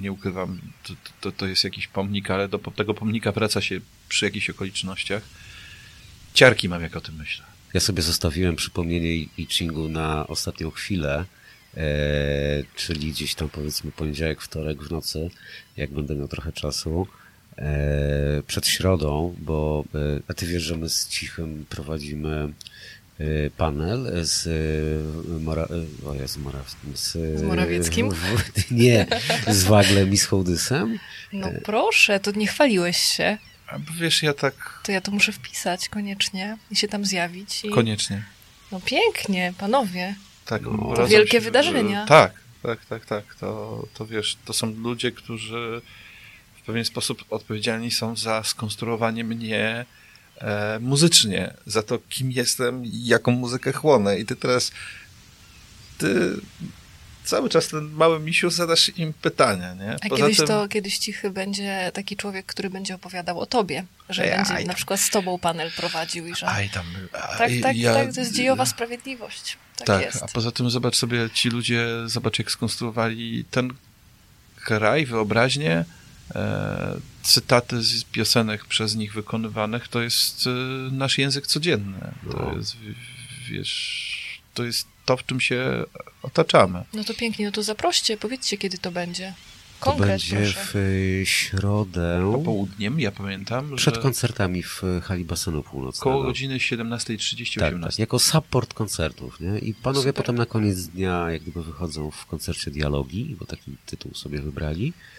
nie 0.00 0.12
ukrywam, 0.12 0.60
to, 0.84 0.92
to, 1.20 1.32
to 1.32 1.46
jest 1.46 1.64
jakiś 1.64 1.86
pomnik, 1.86 2.30
ale 2.30 2.48
do 2.48 2.58
tego 2.58 2.94
pomnika 2.94 3.32
wraca 3.32 3.60
się 3.60 3.80
przy 4.08 4.24
jakichś 4.24 4.50
okolicznościach. 4.50 5.22
Ciarki 6.34 6.68
mam, 6.68 6.82
jak 6.82 6.96
o 6.96 7.00
tym 7.00 7.14
myślę. 7.16 7.44
Ja 7.74 7.80
sobie 7.80 8.02
zostawiłem 8.02 8.56
przypomnienie 8.56 9.16
I 9.16 9.46
Chingu 9.48 9.88
na 9.88 10.26
ostatnią 10.26 10.70
chwilę, 10.70 11.24
e, 11.76 11.84
czyli 12.76 13.12
gdzieś 13.12 13.34
tam 13.34 13.48
powiedzmy 13.48 13.92
poniedziałek, 13.92 14.42
wtorek 14.42 14.82
w 14.82 14.90
nocy, 14.90 15.30
jak 15.76 15.90
będę 15.90 16.14
miał 16.14 16.28
trochę 16.28 16.52
czasu, 16.52 17.06
przed 18.46 18.66
środą, 18.66 19.34
bo 19.38 19.84
e, 19.94 19.98
a 20.28 20.34
ty 20.34 20.46
wiesz, 20.46 20.62
że 20.62 20.76
my 20.76 20.88
z 20.88 21.08
Cichem 21.08 21.66
prowadzimy 21.68 22.52
e, 23.18 23.50
panel 23.50 24.26
z 24.26 24.46
e, 24.46 25.40
Mora, 25.40 25.62
e, 25.62 26.08
o 26.08 26.38
Morawskim, 26.38 26.96
z, 26.96 27.12
Z 27.12 27.42
Morawieckim? 27.42 28.10
w, 28.10 28.70
nie, 28.70 29.06
z 29.48 29.64
Waglem 29.64 30.12
i 30.12 30.16
z 30.16 30.24
Hołdysem. 30.24 30.98
No 31.32 31.48
proszę, 31.64 32.20
to 32.20 32.30
nie 32.30 32.46
chwaliłeś 32.46 32.96
się. 32.96 33.38
A 33.66 33.78
bo 33.78 33.92
wiesz, 34.00 34.22
ja 34.22 34.34
tak 34.34 34.80
To 34.84 34.92
ja 34.92 35.00
to 35.00 35.10
muszę 35.10 35.32
wpisać 35.32 35.88
koniecznie 35.88 36.56
i 36.70 36.76
się 36.76 36.88
tam 36.88 37.04
zjawić. 37.04 37.64
I... 37.64 37.70
koniecznie. 37.70 38.22
No 38.72 38.80
pięknie, 38.84 39.52
panowie. 39.58 40.14
Tak, 40.44 40.62
No, 40.62 40.92
to 40.96 41.06
wielkie 41.06 41.40
wydarzenia. 41.40 42.06
Tak, 42.06 42.32
tak, 42.62 42.84
tak, 42.84 43.06
tak. 43.06 43.34
To, 43.34 43.86
to 43.94 44.06
wiesz, 44.06 44.36
to 44.44 44.52
są 44.52 44.74
ludzie, 44.74 45.12
którzy 45.12 45.80
pewien 46.68 46.84
sposób 46.84 47.24
odpowiedzialni 47.30 47.90
są 47.90 48.16
za 48.16 48.42
skonstruowanie 48.44 49.24
mnie 49.24 49.84
e, 50.40 50.78
muzycznie, 50.80 51.54
za 51.66 51.82
to, 51.82 51.98
kim 52.08 52.30
jestem 52.30 52.84
i 52.84 53.04
jaką 53.04 53.32
muzykę 53.32 53.72
chłonę. 53.72 54.18
I 54.18 54.26
ty 54.26 54.36
teraz, 54.36 54.72
ty 55.98 56.36
cały 57.24 57.48
czas 57.48 57.68
ten 57.68 57.90
mały 57.90 58.20
misiu 58.20 58.50
zadasz 58.50 58.98
im 58.98 59.12
pytania, 59.12 59.74
nie? 59.74 59.96
A 60.02 60.16
kiedyś 60.16 60.36
to, 60.36 60.68
kiedyś 60.68 60.98
cichy 60.98 61.30
będzie 61.30 61.90
taki 61.94 62.16
człowiek, 62.16 62.46
który 62.46 62.70
będzie 62.70 62.94
opowiadał 62.94 63.40
o 63.40 63.46
tobie, 63.46 63.84
że 64.08 64.24
Ej, 64.24 64.36
będzie 64.36 64.54
aj, 64.54 64.66
na 64.66 64.74
przykład 64.74 65.00
z 65.00 65.10
tobą 65.10 65.38
panel 65.38 65.70
prowadził 65.76 66.26
i 66.26 66.34
że... 66.34 66.46
Aj, 66.48 66.70
tam, 66.70 66.86
tak, 67.12 67.50
tak, 67.62 67.76
ja- 67.76 67.94
tak, 67.94 68.14
to 68.14 68.20
jest 68.20 68.34
dziejowa 68.34 68.66
sprawiedliwość. 68.66 69.56
Tak, 69.76 69.86
Tak, 69.86 70.02
jest. 70.04 70.22
a 70.22 70.26
poza 70.28 70.50
tym 70.52 70.70
zobacz 70.70 70.96
sobie, 70.96 71.30
ci 71.34 71.48
ludzie, 71.48 71.86
zobacz 72.06 72.38
jak 72.38 72.50
skonstruowali 72.50 73.44
ten 73.50 73.72
kraj, 74.56 75.06
wyobraźnię, 75.06 75.84
cytaty 77.22 77.82
z 77.82 78.04
piosenek 78.04 78.64
przez 78.64 78.94
nich 78.96 79.12
wykonywanych, 79.14 79.88
to 79.88 80.02
jest 80.02 80.46
e, 80.46 80.50
nasz 80.92 81.18
język 81.18 81.46
codzienny. 81.46 81.98
To 82.30 82.42
No. 82.50 82.56
jest, 82.58 82.76
wiesz, 83.50 84.40
to 84.54 84.64
jest 84.64 84.86
to, 85.04 85.16
w 85.16 85.26
czym 85.26 85.40
się 85.40 85.84
otaczamy. 86.22 86.84
No 86.94 87.04
to 87.04 87.14
pięknie, 87.14 87.46
no 87.46 87.52
to 87.52 87.62
zaproście, 87.62 88.16
powiedzcie, 88.16 88.56
kiedy 88.58 88.78
to 88.78 88.90
będzie. 88.90 89.34
To 89.80 89.84
Konkret, 89.84 90.08
będzie 90.08 90.36
proszę. 90.36 90.60
w 90.72 90.76
y, 90.76 91.22
środę 91.26 92.30
Popołudniem, 92.32 93.00
ja 93.00 93.12
pamiętam, 93.12 93.76
przed 93.76 93.94
że 93.94 94.00
koncertami 94.02 94.62
w 94.62 94.82
hali 95.02 95.24
basenu 95.24 95.62
północnego. 95.62 96.04
koło 96.10 96.22
godziny 96.22 96.58
17.30 96.58 97.60
Tak, 97.60 97.68
18 97.74 97.90
tak, 97.90 97.98
jako 97.98 98.18
support 98.18 98.74
koncertów, 98.74 99.40
nie? 99.40 99.58
I 99.58 99.74
panowie 99.74 100.00
Super. 100.10 100.14
potem 100.14 100.36
na 100.36 100.46
koniec 100.46 100.86
dnia 100.86 101.30
jak 101.30 101.42
gdyby 101.42 101.62
wychodzą 101.62 102.10
w 102.10 102.26
koncercie 102.26 102.70
dialogii, 102.70 103.36
bo 103.40 103.46
taki 103.46 103.76
tytuł 103.86 104.14
sobie 104.14 104.40
wybrali 104.40 104.92
e, 104.96 105.17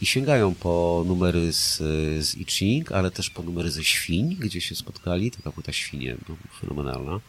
i 0.00 0.06
sięgają 0.06 0.54
po 0.54 1.04
numery 1.06 1.52
z, 1.52 1.76
z 2.24 2.34
I 2.34 2.44
Ching, 2.44 2.92
ale 2.92 3.10
też 3.10 3.30
po 3.30 3.42
numery 3.42 3.70
ze 3.70 3.84
Świń, 3.84 4.36
gdzie 4.40 4.60
się 4.60 4.74
spotkali, 4.74 5.30
taka 5.30 5.52
płyta 5.52 5.72
Świnie, 5.72 6.16
no, 6.28 6.36
fenomenalna. 6.60 7.20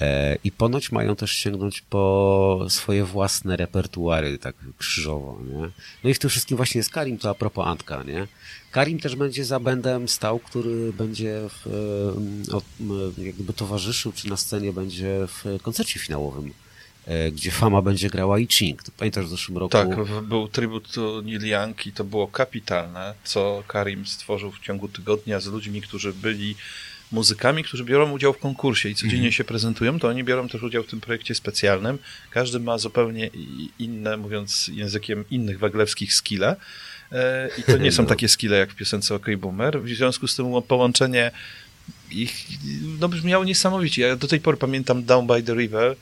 E, 0.00 0.36
I 0.44 0.52
ponoć 0.52 0.92
mają 0.92 1.16
też 1.16 1.32
sięgnąć 1.32 1.80
po 1.80 2.66
swoje 2.68 3.04
własne 3.04 3.56
repertuary, 3.56 4.38
tak 4.38 4.54
krzyżowo, 4.78 5.38
nie? 5.44 5.70
No 6.04 6.10
i 6.10 6.14
w 6.14 6.18
tym 6.18 6.30
wszystkim 6.30 6.56
właśnie 6.56 6.78
jest 6.78 6.90
Karim, 6.90 7.18
to 7.18 7.30
a 7.30 7.34
propos 7.34 7.66
Antka, 7.66 8.02
nie? 8.02 8.26
Karim 8.70 9.00
też 9.00 9.16
będzie 9.16 9.44
za 9.44 9.60
bandem 9.60 10.08
stał, 10.08 10.38
który 10.38 10.92
będzie 10.92 11.40
w, 11.48 11.66
e, 12.50 12.56
o, 12.56 12.62
m, 12.80 13.12
jak 13.18 13.34
gdyby 13.34 13.52
towarzyszył, 13.52 14.12
czy 14.12 14.28
na 14.28 14.36
scenie 14.36 14.72
będzie 14.72 15.18
w 15.26 15.62
koncercie 15.62 16.00
finałowym, 16.00 16.46
e, 16.46 16.65
gdzie 17.32 17.50
Fama 17.50 17.82
będzie 17.82 18.10
grała 18.10 18.38
i 18.38 18.46
Ching. 18.46 18.82
To 18.82 18.92
Pamiętasz 18.96 19.26
w 19.26 19.28
zeszłym 19.28 19.58
roku? 19.58 19.72
Tak, 19.72 19.88
był 20.22 20.48
tribut 20.48 20.94
do 20.94 21.22
Neil 21.24 21.46
Young 21.46 21.86
i 21.86 21.92
to 21.92 22.04
było 22.04 22.28
kapitalne, 22.28 23.14
co 23.24 23.62
Karim 23.68 24.06
stworzył 24.06 24.52
w 24.52 24.60
ciągu 24.60 24.88
tygodnia 24.88 25.40
z 25.40 25.46
ludźmi, 25.46 25.82
którzy 25.82 26.12
byli 26.12 26.56
muzykami, 27.12 27.64
którzy 27.64 27.84
biorą 27.84 28.10
udział 28.10 28.32
w 28.32 28.38
konkursie 28.38 28.88
i 28.88 28.94
codziennie 28.94 29.32
się 29.32 29.44
prezentują, 29.44 29.98
to 29.98 30.08
oni 30.08 30.24
biorą 30.24 30.48
też 30.48 30.62
udział 30.62 30.82
w 30.82 30.86
tym 30.86 31.00
projekcie 31.00 31.34
specjalnym. 31.34 31.98
Każdy 32.30 32.60
ma 32.60 32.78
zupełnie 32.78 33.30
inne, 33.78 34.16
mówiąc 34.16 34.70
językiem 34.74 35.24
innych 35.30 35.58
waglewskich 35.58 36.14
skille. 36.14 36.56
E, 37.12 37.50
I 37.58 37.62
to 37.62 37.76
nie 37.76 37.92
są 37.92 38.06
takie 38.16 38.28
skille 38.28 38.56
jak 38.56 38.70
w 38.72 38.74
piosence 38.74 39.14
OK 39.14 39.26
Boomer. 39.38 39.82
W 39.82 39.88
związku 39.88 40.26
z 40.26 40.36
tym 40.36 40.46
połączenie 40.68 41.30
ich 42.10 42.44
no, 43.00 43.08
brzmiało 43.08 43.44
niesamowicie. 43.44 44.02
Ja 44.02 44.16
do 44.16 44.28
tej 44.28 44.40
pory 44.40 44.56
pamiętam 44.56 45.04
Down 45.04 45.26
by 45.26 45.42
the 45.42 45.54
River. 45.54 45.96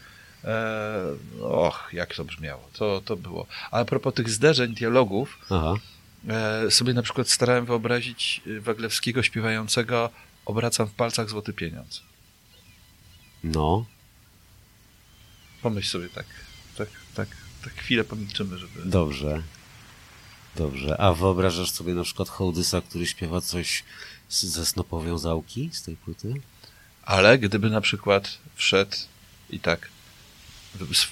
E, 0.44 1.42
och, 1.42 1.90
jak 1.92 2.14
to 2.14 2.24
brzmiało. 2.24 2.68
To, 2.72 3.02
to 3.04 3.16
było. 3.16 3.46
A 3.70 3.84
propos 3.84 4.14
tych 4.14 4.30
zderzeń, 4.30 4.74
dialogów, 4.74 5.38
Aha. 5.50 5.74
e, 6.28 6.70
sobie 6.70 6.94
na 6.94 7.02
przykład 7.02 7.28
starałem 7.28 7.64
wyobrazić 7.66 8.40
Waglewskiego 8.60 9.22
śpiewającego 9.22 10.10
Obracam 10.46 10.88
w 10.88 10.92
palcach 10.94 11.30
złoty 11.30 11.52
pieniądz. 11.52 12.02
No, 13.44 13.84
Pomyśl 15.62 15.88
sobie 15.88 16.08
tak, 16.08 16.26
tak, 16.78 16.88
tak, 17.14 17.28
tak 17.64 17.74
chwilę 17.74 18.04
pomilczymy, 18.04 18.58
żeby... 18.58 18.84
dobrze. 18.84 19.42
Dobrze. 20.56 21.00
A 21.00 21.12
wyobrażasz 21.12 21.70
sobie 21.70 21.94
na 21.94 22.02
przykład 22.02 22.28
Hołdysa, 22.28 22.80
który 22.80 23.06
śpiewa 23.06 23.40
coś 23.40 23.84
ze 24.30 24.66
snopowiązałki 24.66 25.70
z 25.72 25.82
tej 25.82 25.96
płyty? 25.96 26.34
Ale 27.02 27.38
gdyby 27.38 27.70
na 27.70 27.80
przykład 27.80 28.38
wszedł 28.54 28.96
i 29.50 29.60
tak 29.60 29.88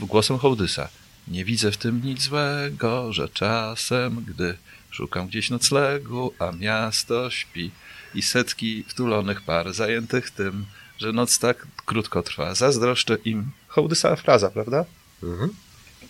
głosem 0.00 0.38
Hołdysa. 0.38 0.88
Nie 1.28 1.44
widzę 1.44 1.72
w 1.72 1.76
tym 1.76 2.04
nic 2.04 2.22
złego, 2.22 3.12
że 3.12 3.28
czasem, 3.28 4.24
gdy 4.28 4.58
szukam 4.90 5.26
gdzieś 5.28 5.50
noclegu, 5.50 6.32
a 6.38 6.52
miasto 6.52 7.30
śpi 7.30 7.70
i 8.14 8.22
setki 8.22 8.84
wtulonych 8.88 9.40
par 9.42 9.72
zajętych 9.72 10.30
tym, 10.30 10.66
że 10.98 11.12
noc 11.12 11.38
tak 11.38 11.66
krótko 11.86 12.22
trwa. 12.22 12.54
Zazdroszczę 12.54 13.16
im. 13.24 13.50
Hołdysa 13.68 14.16
fraza, 14.16 14.50
prawda? 14.50 14.84
Mhm. 15.22 15.50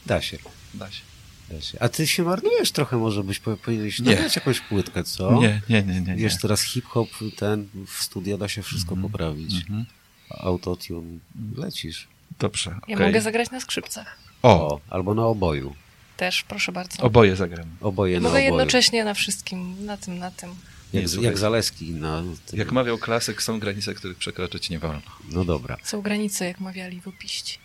Da 0.06 0.22
się. 0.22 0.38
Da 0.74 0.90
się. 0.90 1.02
Da 1.50 1.60
się. 1.60 1.78
A 1.80 1.88
ty 1.88 2.06
się 2.06 2.22
marnujesz 2.22 2.72
trochę, 2.72 2.96
może 2.96 3.24
byś 3.24 3.38
po- 3.38 3.56
powinieneś 3.56 3.98
Nie. 3.98 4.10
nagrać 4.10 4.36
jakąś 4.36 4.60
płytkę, 4.60 5.04
co? 5.04 5.32
Nie, 5.40 5.62
nie, 5.68 5.82
nie, 5.82 5.94
nie. 6.00 6.00
nie. 6.00 6.16
Wiesz, 6.16 6.38
teraz 6.40 6.62
hip-hop, 6.62 7.08
ten 7.36 7.68
w 7.86 8.02
studia 8.02 8.38
da 8.38 8.48
się 8.48 8.62
wszystko 8.62 8.96
poprawić. 8.96 9.54
Mhm. 9.54 9.84
Autotune, 10.30 11.18
lecisz. 11.56 12.08
Dobrze, 12.38 12.70
Ja 12.88 12.94
okej. 12.94 13.06
mogę 13.06 13.20
zagrać 13.20 13.50
na 13.50 13.60
skrzypcach. 13.60 14.16
O, 14.42 14.48
O, 14.74 14.80
albo 14.90 15.14
na 15.14 15.26
oboju. 15.26 15.74
Też, 16.16 16.42
proszę 16.42 16.72
bardzo. 16.72 17.02
oboje 17.02 17.36
zagramy. 17.36 17.70
Oboje 17.80 18.20
na 18.20 18.28
Mogę 18.28 18.38
oboju. 18.38 18.44
jednocześnie 18.44 19.04
na 19.04 19.14
wszystkim, 19.14 19.84
na 19.86 19.96
tym, 19.96 20.18
na 20.18 20.30
tym. 20.30 20.54
Jak, 20.92 21.12
Nie, 21.16 21.22
jak 21.22 21.38
Zaleski 21.38 21.90
na... 21.90 22.22
tym- 22.46 22.58
Jak 22.58 22.72
mawiał 22.72 22.98
klasyk, 22.98 23.42
są 23.42 23.58
granice, 23.60 23.94
których 23.94 24.18
przekroczyć 24.18 24.70
nie 24.70 24.78
wolno. 24.78 25.02
No 25.30 25.44
dobra. 25.44 25.76
Są 25.82 26.02
granice, 26.02 26.44
jak 26.46 26.60
mawiali 26.60 27.00
w 27.00 27.08
opiści. 27.08 27.58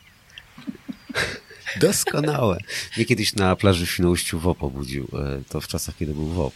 Doskonałe. 1.81 2.57
Mnie 2.97 3.05
kiedyś 3.05 3.35
na 3.35 3.55
plaży 3.55 3.85
w 3.85 3.91
Świnoujściu 3.91 4.39
WOP 4.39 4.63
obudził. 4.63 5.07
e, 5.13 5.41
To 5.49 5.61
w 5.61 5.67
czasach, 5.67 5.97
kiedy 5.97 6.13
był 6.13 6.25
WOP. 6.27 6.53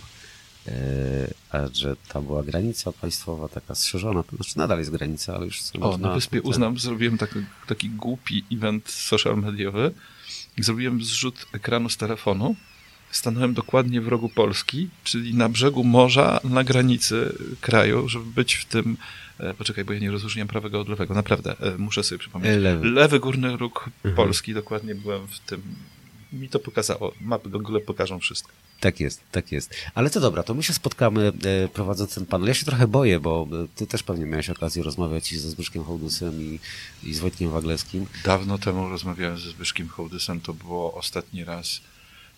E, 0.68 1.34
A 1.52 1.68
że 1.74 1.96
tam 2.08 2.26
była 2.26 2.44
granica 2.44 2.92
państwowa, 2.92 3.48
taka 3.48 3.76
strzeżona. 3.76 4.24
To 4.24 4.36
znaczy 4.36 4.58
nadal 4.58 4.80
jest 4.80 4.92
granica, 4.92 5.36
ale 5.36 5.46
już... 5.46 5.62
O, 5.82 5.98
na 5.98 6.14
wyspie 6.14 6.42
uznam, 6.42 6.80
zrobiłem 6.80 7.18
taki, 7.18 7.40
taki 7.68 7.90
głupi 7.90 8.44
event 8.52 8.90
social 8.90 9.38
mediowy. 9.38 9.92
Zrobiłem 10.58 11.04
zrzut 11.04 11.46
ekranu 11.54 11.90
z 11.90 11.98
telefonu. 11.98 12.56
Stanąłem 13.12 13.54
dokładnie 13.54 14.02
w 14.02 14.08
rogu 14.08 14.30
Polski, 14.30 14.90
czyli 15.04 15.34
na 15.34 15.50
brzegu 15.50 15.84
morza, 15.84 16.40
na 16.44 16.64
granicy 16.64 17.36
kraju, 17.62 18.10
żeby 18.10 18.26
być 18.26 18.54
w 18.54 18.66
tym. 18.66 18.98
E, 19.40 19.54
poczekaj, 19.54 19.86
bo 19.86 19.94
ja 19.94 20.00
nie 20.00 20.12
rozróżniam 20.12 20.48
prawego 20.48 20.80
od 20.80 20.90
lewego. 20.90 21.14
Naprawdę, 21.14 21.56
e, 21.60 21.78
muszę 21.78 22.04
sobie 22.04 22.20
przypomnieć. 22.20 22.52
E, 22.52 22.60
lewy. 22.84 23.20
górny 23.20 23.58
róg 23.58 23.90
Mhm. 23.98 24.16
Polski, 24.16 24.54
dokładnie 24.54 24.96
byłem 24.96 25.28
w 25.28 25.40
tym. 25.40 25.62
Mi 26.34 26.50
to 26.50 26.60
pokazało. 26.60 27.14
Mapy 27.22 27.50
Google 27.50 27.80
pokażą 27.86 28.20
wszystko. 28.20 28.52
Tak 28.80 29.00
jest, 29.00 29.22
tak 29.32 29.52
jest. 29.52 29.76
Ale 29.96 30.10
to 30.10 30.20
dobra, 30.20 30.44
to 30.44 30.54
my 30.54 30.64
się 30.64 30.74
spotkamy 30.74 31.32
e, 31.44 31.68
prowadząc 31.68 32.16
ten 32.16 32.26
panel. 32.26 32.48
Ja 32.48 32.54
się 32.54 32.66
trochę 32.66 32.88
boję, 32.88 33.20
bo 33.20 33.48
e, 33.64 33.68
ty 33.76 33.88
też 33.88 34.04
pewnie 34.04 34.26
miałeś 34.26 34.50
okazję 34.50 34.84
rozmawiać 34.84 35.32
i 35.32 35.38
ze 35.40 35.50
Zbyszkiem 35.50 35.84
Hołdusem 35.84 36.42
i, 36.42 36.60
i 37.04 37.14
z 37.14 37.20
Wojtkiem 37.20 37.50
Waglewskim. 37.50 38.06
Dawno 38.24 38.58
temu 38.58 38.90
rozmawiałem 38.90 39.38
ze 39.38 39.50
Zbyszkiem 39.50 39.88
Hołdysem, 39.90 40.42
to 40.42 40.54
było 40.54 40.94
ostatni 40.94 41.44
raz 41.44 41.82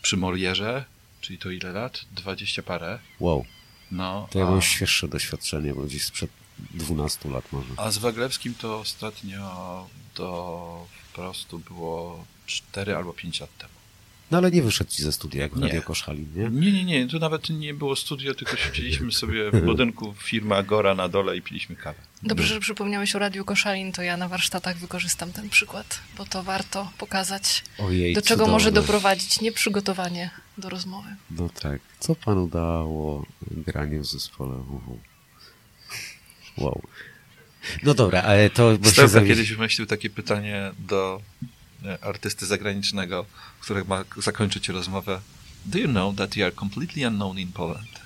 przy 0.02 0.18
Molierze, 0.18 0.86
czyli 1.22 1.40
to 1.40 1.50
ile 1.52 1.72
lat? 1.72 2.00
Dwadzieścia 2.12 2.64
parę. 2.64 3.00
Wow, 3.20 3.46
No, 3.92 4.28
to 4.32 4.40
ja 4.40 4.48
a, 4.48 4.50
mam 4.52 4.62
świeższe 4.62 5.08
doświadczenie, 5.08 5.74
bo 5.74 5.82
gdzieś 5.82 6.04
sprzed 6.06 6.30
12 6.74 7.30
lat 7.30 7.52
może. 7.52 7.68
a 7.78 7.92
z 7.92 7.98
Waglewskim 7.98 8.54
to 8.56 8.80
ostatnio 8.80 9.88
to 10.14 10.88
po 11.12 11.16
prostu 11.16 11.60
było 11.60 12.26
4 12.46 12.96
albo 12.96 13.14
5 13.14 13.40
lat 13.40 13.58
temu. 13.58 13.73
No 14.32 14.38
ale 14.38 14.52
nie 14.52 14.62
wyszedł 14.62 14.92
ci 14.92 15.04
ze 15.04 15.12
studia, 15.12 15.42
jak 15.42 15.54
w 15.54 15.58
Nie. 15.58 15.68
Radio 15.68 15.82
Koszalin, 15.82 16.28
nie? 16.36 16.50
Nie, 16.50 16.72
nie, 16.72 16.86
nie, 16.86 17.08
to 17.08 17.20
nawet 17.20 17.50
nie 17.50 17.74
było 17.74 17.96
studio, 17.96 18.34
tylko 18.36 18.58
siedzieliśmy 18.58 19.12
sobie 19.12 19.52
w 19.52 19.62
budynku 19.66 20.14
firmy 20.24 20.56
Agora 20.56 20.96
na 20.96 21.10
dole 21.10 21.38
i 21.38 21.42
piliśmy 21.42 21.76
kawę. 21.76 22.00
Dobrze, 22.24 22.48
że 22.48 22.60
przypomniałeś 22.60 23.16
o 23.16 23.20
Radiu 23.20 23.46
Koszalin, 23.46 23.92
to 23.92 24.02
ja 24.02 24.18
na 24.18 24.28
warsztatach 24.28 24.78
wykorzystam 24.78 25.34
ten 25.34 25.50
przykład, 25.50 26.00
bo 26.18 26.26
to 26.26 26.44
warto 26.44 26.92
pokazać, 26.98 27.64
Ojej, 27.80 28.14
do 28.14 28.22
czego 28.22 28.36
cudowne. 28.36 28.54
może 28.54 28.72
doprowadzić 28.72 29.42
nieprzygotowanie 29.42 30.30
do 30.58 30.70
rozmowy. 30.70 31.10
No 31.32 31.50
tak. 31.50 31.82
Co 32.00 32.16
panu 32.16 32.48
dało 32.48 33.26
granie 33.52 34.00
w 34.00 34.06
zespole 34.06 34.56
WW? 34.56 35.00
Wow. 36.58 36.82
No 37.84 37.94
dobra, 37.94 38.22
ale 38.22 38.50
to... 38.50 38.78
Bo 38.78 38.86
się 38.86 38.92
Stefan 38.92 39.28
kiedyś 39.28 39.54
wymyślił 39.54 39.88
takie 39.88 40.10
pytanie 40.10 40.72
do 40.80 41.22
artysty 42.02 42.46
zagranicznego, 42.46 43.26
który 43.60 43.86
ma 43.86 44.04
zakończyć 44.18 44.70
rozmowę. 44.70 45.20
Do 45.66 45.80
you 45.80 45.88
know 45.88 46.16
that 46.16 46.36
you 46.36 46.46
are 46.46 46.56
completely 46.56 47.08
unknown 47.08 47.40
in 47.40 47.52
Poland? 47.52 48.04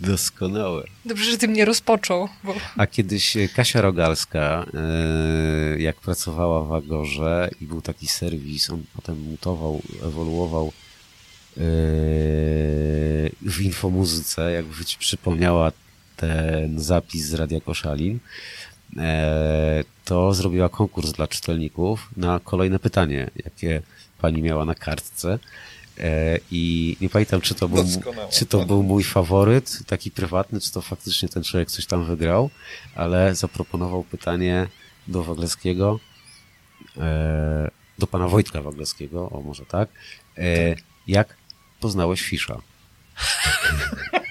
Doskonałe. 0.00 0.84
Dobrze, 1.04 1.30
że 1.30 1.38
ty 1.38 1.48
mnie 1.48 1.64
rozpoczął, 1.64 2.28
bo 2.44 2.54
A 2.76 2.86
kiedyś 2.86 3.36
Kasia 3.54 3.80
Rogalska, 3.80 4.66
e, 4.74 5.80
jak 5.80 5.96
pracowała 5.96 6.64
w 6.64 6.72
Agorze 6.72 7.50
i 7.60 7.66
był 7.66 7.82
taki 7.82 8.06
serwis, 8.06 8.70
on 8.70 8.84
potem 8.96 9.20
mutował, 9.20 9.82
ewoluował 10.02 10.66
e, 10.66 11.60
w 13.42 13.60
infomuzyce, 13.60 14.52
jakby 14.52 14.84
ci 14.84 14.98
przypomniała 14.98 15.72
ten 16.16 16.80
zapis 16.80 17.26
z 17.26 17.34
Radia 17.34 17.60
Koszalin, 17.60 18.16
e, 18.16 18.20
to 20.04 20.34
zrobiła 20.34 20.68
konkurs 20.68 21.12
dla 21.12 21.26
czytelników 21.26 22.08
na 22.16 22.40
kolejne 22.44 22.78
pytanie, 22.78 23.30
jakie 23.44 23.82
pani 24.18 24.42
miała 24.42 24.64
na 24.64 24.74
kartce. 24.74 25.38
E, 25.98 26.38
I 26.50 26.96
nie 27.00 27.08
pamiętam, 27.08 27.40
czy 27.40 27.54
to, 27.54 27.68
był, 27.68 27.84
czy 28.30 28.46
to 28.46 28.66
był 28.66 28.82
mój 28.82 29.04
faworyt, 29.04 29.78
taki 29.86 30.10
prywatny, 30.10 30.60
czy 30.60 30.72
to 30.72 30.80
faktycznie 30.80 31.28
ten 31.28 31.42
człowiek 31.42 31.70
coś 31.70 31.86
tam 31.86 32.04
wygrał, 32.04 32.50
ale 32.94 33.34
zaproponował 33.34 34.02
pytanie 34.02 34.66
do 35.08 35.22
Wagleckiego, 35.22 36.00
e, 36.96 37.70
do 37.98 38.06
pana 38.06 38.28
Wojtka 38.28 38.62
Wagleckiego, 38.62 39.30
o 39.30 39.40
może 39.40 39.66
tak, 39.66 39.88
e, 40.38 40.74
jak 41.06 41.36
poznałeś 41.80 42.22
Fisza? 42.22 42.60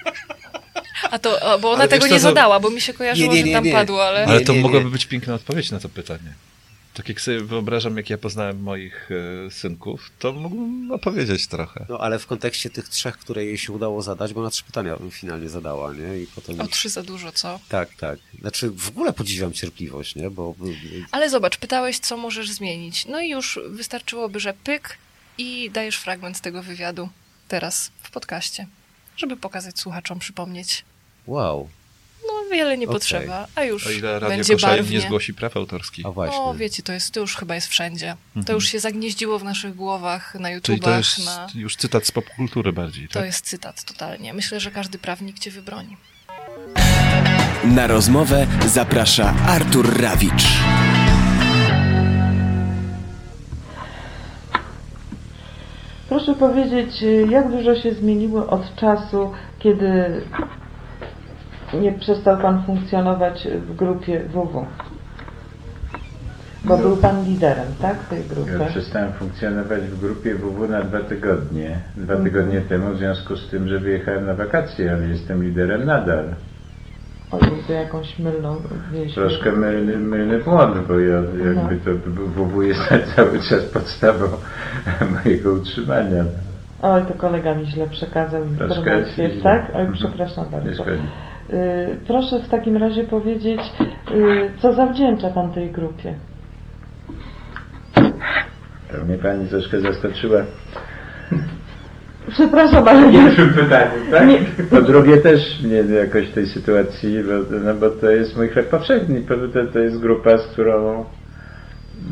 A 1.14 1.18
to, 1.18 1.42
a, 1.42 1.58
bo 1.58 1.70
ona 1.70 1.80
Ale 1.80 1.88
tego 1.88 2.04
wiesz 2.04 2.12
nie 2.12 2.18
to- 2.18 2.22
zadała, 2.22 2.60
bo 2.60 2.70
mi 2.70 2.80
się 2.80 2.94
kojarzyło, 2.94 3.32
Nie, 3.32 3.38
nie, 3.38 3.50
nie, 3.50 3.56
że 3.56 3.62
tam 3.62 3.72
padło, 3.72 4.06
ale... 4.06 4.26
Ale 4.26 4.40
to 4.40 4.54
mogłaby 4.54 4.90
być 4.90 5.06
piękna 5.06 5.34
odpowiedź 5.34 5.70
na 5.70 5.80
to 5.80 5.88
pytanie. 5.88 6.34
Tak 6.94 7.08
jak 7.08 7.20
sobie 7.20 7.40
wyobrażam, 7.40 7.96
jak 7.96 8.10
ja 8.10 8.18
poznałem 8.18 8.62
moich 8.62 9.08
e, 9.46 9.50
synków, 9.50 10.10
to 10.18 10.32
mógłbym 10.32 10.92
opowiedzieć 10.92 11.46
trochę. 11.46 11.86
No 11.88 11.98
ale 11.98 12.18
w 12.18 12.26
kontekście 12.26 12.70
tych 12.70 12.88
trzech, 12.88 13.18
które 13.18 13.44
jej 13.44 13.58
się 13.58 13.72
udało 13.72 14.02
zadać, 14.02 14.32
bo 14.32 14.40
ona 14.40 14.50
trzy 14.50 14.64
pytania 14.64 14.96
finalnie 15.10 15.48
zadała, 15.48 15.92
nie? 15.92 16.18
I 16.18 16.26
potem... 16.26 16.60
O 16.60 16.66
trzy 16.66 16.88
za 16.88 17.02
dużo, 17.02 17.32
co? 17.32 17.60
Tak, 17.68 17.88
tak. 17.94 18.18
Znaczy 18.40 18.70
w 18.70 18.88
ogóle 18.88 19.12
podziwiam 19.12 19.52
cierpliwość, 19.52 20.14
nie? 20.14 20.30
Bo 20.30 20.54
Ale 21.10 21.30
zobacz, 21.30 21.56
pytałeś, 21.56 21.98
co 21.98 22.16
możesz 22.16 22.50
zmienić. 22.50 23.06
No 23.06 23.20
i 23.20 23.28
już 23.30 23.58
wystarczyłoby, 23.68 24.40
że 24.40 24.54
pyk 24.64 24.98
i 25.38 25.70
dajesz 25.70 25.96
fragment 25.96 26.40
tego 26.40 26.62
wywiadu 26.62 27.08
teraz 27.48 27.90
w 28.02 28.10
podcaście, 28.10 28.66
żeby 29.16 29.36
pokazać 29.36 29.78
słuchaczom, 29.78 30.18
przypomnieć. 30.18 30.84
Wow, 31.26 31.68
No 32.26 32.32
wiele 32.52 32.78
nie 32.78 32.86
Okej. 32.86 32.94
potrzeba, 32.94 33.46
a 33.54 33.64
już 33.64 33.86
O 33.86 33.90
ile 33.90 34.12
Radio 34.20 34.28
będzie 34.36 34.52
Koszalin 34.54 34.76
barwnie. 34.76 34.98
nie 34.98 35.02
zgłosi 35.06 35.34
praw 35.34 35.56
autorskich. 35.56 36.06
a 36.06 36.10
właśnie. 36.10 36.38
O, 36.38 36.54
wiecie, 36.54 36.82
to 36.82 36.92
jest, 36.92 37.10
to 37.10 37.20
już 37.20 37.36
chyba 37.36 37.54
jest 37.54 37.66
wszędzie. 37.66 38.16
To 38.46 38.52
już 38.52 38.68
się 38.68 38.80
zagnieździło 38.80 39.38
w 39.38 39.44
naszych 39.44 39.74
głowach, 39.74 40.34
na 40.34 40.48
Czyli 40.48 40.60
to 40.62 40.72
YouTubach, 40.72 40.96
jest 40.98 41.24
na... 41.26 41.46
już 41.54 41.76
cytat 41.76 42.06
z 42.06 42.12
popkultury 42.12 42.72
bardziej, 42.72 43.08
To 43.08 43.14
tak? 43.14 43.24
jest 43.26 43.44
cytat 43.46 43.84
totalnie. 43.84 44.34
Myślę, 44.34 44.60
że 44.60 44.70
każdy 44.70 44.98
prawnik 44.98 45.38
cię 45.38 45.50
wybroni. 45.50 45.96
Na 47.64 47.86
rozmowę 47.86 48.46
zaprasza 48.66 49.34
Artur 49.46 50.00
Rawicz. 50.00 50.44
Proszę 56.08 56.34
powiedzieć, 56.34 57.02
y, 57.02 57.26
jak 57.30 57.50
dużo 57.50 57.74
się 57.82 57.94
zmieniło 57.94 58.46
od 58.46 58.76
czasu, 58.76 59.32
kiedy 59.58 60.22
nie 61.80 61.92
przestał 61.92 62.36
Pan 62.38 62.62
funkcjonować 62.66 63.48
w 63.66 63.76
grupie 63.76 64.20
WW? 64.20 64.66
Bo 66.64 66.76
No. 66.76 66.82
był 66.82 66.96
Pan 66.96 67.24
liderem, 67.24 67.66
tak, 67.80 67.98
tej 68.08 68.18
Ja 68.18 68.24
grupy? 68.34 68.70
przestałem 68.70 69.12
funkcjonować 69.12 69.82
w 69.82 70.00
grupie 70.00 70.34
WW 70.34 70.68
na 70.68 70.82
dwa 70.82 71.00
tygodnie. 71.00 71.78
Dwa 71.96 72.14
Mhm. 72.14 72.24
tygodnie 72.24 72.60
temu 72.60 72.90
w 72.94 72.98
związku 72.98 73.36
z 73.36 73.48
tym, 73.50 73.68
że 73.68 73.78
wyjechałem 73.78 74.26
na 74.26 74.34
wakacje, 74.34 74.92
ale 74.92 75.06
jestem 75.08 75.42
liderem 75.44 75.84
nadal. 75.84 76.24
O 77.30 77.36
Jezu, 77.36 77.72
jakąś 77.72 78.18
mylną 78.18 78.56
wieś. 78.92 79.14
Troszkę 79.14 79.52
mylny, 79.52 79.96
mylny 79.98 80.38
błąd, 80.38 80.86
bo 80.88 80.98
ja, 80.98 81.16
jakby 81.46 81.76
to 81.76 81.90
WW 82.34 82.62
jest 82.62 82.80
cały 83.16 83.38
czas 83.40 83.64
podstawą 83.64 84.24
mojego 85.24 85.52
utrzymania. 85.52 86.24
Oj, 86.82 87.02
to 87.08 87.14
kolega 87.14 87.54
mi 87.54 87.66
źle 87.66 87.86
przekazał 87.88 88.44
informację, 88.44 89.28
tak? 89.42 89.62
Oj, 89.74 89.80
Mhm. 89.80 89.92
przepraszam 89.92 90.44
bardzo. 90.50 90.84
Y, 91.54 91.96
Proszę 92.06 92.40
w 92.40 92.48
takim 92.48 92.76
razie 92.76 93.04
powiedzieć, 93.04 93.60
y, 94.10 94.50
co 94.58 94.72
zawdzięcza 94.72 95.30
Pan 95.30 95.52
tej 95.52 95.70
grupie? 95.70 96.14
To 98.92 99.04
mnie 99.04 99.18
pani 99.18 99.48
troszkę 99.48 99.80
zaskoczyła. 99.80 100.40
Przepraszam, 102.30 102.88
ale 102.88 103.12
nie... 103.12 103.18
Pierwszym 103.24 103.50
pytaniem, 103.54 104.10
tak? 104.10 104.28
Nie. 104.28 104.38
Po 104.70 104.82
drugie 104.82 105.16
też 105.16 105.62
mnie 105.62 105.76
jakoś 105.76 106.26
w 106.28 106.32
tej 106.34 106.46
sytuacji, 106.46 107.16
bo, 107.24 107.58
no 107.64 107.74
bo 107.74 107.90
to 107.90 108.10
jest 108.10 108.36
mój 108.36 108.48
chleb 108.48 108.68
powszedni. 108.68 109.22
To, 109.22 109.34
to 109.72 109.78
jest 109.78 110.00
grupa, 110.00 110.38
z 110.38 110.46
którą... 110.46 111.04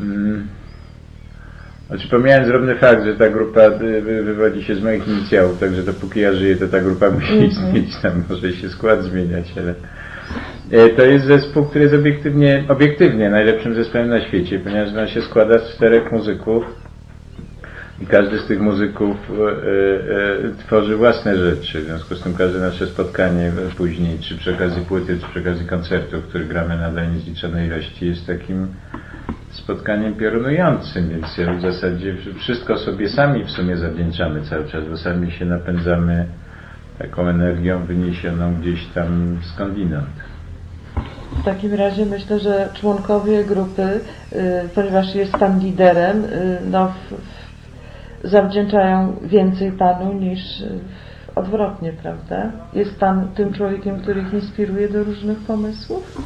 Mm, 0.01 0.47
znaczy 1.87 2.07
pomijając 2.09 2.47
drobny 2.47 2.75
fakt, 2.75 3.05
że 3.05 3.15
ta 3.15 3.29
grupa 3.29 3.61
y, 3.61 4.01
wy- 4.01 4.23
wywodzi 4.23 4.63
się 4.63 4.75
z 4.75 4.83
moich 4.83 5.07
inicjałów, 5.07 5.59
także 5.59 5.83
dopóki 5.83 6.19
ja 6.19 6.33
żyję, 6.33 6.55
to 6.55 6.67
ta 6.67 6.79
grupa 6.79 7.09
musi 7.11 7.33
Mhm. 7.33 7.49
istnieć, 7.49 7.97
tam 8.01 8.23
może 8.29 8.53
się 8.53 8.69
skład 8.69 9.03
zmieniać, 9.03 9.53
ale... 9.57 9.73
E, 10.71 10.89
To 10.89 11.05
jest 11.05 11.25
zespół, 11.25 11.65
który 11.65 11.83
jest 11.83 11.95
obiektywnie, 11.95 12.63
obiektywnie 12.67 13.29
najlepszym 13.29 13.75
zespołem 13.75 14.09
na 14.09 14.21
świecie, 14.27 14.59
ponieważ 14.59 14.93
on 14.95 15.07
się 15.07 15.21
składa 15.21 15.59
z 15.59 15.75
czterech 15.75 16.11
muzyków 16.11 16.63
i 18.01 18.05
każdy 18.05 18.39
z 18.39 18.45
tych 18.47 18.59
muzyków 18.59 19.17
e, 19.31 19.51
e, 20.47 20.65
tworzy 20.65 20.95
własne 20.97 21.37
rzeczy. 21.37 21.79
W 21.81 21.85
związku 21.85 22.15
z 22.15 22.21
tym 22.23 22.33
każde 22.33 22.59
nasze 22.59 22.87
spotkanie 22.87 23.51
później, 23.77 24.19
czy 24.19 24.37
przy 24.37 24.53
okazji 24.55 24.81
płyty, 24.85 25.17
czy 25.21 25.27
przy 25.27 25.39
okazji 25.39 25.65
koncertu, 25.67 26.21
w 26.21 26.27
których 26.27 26.47
gramy 26.47 26.77
na 26.95 27.05
niezliczonej 27.05 27.67
ilości, 27.67 28.07
jest 28.07 28.27
takim 28.27 28.67
spotkaniem 29.53 30.13
piorunującym, 30.15 31.09
więc 31.09 31.25
w 31.57 31.61
zasadzie 31.61 32.15
wszystko 32.37 32.77
sobie 32.77 33.09
sami 33.09 33.43
w 33.43 33.51
sumie 33.51 33.77
zawdzięczamy 33.77 34.41
cały 34.41 34.67
czas, 34.67 34.83
bo 34.89 34.97
sami 34.97 35.31
się 35.31 35.45
napędzamy 35.45 36.27
taką 36.99 37.27
energią 37.27 37.85
wyniesioną 37.85 38.55
gdzieś 38.55 38.87
tam 38.87 39.39
skądinąd. 39.53 40.33
W 41.39 41.43
takim 41.45 41.73
razie 41.73 42.05
myślę, 42.05 42.39
że 42.39 42.69
członkowie 42.73 43.43
grupy, 43.43 43.99
y, 44.33 44.69
ponieważ 44.75 45.15
jest 45.15 45.31
Pan 45.31 45.59
liderem, 45.59 46.25
y, 46.25 46.59
no, 46.71 46.93
zawdzięczają 48.23 49.15
więcej 49.21 49.71
Panu 49.71 50.13
niż 50.13 50.61
y, 50.61 50.79
odwrotnie, 51.35 51.93
prawda? 51.93 52.51
Jest 52.73 52.99
Pan 52.99 53.27
tym 53.35 53.53
człowiekiem, 53.53 53.99
który 53.99 54.21
ich 54.21 54.33
inspiruje 54.33 54.89
do 54.89 55.03
różnych 55.03 55.37
pomysłów? 55.37 56.17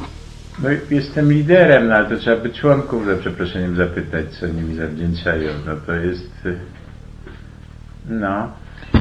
No 0.62 0.68
jestem 0.90 1.32
liderem, 1.32 1.88
no 1.88 1.94
ale 1.94 2.08
to 2.08 2.16
trzeba 2.16 2.42
by 2.42 2.50
członków 2.50 3.06
za 3.06 3.16
przeproszeniem 3.16 3.76
zapytać, 3.76 4.26
co 4.30 4.46
oni 4.46 4.62
mi 4.62 4.74
zawdzięczają. 4.76 5.50
No 5.66 5.72
to 5.86 5.92
jest... 5.92 6.46
y, 6.46 6.58
No. 8.08 8.50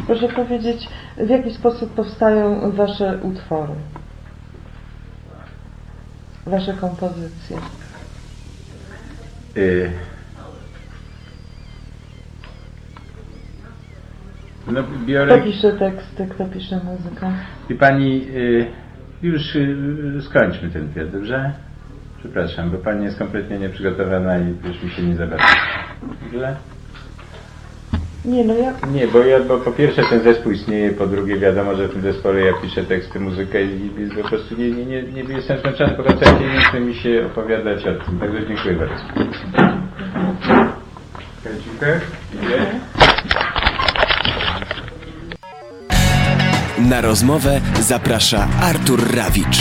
Proszę 0.07 0.27
powiedzieć, 0.29 0.89
w 1.17 1.29
jaki 1.29 1.53
sposób 1.53 1.93
powstają 1.93 2.71
Wasze 2.71 3.17
utwory? 3.21 3.73
Wasze 6.45 6.73
kompozycje? 6.73 7.57
Y... 9.57 9.91
No 14.71 14.83
biorę... 15.05 15.35
Kto 15.37 15.45
pisze 15.45 15.71
teksty, 15.73 16.27
kto 16.27 16.45
pisze 16.45 16.79
muzykę? 16.83 17.31
I 17.69 17.75
pani... 17.75 18.27
Y... 18.35 18.86
Już 19.21 19.55
y... 19.55 20.21
skończmy 20.21 20.69
ten 20.69 20.93
pier, 20.93 21.11
dobrze? 21.11 21.51
Przepraszam, 22.19 22.69
bo 22.71 22.77
pani 22.77 23.05
jest 23.05 23.19
kompletnie 23.19 23.59
nieprzygotowana 23.59 24.39
i 24.39 24.55
już 24.67 24.83
mi 24.83 24.89
się 24.89 25.01
nie 25.01 25.15
zabawia. 25.15 25.43
Źle? 26.31 26.55
Nie, 28.25 28.43
no 28.43 28.53
ja... 28.53 28.73
Nie, 28.93 29.07
bo 29.07 29.19
ja, 29.19 29.39
bo 29.39 29.57
po 29.57 29.71
pierwsze 29.71 30.03
ten 30.03 30.19
zespół 30.19 30.51
istnieje, 30.51 30.91
po 30.91 31.07
drugie 31.07 31.37
wiadomo, 31.37 31.75
że 31.75 31.87
w 31.87 31.93
tym 31.93 32.01
zespole 32.01 32.41
ja 32.41 32.53
piszę 32.61 32.83
teksty, 32.83 33.19
muzykę 33.19 33.63
i, 33.63 33.85
i 33.85 34.21
po 34.23 34.29
prostu 34.29 34.55
nie, 34.55 34.71
nie, 34.71 34.85
nie, 34.85 35.03
nie 35.03 35.33
jestem 35.33 35.59
zmęczony, 35.59 35.93
po 35.93 36.03
prostu 36.03 36.25
jak 36.25 36.39
nie 36.39 36.61
chce 36.61 36.79
mi 36.79 36.95
się 36.95 37.25
opowiadać 37.25 37.87
o 37.87 38.05
tym. 38.05 38.19
Także 38.19 38.47
dziękuję 38.47 38.75
bardzo. 38.75 39.03
Dziękuję. 41.43 42.01
Na 46.79 47.01
rozmowę 47.01 47.61
zaprasza 47.81 48.47
Artur 48.47 49.15
Rawicz. 49.15 49.57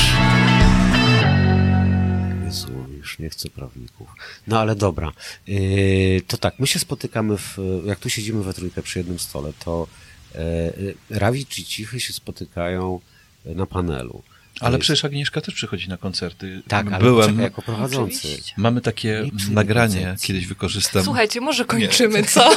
Jezu, 2.45 2.73
już 2.97 3.19
nie 3.19 3.31
chcę 3.31 3.51
prawników. 3.51 4.09
No 4.47 4.61
ale 4.61 4.75
dobra. 4.75 5.13
Yy, 5.47 6.23
to 6.27 6.37
tak, 6.37 6.59
my 6.59 6.67
się 6.67 6.79
spotykamy, 6.79 7.39
w, 7.39 7.59
jak 7.85 7.99
tu 7.99 8.11
siedzimy 8.11 8.43
we 8.43 8.55
trójkę 8.55 8.83
przy 8.83 8.99
jednym 8.99 9.19
stole, 9.19 9.53
to 9.65 9.87
yy, 10.35 10.95
Rawicz 11.11 11.59
i 11.59 11.65
Cichy 11.65 12.01
się 12.01 12.13
spotykają 12.13 13.01
na 13.45 13.67
panelu. 13.67 14.23
To 14.59 14.67
Ale 14.67 14.77
jest- 14.77 14.83
przecież 14.83 15.05
Agnieszka 15.05 15.41
też 15.41 15.55
przychodzi 15.55 15.89
na 15.89 15.97
koncerty. 15.97 16.63
Tak, 16.69 16.87
ale 16.87 16.99
Byłem. 16.99 17.25
poczekaj, 17.27 17.45
jako 17.45 17.63
prowadzący. 17.63 18.19
Oczywiście. 18.29 18.53
Mamy 18.57 18.81
takie 18.81 19.31
Nie 19.49 19.55
nagranie, 19.55 20.17
kiedyś 20.23 20.47
wykorzystam. 20.47 21.05
Słuchajcie, 21.05 21.41
może 21.41 21.65
kończymy, 21.65 22.23
co? 22.25 22.51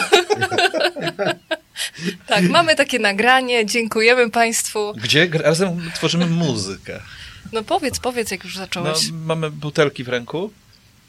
tak, 2.28 2.44
mamy 2.50 2.76
takie 2.76 3.00
nagranie, 3.00 3.66
dziękujemy 3.66 4.30
Państwu. 4.30 4.94
Gdzie 5.04 5.30
razem 5.34 5.92
tworzymy 5.96 6.26
muzykę. 6.26 7.00
No 7.54 7.64
powiedz, 7.64 8.00
powiedz, 8.00 8.32
jak 8.32 8.44
już 8.44 8.56
No, 8.56 8.60
zacząłeś. 8.62 9.12
mamy 9.12 9.52
butelki 9.52 10.04
w 10.04 10.08
ręku. 10.10 10.52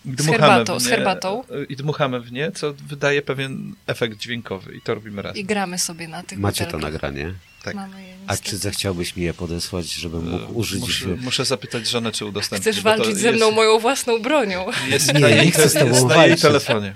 i 0.05 0.11
Z 0.11 0.15
dmuchamy 0.17 0.39
herbatą, 0.39 0.79
w 0.79 0.83
z 0.83 0.85
nie, 0.85 0.91
herbatą. 0.91 1.45
I 1.69 1.77
dmuchamy 1.77 2.21
w 2.21 2.33
nie, 2.33 2.53
co 2.53 2.73
wydaje 2.73 3.23
pewien 3.23 3.75
efekt 3.87 4.19
dźwiękowy. 4.19 4.75
I 4.77 4.81
to 4.81 4.95
robimy 4.95 5.23
razem. 5.23 5.37
I 5.41 5.45
gramy 5.45 5.79
sobie 5.79 6.09
na 6.09 6.23
tych 6.23 6.39
Macie 6.39 6.67
to 6.67 6.73
butelkach. 6.73 6.93
nagranie. 6.93 7.35
Tak. 7.65 7.75
Mamy 7.75 8.03
je 8.07 8.15
A 8.27 8.37
czy 8.37 8.57
zechciałbyś 8.57 9.17
mi 9.17 9.23
je 9.23 9.35
podesłać, 9.35 9.93
żebym 9.93 10.31
mógł 10.31 10.59
użyć? 10.59 10.81
Muszę, 10.81 11.07
w- 11.17 11.23
muszę 11.25 11.45
zapytać 11.45 11.89
żonę, 11.89 12.13
czy 12.13 12.25
udostępni. 12.25 12.73
Chcesz 12.73 12.83
walczyć 12.83 13.17
ze 13.17 13.27
jest- 13.29 13.37
mną 13.37 13.51
moją 13.51 13.79
własną 13.79 14.23
bronią? 14.23 14.67
Jest 14.89 15.15
Nie, 15.15 15.21
na 15.21 15.29
nie 15.31 15.37
jej, 15.37 15.51
chcę 15.51 15.69
z 15.69 15.73
tobą 15.73 15.87
jest 15.87 16.07
na 16.07 16.15
jej 16.17 16.17
walczyć. 16.29 16.41
telefonie. 16.43 16.95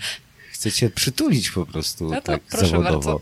Chcę 0.52 0.72
cię 0.72 0.90
przytulić 0.90 1.50
po 1.50 1.66
prostu, 1.66 2.04
No 2.08 2.14
to 2.16 2.20
tak 2.22 2.40
proszę 2.42 2.66
zawodowo. 2.66 3.20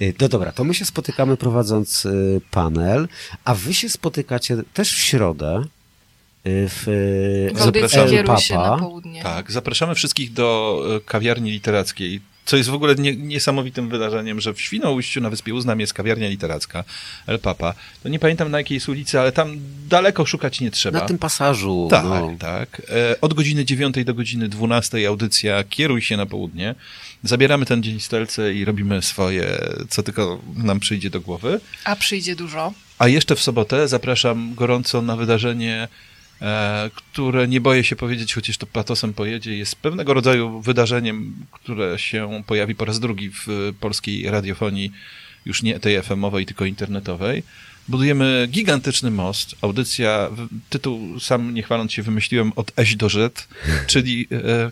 Y, 0.00 0.14
No 0.20 0.28
dobra, 0.28 0.52
to 0.52 0.64
my 0.64 0.74
się 0.74 0.84
spotykamy 0.84 1.36
prowadząc 1.36 2.06
y, 2.06 2.40
panel, 2.50 3.08
a 3.44 3.54
wy 3.54 3.74
się 3.74 3.88
spotykacie 3.88 4.56
też 4.74 4.92
w 4.92 4.98
środę 4.98 5.64
w 6.44 6.88
y, 6.88 7.54
W 7.54 7.62
audycji 7.62 7.88
Zapraszamy. 7.88 8.10
kieruj 8.10 8.38
się 8.38 8.54
Papa. 8.54 8.70
na 8.70 8.78
południe. 8.78 9.22
Tak, 9.22 9.52
zapraszamy 9.52 9.94
wszystkich 9.94 10.32
do 10.32 10.78
e, 10.96 11.00
kawiarni 11.00 11.50
literackiej. 11.50 12.20
Co 12.44 12.56
jest 12.56 12.68
w 12.68 12.74
ogóle 12.74 12.94
nie, 12.94 13.16
niesamowitym 13.16 13.88
wydarzeniem, 13.88 14.40
że 14.40 14.54
w 14.54 14.60
Świnoujściu 14.60 15.20
na 15.20 15.30
Wyspie 15.30 15.54
Uznam 15.54 15.80
jest 15.80 15.94
kawiarnia 15.94 16.28
literacka 16.28 16.84
El 17.26 17.38
Papa. 17.38 17.74
To 18.02 18.08
nie 18.08 18.18
pamiętam 18.18 18.50
na 18.50 18.58
jakiej 18.58 18.74
jest 18.74 18.88
ulicy, 18.88 19.20
ale 19.20 19.32
tam 19.32 19.56
daleko 19.88 20.26
szukać 20.26 20.60
nie 20.60 20.70
trzeba. 20.70 20.98
Na 21.00 21.06
tym 21.06 21.18
pasażu. 21.18 21.88
Tak, 21.90 22.04
no. 22.04 22.30
tak. 22.38 22.82
E, 23.10 23.20
Od 23.20 23.34
godziny 23.34 23.64
9 23.64 24.04
do 24.04 24.14
godziny 24.14 24.48
12 24.48 25.08
audycja 25.08 25.64
Kieruj 25.64 26.02
się 26.02 26.16
na 26.16 26.26
południe. 26.26 26.74
Zabieramy 27.24 27.66
ten 27.66 27.82
dzień 27.82 28.00
stelce 28.00 28.54
i 28.54 28.64
robimy 28.64 29.02
swoje, 29.02 29.58
co 29.88 30.02
tylko 30.02 30.40
nam 30.56 30.80
przyjdzie 30.80 31.10
do 31.10 31.20
głowy. 31.20 31.60
A 31.84 31.96
przyjdzie 31.96 32.36
dużo. 32.36 32.72
A 32.98 33.08
jeszcze 33.08 33.36
w 33.36 33.40
sobotę 33.42 33.88
zapraszam 33.88 34.54
gorąco 34.54 35.02
na 35.02 35.16
wydarzenie, 35.16 35.74
e, 35.82 36.11
które 36.94 37.48
nie 37.48 37.60
boję 37.60 37.84
się 37.84 37.96
powiedzieć, 37.96 38.34
chociaż 38.34 38.58
to 38.58 38.66
patosem 38.66 39.14
pojedzie. 39.14 39.56
Jest 39.56 39.76
pewnego 39.76 40.14
rodzaju 40.14 40.60
wydarzeniem, 40.60 41.34
które 41.52 41.98
się 41.98 42.42
pojawi 42.46 42.74
po 42.74 42.84
raz 42.84 43.00
drugi 43.00 43.30
w 43.30 43.48
e, 43.48 43.72
polskiej 43.80 44.30
radiofonii, 44.30 44.92
już 45.44 45.62
nie 45.62 45.80
tej 45.80 46.02
FM-owej, 46.02 46.46
tylko 46.46 46.64
internetowej. 46.64 47.42
Budujemy 47.88 48.48
gigantyczny 48.50 49.10
most. 49.10 49.54
Audycja, 49.60 50.30
tytuł 50.70 51.20
sam 51.20 51.54
nie 51.54 51.62
chwaląc 51.62 51.92
się 51.92 52.02
wymyśliłem 52.02 52.52
od 52.56 52.78
Eś 52.78 52.96
do 52.96 53.08
Z, 53.08 53.48
czyli 53.92 54.28
e, 54.32 54.70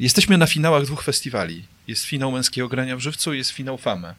jesteśmy 0.00 0.38
na 0.38 0.46
finałach 0.46 0.84
dwóch 0.84 1.02
festiwali. 1.02 1.64
Jest 1.88 2.04
finał 2.04 2.32
męskiego 2.32 2.68
grania 2.68 2.96
w 2.96 3.00
żywcu, 3.00 3.34
jest 3.34 3.50
finał 3.50 3.78
Fame. 3.78 4.14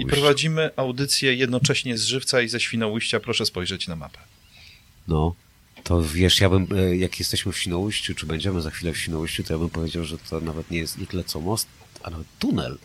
I 0.00 0.06
prowadzimy 0.06 0.70
audycję 0.76 1.34
jednocześnie 1.34 1.98
z 1.98 2.04
Żywca 2.04 2.40
i 2.40 2.48
ze 2.48 2.60
Świnoujścia. 2.60 3.20
Proszę 3.20 3.46
spojrzeć 3.46 3.88
na 3.88 3.96
mapę. 3.96 4.18
No, 5.08 5.34
to 5.86 6.02
wiesz, 6.02 6.40
ja 6.40 6.50
bym, 6.50 6.66
e, 6.76 6.96
jak 6.96 7.18
jesteśmy 7.18 7.52
w 7.52 7.58
Świnoujściu, 7.58 8.14
czy 8.14 8.26
będziemy 8.26 8.60
za 8.60 8.70
chwilę 8.70 8.92
w 8.92 8.98
Świnoujściu, 8.98 9.44
to 9.44 9.52
ja 9.52 9.58
bym 9.58 9.70
powiedział, 9.70 10.04
że 10.04 10.18
to 10.18 10.40
nawet 10.40 10.70
nie 10.70 10.78
jest 10.78 10.98
nie 10.98 11.06
tyle 11.06 11.24
co 11.24 11.40
most, 11.40 11.68
a 12.02 12.10
nawet 12.10 12.26
tunel. 12.38 12.78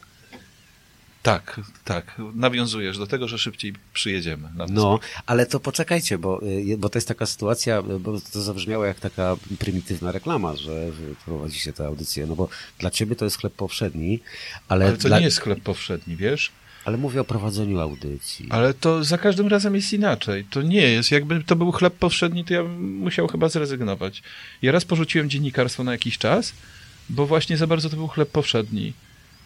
Tak, 1.22 1.62
tak. 1.86 2.22
Nawiązujesz 2.36 2.98
do 2.98 3.08
tego, 3.08 3.28
że 3.28 3.38
szybciej 3.38 3.74
przyjedziemy. 3.94 4.50
Na 4.56 4.66
No, 4.70 5.00
ale 5.26 5.46
to 5.46 5.60
poczekajcie, 5.60 6.18
bo, 6.18 6.42
y, 6.44 6.78
bo 6.78 6.90
to 6.90 6.98
jest 6.98 7.08
taka 7.08 7.26
sytuacja, 7.26 7.80
y, 7.80 8.00
bo 8.00 8.22
to 8.34 8.42
zabrzmiało 8.42 8.86
jak 8.86 9.00
taka 9.00 9.36
prymitywna 9.60 10.12
reklama, 10.12 10.56
że 10.56 10.92
prowadzicie 11.26 11.74
tę 11.74 11.86
audycję, 11.86 12.26
no 12.26 12.36
bo 12.36 12.50
dla 12.80 12.92
ciebie 12.92 13.16
to 13.16 13.26
jest 13.26 13.38
chleb 13.38 13.54
powszedni, 13.54 14.20
ale, 14.68 14.86
Ale 14.86 14.98
to 14.98 15.08
dla... 15.08 15.20
nie 15.20 15.26
jest 15.26 15.38
sklep 15.38 15.62
powszedni, 15.62 16.16
wiesz? 16.16 16.52
Ale 16.86 16.98
mówię 16.98 17.22
o 17.22 17.24
prowadzeniu 17.24 17.80
audycji. 17.80 18.48
Ale 18.50 18.74
to 18.74 19.04
za 19.04 19.18
każdym 19.18 19.48
razem 19.48 19.76
jest 19.76 19.94
inaczej. 19.94 20.46
To 20.50 20.62
nie 20.62 20.82
jest. 20.82 21.12
Jakby 21.12 21.44
to 21.44 21.56
był 21.56 21.72
chleb 21.72 21.94
powszedni, 21.94 22.46
to 22.46 22.54
ja 22.54 22.64
bym 22.64 22.98
musiał 22.98 23.28
chyba 23.28 23.50
zrezygnować. 23.50 24.24
Ja 24.62 24.72
raz 24.72 24.86
porzuciłem 24.86 25.30
dziennikarstwo 25.30 25.84
na 25.84 25.92
jakiś 25.92 26.18
czas, 26.18 26.54
bo 27.10 27.26
właśnie 27.26 27.58
za 27.58 27.68
bardzo 27.68 27.90
to 27.90 27.96
był 27.96 28.08
chleb 28.08 28.30
powszedni. 28.30 28.94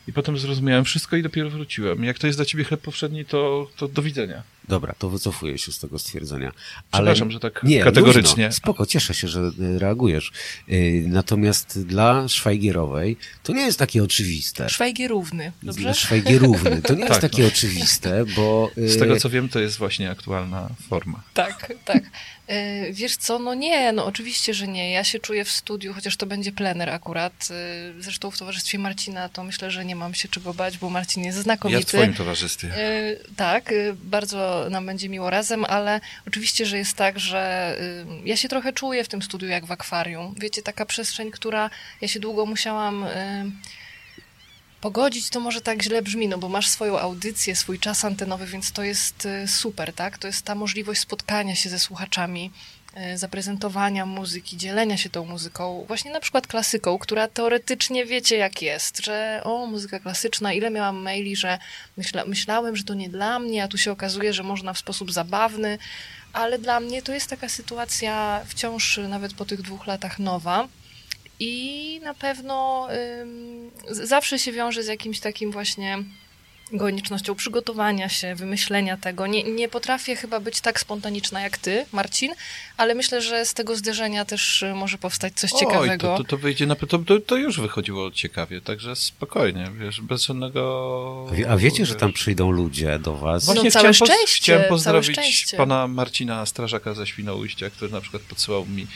I 0.07 0.13
potem 0.13 0.37
zrozumiałem 0.37 0.85
wszystko 0.85 1.15
i 1.15 1.23
dopiero 1.23 1.49
wróciłem. 1.49 2.03
Jak 2.03 2.19
to 2.19 2.27
jest 2.27 2.39
dla 2.39 2.45
ciebie 2.45 2.63
chleb 2.63 2.81
powszedni, 2.81 3.25
to, 3.25 3.67
to 3.75 3.87
do 3.87 4.01
widzenia. 4.01 4.43
Dobra, 4.67 4.95
to 4.99 5.09
wycofuję 5.09 5.57
się 5.57 5.71
z 5.71 5.79
tego 5.79 5.99
stwierdzenia. 5.99 6.51
Przepraszam, 6.91 7.31
że 7.31 7.39
tak 7.39 7.63
nie, 7.63 7.83
kategorycznie. 7.83 8.45
Luźno, 8.45 8.57
spoko, 8.57 8.85
cieszę 8.85 9.13
się, 9.13 9.27
że 9.27 9.39
y, 9.39 9.79
reagujesz. 9.79 10.31
Y, 10.69 11.03
Natomiast 11.07 11.83
dla 11.85 12.27
Szwajgierowej 12.27 13.17
to 13.43 13.53
nie 13.53 13.61
jest 13.61 13.79
takie 13.79 14.03
oczywiste. 14.03 14.69
Szwajgierówny, 14.69 15.51
dobrze? 15.63 15.81
Dla 15.81 15.93
Szwajgierówny 15.93 16.81
to 16.81 16.93
nie 16.93 16.99
jest 17.05 17.11
Tak, 17.13 17.21
takie 17.31 17.41
no. 17.41 17.47
oczywiste, 17.47 18.25
bo... 18.35 18.71
y, 18.77 18.89
Z 18.89 18.97
tego 18.99 19.19
co 19.19 19.29
wiem, 19.29 19.49
to 19.49 19.59
jest 19.59 19.77
właśnie 19.77 20.09
aktualna 20.11 20.69
forma. 20.89 21.23
Tak, 21.33 21.73
tak. 21.85 22.03
E, 22.47 22.93
Wiesz 22.93 23.15
co, 23.17 23.39
no 23.39 23.53
nie, 23.53 23.91
no 23.91 24.05
oczywiście, 24.05 24.53
że 24.53 24.67
nie. 24.67 24.91
Ja 24.91 25.03
się 25.03 25.19
czuję 25.19 25.45
w 25.45 25.51
studiu, 25.51 25.93
chociaż 25.93 26.17
to 26.17 26.25
będzie 26.25 26.51
plener 26.51 26.89
akurat. 26.89 27.47
E, 27.51 28.01
Zresztą 28.01 28.31
w 28.31 28.37
towarzystwie 28.37 28.79
Marcina 28.79 29.29
to 29.29 29.43
myślę, 29.43 29.71
że 29.71 29.85
nie 29.85 29.95
mam 29.95 30.13
się 30.13 30.27
czego 30.27 30.53
bać, 30.53 30.77
bo 30.77 30.89
Marcin 30.89 31.23
jest 31.23 31.37
znakomity. 31.37 31.79
Ja 31.79 31.85
w 31.85 31.89
twoim 31.89 32.13
towarzystwie. 32.13 32.75
E, 32.77 33.15
Tak, 33.35 33.71
e, 33.71 33.93
nam 34.69 34.85
będzie 34.85 35.09
miło 35.09 35.29
razem, 35.29 35.65
ale 35.65 36.01
oczywiście, 36.27 36.65
że 36.65 36.77
jest 36.77 36.97
tak, 36.97 37.19
że 37.19 37.75
e, 37.79 38.27
ja 38.27 38.37
się 38.37 38.49
trochę 38.49 38.73
czuję 38.73 39.03
w 39.03 39.07
tym 39.07 39.21
studiu 39.21 39.47
jak 39.47 39.65
w 39.65 39.71
akwarium. 39.71 40.35
Wiecie, 40.37 40.61
taka 40.61 40.85
przestrzeń, 40.85 41.31
która 41.31 41.69
ja 42.01 42.07
się 42.07 42.19
długo 42.19 42.45
musiałam 42.45 43.03
e, 43.03 43.45
pogodzić, 44.81 45.29
to 45.29 45.39
może 45.39 45.61
tak 45.61 45.83
źle 45.83 46.01
brzmi, 46.01 46.27
no 46.27 46.37
bo 46.37 46.49
masz 46.49 46.67
swoją 46.67 46.99
audycję, 46.99 47.55
swój 47.55 47.79
czas 47.79 48.05
antenowy, 48.05 48.45
więc 48.45 48.71
to 48.71 48.83
jest 48.83 49.25
e, 49.25 49.47
super, 49.47 49.93
tak? 49.93 50.17
To 50.17 50.27
jest 50.27 50.41
ta 50.41 50.55
możliwość 50.55 51.01
spotkania 51.01 51.55
się 51.55 51.69
ze 51.69 51.79
słuchaczami, 51.79 52.51
zaprezentowania 53.15 54.05
muzyki, 54.05 54.57
dzielenia 54.57 54.97
się 54.97 55.09
tą 55.09 55.25
muzyką, 55.25 55.85
właśnie 55.87 56.11
na 56.11 56.19
przykład 56.19 56.47
klasyką, 56.47 56.97
która 56.97 57.27
teoretycznie 57.27 58.05
wiecie 58.05 58.37
jak 58.37 58.61
jest, 58.61 59.05
że 59.05 59.41
o, 59.43 59.65
muzyka 59.65 59.99
klasyczna, 59.99 60.53
ile 60.53 60.69
miałam 60.71 60.97
maili, 60.97 61.35
że 61.35 61.59
myśla, 61.97 62.25
myślałem, 62.25 62.75
że 62.75 62.83
to 62.83 62.93
nie 62.93 63.09
dla 63.09 63.39
mnie, 63.39 63.63
a 63.63 63.67
tu 63.67 63.77
się 63.77 63.91
okazuje, 63.91 64.33
że 64.33 64.43
można 64.43 64.73
w 64.73 64.77
sposób 64.79 65.11
zabawny, 65.11 65.77
ale 66.33 66.59
dla 66.59 66.79
mnie 66.79 67.01
to 67.01 67.13
jest 67.13 67.29
taka 67.29 67.49
sytuacja 67.49 68.41
wciąż 68.47 68.97
nawet 68.97 69.33
po 69.33 69.45
tych 69.45 69.61
dwóch 69.61 69.87
latach 69.87 70.19
nowa. 70.19 70.67
I 71.39 71.99
na 72.03 72.13
pewno 72.13 72.87
ym, 73.21 73.71
zawsze 73.89 74.39
się 74.39 74.51
wiąże 74.51 74.83
z 74.83 74.87
jakimś 74.87 75.19
takim 75.19 75.51
właśnie 75.51 75.97
koniecznością 76.79 77.35
przygotowania 77.35 78.09
się, 78.09 78.35
wymyślenia 78.35 78.97
tego. 78.97 79.27
Nie, 79.27 79.43
nie 79.43 79.69
potrafię 79.69 80.15
chyba 80.15 80.39
być 80.39 80.61
tak 80.61 80.79
spontaniczna 80.79 81.41
jak 81.41 81.57
ty, 81.57 81.85
Marcin, 81.91 82.33
ale 82.77 82.95
myślę, 82.95 83.21
że 83.21 83.45
z 83.45 83.53
tego 83.53 83.75
zderzenia 83.75 84.25
też 84.25 84.61
y, 84.63 84.73
może 84.75 84.97
powstać 84.97 85.33
coś 85.33 85.53
Oj, 85.53 85.59
ciekawego. 85.59 86.17
to, 86.17 86.23
to, 86.23 86.29
to 86.29 86.37
wyjdzie 86.37 86.67
na 86.67 86.75
to, 86.75 86.99
to, 87.25 87.35
już 87.37 87.59
wychodziło 87.59 88.11
ciekawie, 88.11 88.61
także 88.61 88.95
spokojnie, 88.95 89.71
wiesz, 89.79 90.01
bez 90.01 90.23
żadnego... 90.23 91.27
A 91.31 91.35
wie- 91.35 91.49
A 91.51 91.57
wiecie, 91.57 91.85
że 91.85 91.95
tam 91.95 92.13
przyjdą 92.13 92.51
ludzie 92.51 92.99
do 92.99 93.13
was? 93.15 93.45
Właśnie 93.45 93.63
No, 93.63 93.71
całe 93.71 93.93
chciałem, 93.93 93.93
poz- 93.93 94.17
szczęście, 94.17 94.43
chciałem 94.43 94.69
pozdrowić 94.69 95.11
szczęście. 95.11 95.57
pana 95.57 95.87
Marcina 95.87 96.45
Strażaka 96.45 96.93
ze 96.93 97.07
Świnoujścia, 97.07 97.69
który 97.69 97.91
na 97.91 98.01
przykład 98.01 98.23
podsyłał 98.23 98.65
mi 98.65 98.87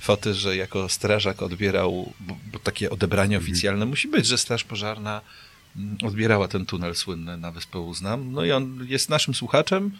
foty, 0.00 0.34
że 0.34 0.56
jako 0.56 0.88
strażak 0.88 1.42
odbierał, 1.42 2.12
bo, 2.20 2.36
bo 2.52 2.58
takie 2.58 2.90
odebranie 2.90 3.36
Mhm. 3.36 3.42
oficjalne 3.52 3.86
musi 3.86 4.08
być, 4.08 4.26
że 4.26 4.38
Straż 4.38 4.64
Pożarna 4.64 5.10
mm, 5.10 5.45
odbierała 6.04 6.48
ten 6.48 6.66
tunel 6.66 6.94
słynny 6.94 7.36
na 7.36 7.50
Wyspę 7.52 7.78
Uznam. 7.78 8.32
No 8.32 8.44
i 8.44 8.52
on 8.52 8.86
jest 8.88 9.08
naszym 9.08 9.34
słuchaczem, 9.34 9.90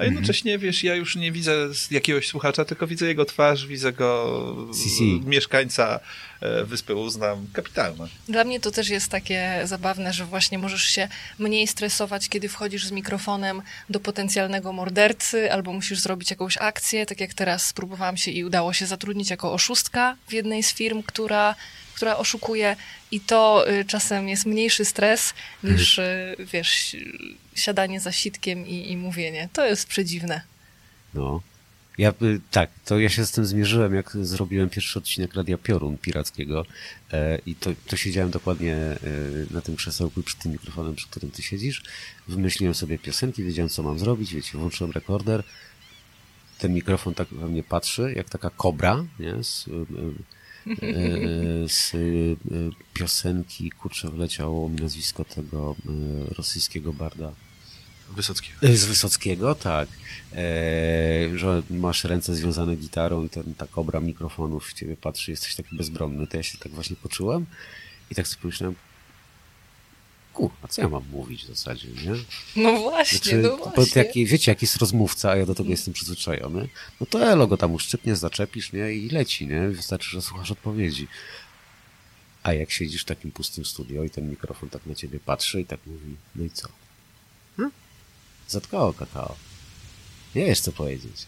Mhm. 0.00 0.14
a 0.14 0.14
jednocześnie, 0.14 0.58
wiesz, 0.58 0.84
ja 0.84 0.94
już 0.94 1.16
nie 1.16 1.32
widzę 1.32 1.68
jakiegoś 1.90 2.28
słuchacza, 2.28 2.64
tylko 2.64 2.86
widzę 2.86 3.06
jego 3.06 3.24
twarz, 3.24 3.66
widzę 3.66 3.92
go 3.92 4.66
Si, 4.82 4.90
si. 4.90 5.20
mieszkańca 5.26 6.00
e, 6.40 6.64
Wyspy 6.64 6.94
Uznam. 6.94 7.46
Kapitalne. 7.52 8.08
Dla 8.28 8.44
mnie 8.44 8.60
to 8.60 8.70
też 8.70 8.88
jest 8.88 9.08
takie 9.10 9.60
zabawne, 9.64 10.12
że 10.12 10.24
właśnie 10.24 10.58
możesz 10.58 10.82
się 10.82 11.08
mniej 11.38 11.66
stresować, 11.66 12.28
kiedy 12.28 12.48
wchodzisz 12.48 12.84
z 12.86 12.90
mikrofonem 12.92 13.62
do 13.90 14.00
potencjalnego 14.00 14.72
mordercy, 14.72 15.52
albo 15.52 15.72
musisz 15.72 15.98
zrobić 15.98 16.30
jakąś 16.30 16.56
akcję, 16.58 17.06
tak 17.06 17.20
jak 17.20 17.34
teraz 17.34 17.66
spróbowałam 17.66 18.16
się 18.16 18.30
i 18.30 18.44
udało 18.44 18.72
się 18.72 18.86
zatrudnić 18.86 19.30
jako 19.30 19.52
oszustka 19.52 20.16
w 20.28 20.32
jednej 20.32 20.62
z 20.62 20.74
firm, 20.74 21.02
która, 21.02 21.54
która 22.00 22.16
oszukuje 22.16 22.76
i 23.10 23.20
to 23.20 23.70
y, 23.70 23.84
czasem 23.84 24.28
jest 24.28 24.46
mniejszy 24.46 24.84
stres 24.84 25.34
niż, 25.64 25.98
y, 25.98 26.36
wiesz, 26.52 26.68
si- 26.70 27.36
siadanie 27.54 28.00
za 28.00 28.12
sitkiem 28.12 28.66
i, 28.66 28.90
i 28.92 28.96
mówienie. 28.96 29.48
To 29.52 29.66
jest 29.66 29.86
przedziwne. 29.88 30.40
No. 31.14 31.40
Ja, 31.98 32.10
y, 32.22 32.40
tak, 32.50 32.70
to 32.84 32.98
ja 32.98 33.08
się 33.08 33.26
z 33.26 33.30
tym 33.30 33.46
zmierzyłem, 33.46 33.94
jak 33.94 34.16
zrobiłem 34.22 34.70
pierwszy 34.70 34.98
odcinek 34.98 35.34
Radia 35.34 35.58
Piorun 35.58 35.98
Pirackiego 35.98 36.66
e, 37.12 37.38
i 37.46 37.54
to, 37.54 37.70
to 37.86 37.96
siedziałem 37.96 38.30
dokładnie 38.30 38.74
e, 38.76 38.96
na 39.50 39.60
tym 39.60 39.76
krzesełku 39.76 40.22
przy 40.22 40.36
tym 40.36 40.52
mikrofonem, 40.52 40.94
przy 40.94 41.08
którym 41.08 41.30
ty 41.30 41.42
siedzisz. 41.42 41.82
Wymyśliłem 42.28 42.74
sobie 42.74 42.98
piosenki, 42.98 43.44
wiedziałem 43.44 43.68
co 43.68 43.82
mam 43.82 43.98
zrobić, 43.98 44.34
wiecie, 44.34 44.58
włączyłem 44.58 44.92
rekorder. 44.92 45.42
Ten 46.58 46.74
mikrofon 46.74 47.14
tak 47.14 47.28
we 47.28 47.48
mnie 47.48 47.62
patrzy, 47.62 48.12
jak 48.16 48.28
taka 48.28 48.50
kobra, 48.50 49.04
nie? 49.18 49.44
Z, 49.44 49.68
y, 49.68 49.70
y, 49.70 49.74
y, 49.74 50.39
z 51.68 51.94
y, 51.94 52.36
piosenki, 52.94 53.70
kurczę, 53.70 54.10
wleciało 54.10 54.68
mi 54.68 54.76
nazwisko 54.76 55.24
tego 55.24 55.76
y, 56.30 56.34
rosyjskiego 56.34 56.92
barda. 56.92 57.32
Wysockiego. 58.16 58.58
Z 58.76 58.84
Wysockiego, 58.84 59.54
tak. 59.54 59.88
E, 60.32 61.38
że 61.38 61.62
masz 61.70 62.04
ręce 62.04 62.34
związane 62.34 62.76
gitarą 62.76 63.24
i 63.24 63.28
ten, 63.28 63.54
ta 63.54 63.66
kobra 63.66 64.00
mikrofonów 64.00 64.68
w 64.68 64.72
ciebie 64.72 64.96
patrzy, 64.96 65.30
jesteś 65.30 65.54
taki 65.54 65.76
bezbronny. 65.76 66.26
To 66.26 66.36
ja 66.36 66.42
się 66.42 66.58
tak 66.58 66.72
właśnie 66.72 66.96
poczułem 66.96 67.46
i 68.10 68.14
tak 68.14 68.28
sobie 68.28 68.42
pomyślałem, 68.42 68.74
a 70.62 70.68
co 70.68 70.82
ja 70.82 70.88
mam 70.88 71.02
mówić 71.12 71.44
w 71.44 71.46
zasadzie, 71.48 71.88
nie? 71.88 72.12
No 72.56 72.80
właśnie, 72.80 73.18
Znaczy, 73.18 73.36
no 73.42 73.56
właśnie. 73.56 74.26
wiecie, 74.26 74.50
jak 74.50 74.62
jest 74.62 74.76
rozmówca, 74.76 75.30
a 75.30 75.36
ja 75.36 75.46
do 75.46 75.54
tego 75.54 75.70
jestem 75.70 75.94
przyzwyczajony, 75.94 76.68
no 77.00 77.06
to 77.06 77.26
elo 77.26 77.46
go 77.46 77.56
tam 77.56 77.74
uszczypniesz, 77.74 78.18
zaczepisz, 78.18 78.72
nie? 78.72 78.92
I 78.92 79.08
leci, 79.10 79.46
nie? 79.46 79.68
Wystarczy, 79.68 80.10
że 80.10 80.22
słuchasz 80.22 80.50
odpowiedzi. 80.50 81.08
A 82.42 82.52
jak 82.52 82.70
siedzisz 82.70 83.02
w 83.02 83.04
takim 83.04 83.30
pustym 83.30 83.64
studio 83.64 84.04
i 84.04 84.10
ten 84.10 84.30
mikrofon 84.30 84.68
tak 84.70 84.86
na 84.86 84.94
ciebie 84.94 85.20
patrzy 85.20 85.60
i 85.60 85.66
tak 85.66 85.80
mówi, 85.86 86.16
no 86.34 86.44
i 86.44 86.50
co? 86.50 86.68
Hm? 87.56 87.70
Zatkało 88.48 88.92
kakao. 88.92 89.36
Nie 90.34 90.46
wiesz, 90.46 90.60
co 90.60 90.72
powiedzieć. 90.72 91.26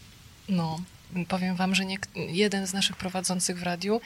No, 0.49 0.81
powiem 1.27 1.55
wam, 1.55 1.75
że 1.75 1.85
nie, 1.85 1.97
jeden 2.15 2.67
z 2.67 2.73
naszych 2.73 2.97
prowadzących 2.97 3.59
w 3.59 3.63
radiu 3.63 4.01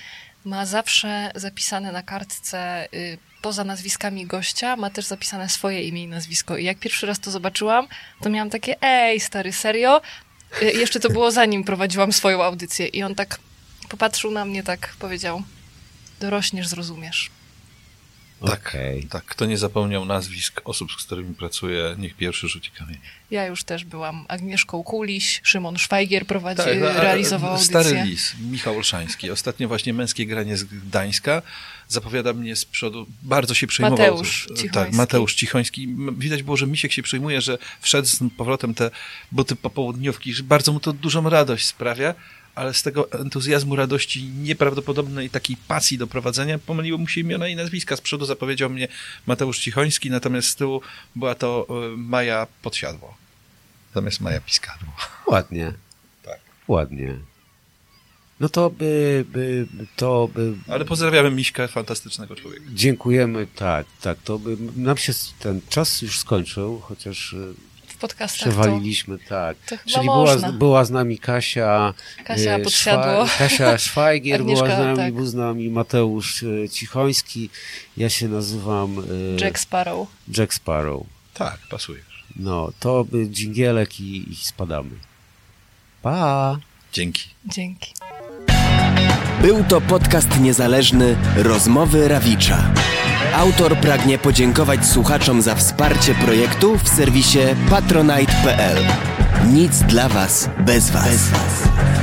ma 0.46 0.66
zawsze 0.66 1.32
zapisane 1.36 1.92
na 1.92 2.04
kartce, 2.04 2.88
y, 2.94 3.18
poza 3.42 3.64
nazwiskami 3.64 4.26
gościa, 4.26 4.76
ma 4.76 4.90
też 4.90 5.06
zapisane 5.06 5.50
swoje 5.50 5.84
imię 5.84 6.04
i 6.04 6.08
nazwisko. 6.08 6.58
I 6.58 6.64
jak 6.66 6.78
pierwszy 6.78 7.08
raz 7.08 7.20
to 7.20 7.32
zobaczyłam, 7.32 7.88
to 8.22 8.30
miałam 8.30 8.50
takie, 8.50 8.82
ej, 8.82 9.20
stary, 9.20 9.54
serio? 9.54 10.02
Y, 10.62 10.66
jeszcze 10.66 11.00
to 11.00 11.10
było 11.10 11.32
zanim 11.32 11.64
prowadziłam 11.64 12.14
swoją 12.14 12.44
audycję. 12.44 12.88
I 12.88 13.04
on 13.04 13.16
tak 13.16 13.40
popatrzył 13.90 14.32
na 14.32 14.46
mnie, 14.46 14.64
tak 14.64 14.96
powiedział, 15.00 15.44
dorośniesz, 16.20 16.68
zrozumiesz. 16.68 17.37
Tak, 18.46 18.68
Okej. 18.68 19.04
tak. 19.04 19.26
Kto 19.26 19.46
nie 19.46 19.58
zapomniał 19.58 20.06
nazwisk 20.06 20.62
osób, 20.66 20.92
z 20.92 21.06
którymi 21.06 21.36
pracuje, 21.36 21.96
niech 21.98 22.16
pierwszy 22.16 22.48
rzuci 22.48 22.72
kamień. 22.72 22.98
Ja 23.32 23.46
już 23.46 23.64
też 23.64 23.86
byłam 23.86 24.26
Agnieszką 24.28 24.84
Kuliś, 24.84 25.42
Szymon 25.44 25.78
Szwajgier 25.78 26.26
prowadzi, 26.26 26.62
Tak, 26.64 26.80
no, 26.80 26.94
realizował 27.02 27.52
audycję. 27.52 27.70
Stary 27.82 28.04
Lis, 28.04 28.34
Michał 28.52 28.78
Olszański. 28.78 29.32
Ostatnio 29.32 29.68
właśnie 29.68 29.94
męskie 29.94 30.26
granie 30.26 30.58
z 30.58 30.64
Gdańska 30.64 31.42
zapowiada 31.88 32.34
mnie 32.34 32.56
z 32.56 32.66
przodu. 32.66 33.08
Bardzo 33.24 33.54
się 33.54 33.68
przejmował. 33.68 33.98
Mateusz 34.08 34.48
Tak, 34.48 34.58
Cichoński. 34.58 34.96
Mateusz 34.98 35.36
Cichoński. 35.36 35.96
Widać 36.18 36.44
było, 36.44 36.58
że 36.58 36.68
Misiek 36.68 36.92
się 36.92 37.04
przejmuje, 37.04 37.42
że 37.42 37.58
wszedł 37.82 38.08
z 38.08 38.20
powrotem 38.38 38.74
te 38.74 38.92
buty 39.32 39.56
popołudniówki, 39.56 40.34
że 40.34 40.44
bardzo 40.44 40.74
mu 40.74 40.80
to 40.80 40.94
dużą 40.94 41.30
radość 41.30 41.66
sprawia, 41.66 42.14
ale 42.58 42.74
z 42.74 42.84
tego 42.84 43.12
entuzjazmu, 43.12 43.76
radości 43.76 44.24
nieprawdopodobnej 44.24 45.30
takiej 45.30 45.58
pasji 45.68 45.98
do 45.98 46.08
prowadzenia 46.08 46.60
pomyliło 46.60 46.98
mu 46.98 47.08
się 47.08 47.22
imiona 47.22 47.48
i 47.48 47.56
nazwiska. 47.56 47.96
Z 47.96 48.02
przodu 48.02 48.26
zapowiedział 48.26 48.70
mnie 48.70 48.88
Mateusz 49.26 49.60
Cichoński, 49.60 50.10
natomiast 50.10 50.48
z 50.48 50.56
tyłu 50.56 50.82
była 51.16 51.36
to 51.36 51.68
y, 51.94 51.98
Maja 51.98 52.48
Podsiadło. 52.62 53.18
Zamiast 53.96 54.22
Maja 54.22 54.42
Piskadło. 54.42 54.94
Ładnie. 55.34 55.74
Tak. 56.24 56.40
Ładnie. 56.68 57.18
No 58.40 58.50
to 58.50 58.70
by, 58.70 59.26
by, 59.30 59.68
to 59.96 60.30
by, 60.34 60.54
Ale 60.68 60.86
pozdrawiamy 60.86 61.32
Miśkę, 61.32 61.68
fantastycznego 61.68 62.36
człowieka. 62.36 62.66
dziękujemy, 62.74 63.48
tak, 63.56 63.88
tak, 64.02 64.18
to 64.24 64.40
by, 64.40 64.58
nam 64.76 64.98
się 64.98 65.14
ten 65.40 65.62
czas 65.70 66.02
już 66.02 66.20
skończył, 66.20 66.80
chociaż 66.80 67.34
e, 67.34 67.38
W 67.98 68.00
podcastach 68.00 68.40
to 68.54 68.62
przewaliliśmy, 68.62 69.18
tak. 69.30 69.58
to 69.58 69.78
chyba 69.78 69.92
Czyli 69.92 70.04
była, 70.06 70.16
można. 70.18 70.52
z- 70.52 70.56
była 70.56 70.86
z 70.86 70.90
nami 70.92 71.20
Kasia, 71.20 71.94
Kasia 72.26 72.52
e, 72.56 72.60
Podsiadło. 72.60 73.26
Szwa- 73.26 73.38
Kasia 73.38 73.78
Szwajgier 73.78 74.44
była 74.44 74.58
z 74.58 74.62
Agnieszka, 74.62 74.84
nami, 74.84 74.98
tak. 74.98 75.14
był 75.14 75.26
z 75.26 75.34
nami 75.34 75.70
Mateusz 75.70 76.44
e, 76.44 76.70
Cichoński, 76.70 77.50
ja 77.98 78.10
się 78.10 78.28
nazywam 78.28 78.96
e, 79.38 79.42
Jack 79.46 79.60
Sparrow. 79.60 80.08
Jack 80.38 80.54
Sparrow. 80.54 81.04
Tak, 81.34 81.58
pasujesz. 81.70 82.24
No, 82.36 82.70
to 82.80 83.04
by 83.04 83.26
dżingielek 83.30 84.00
i, 84.00 84.32
i 84.32 84.36
spadamy. 84.36 84.90
Pa! 86.02 86.58
Dzięki. 86.94 87.30
Dzięki. 87.46 87.94
Był 89.42 89.64
to 89.64 89.82
podcast 89.82 90.40
niezależny 90.40 91.18
Rozmowy 91.36 92.08
Rawicza. 92.08 92.74
Autor 93.36 93.78
pragnie 93.78 94.18
podziękować 94.18 94.86
słuchaczom 94.86 95.42
za 95.42 95.56
wsparcie 95.56 96.16
projektu 96.16 96.78
w 96.78 96.90
serwisie 96.90 97.40
patronite.pl. 97.70 98.78
Nic 99.54 99.80
dla 99.80 100.10
Was 100.10 100.50
bez 100.60 100.90
Was. 100.90 101.32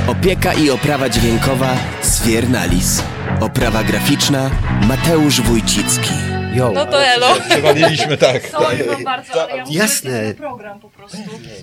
Opieka 0.07 0.53
i 0.53 0.69
oprawa 0.69 1.09
dźwiękowa 1.09 1.77
Sfiernalis. 2.01 3.03
Oprawa 3.39 3.83
graficzna 3.83 4.51
Mateusz 4.87 5.41
Wójcicki. 5.41 6.13
Jo. 6.53 6.71
No 6.75 6.85
to 6.85 7.05
elo. 7.05 7.27
Przewaliliśmy 7.49 8.17
tak. 8.17 8.47
Sorry 8.51 8.83
wam 8.83 9.03
bardzo, 9.03 9.43
ale 9.43 9.57
ja 9.57 9.65
muszę 9.65 9.77
Jasne. 9.79 10.09
lecieć 10.11 10.39
na 10.39 10.47
program 10.47 10.79
po 10.79 10.89
prostu. 10.89 11.17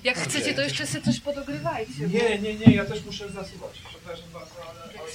Jak 0.05 0.19
chcecie, 0.19 0.55
to 0.55 0.63
jeszcze 0.63 0.87
sobie 0.87 1.05
coś 1.05 1.21
podogrywajcie. 1.21 1.93
Nie, 2.13 2.39
nie, 2.39 2.55
nie, 2.55 2.75
ja 2.75 2.85
też 2.85 3.05
muszę 3.05 3.29
zasuwać. 3.29 3.71
Przepraszam 3.89 4.25
bardzo, 4.33 4.55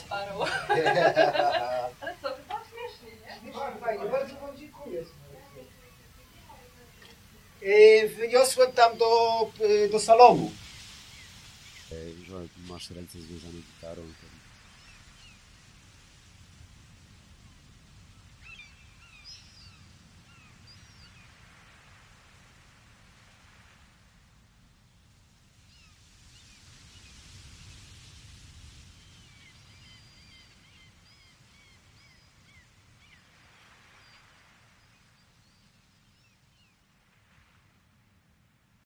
ale... 0.09 0.83
Jak. 0.83 0.97
Ale 2.01 2.13
co? 2.21 2.46
Fajnie, 3.57 4.05
bardzo 4.05 4.35
Wam 4.35 4.57
dziękuję. 4.57 5.03
Yy, 7.61 8.09
Wyniosłem 8.09 8.71
tam 8.71 8.97
do, 8.97 9.07
yy, 9.59 9.89
do 9.89 9.99
salonu. 9.99 10.51
Że 12.27 12.35
masz 12.69 12.89
ręce 12.91 13.19
związane 13.21 13.53
gitarą. 13.53 14.01
To... 14.01 14.26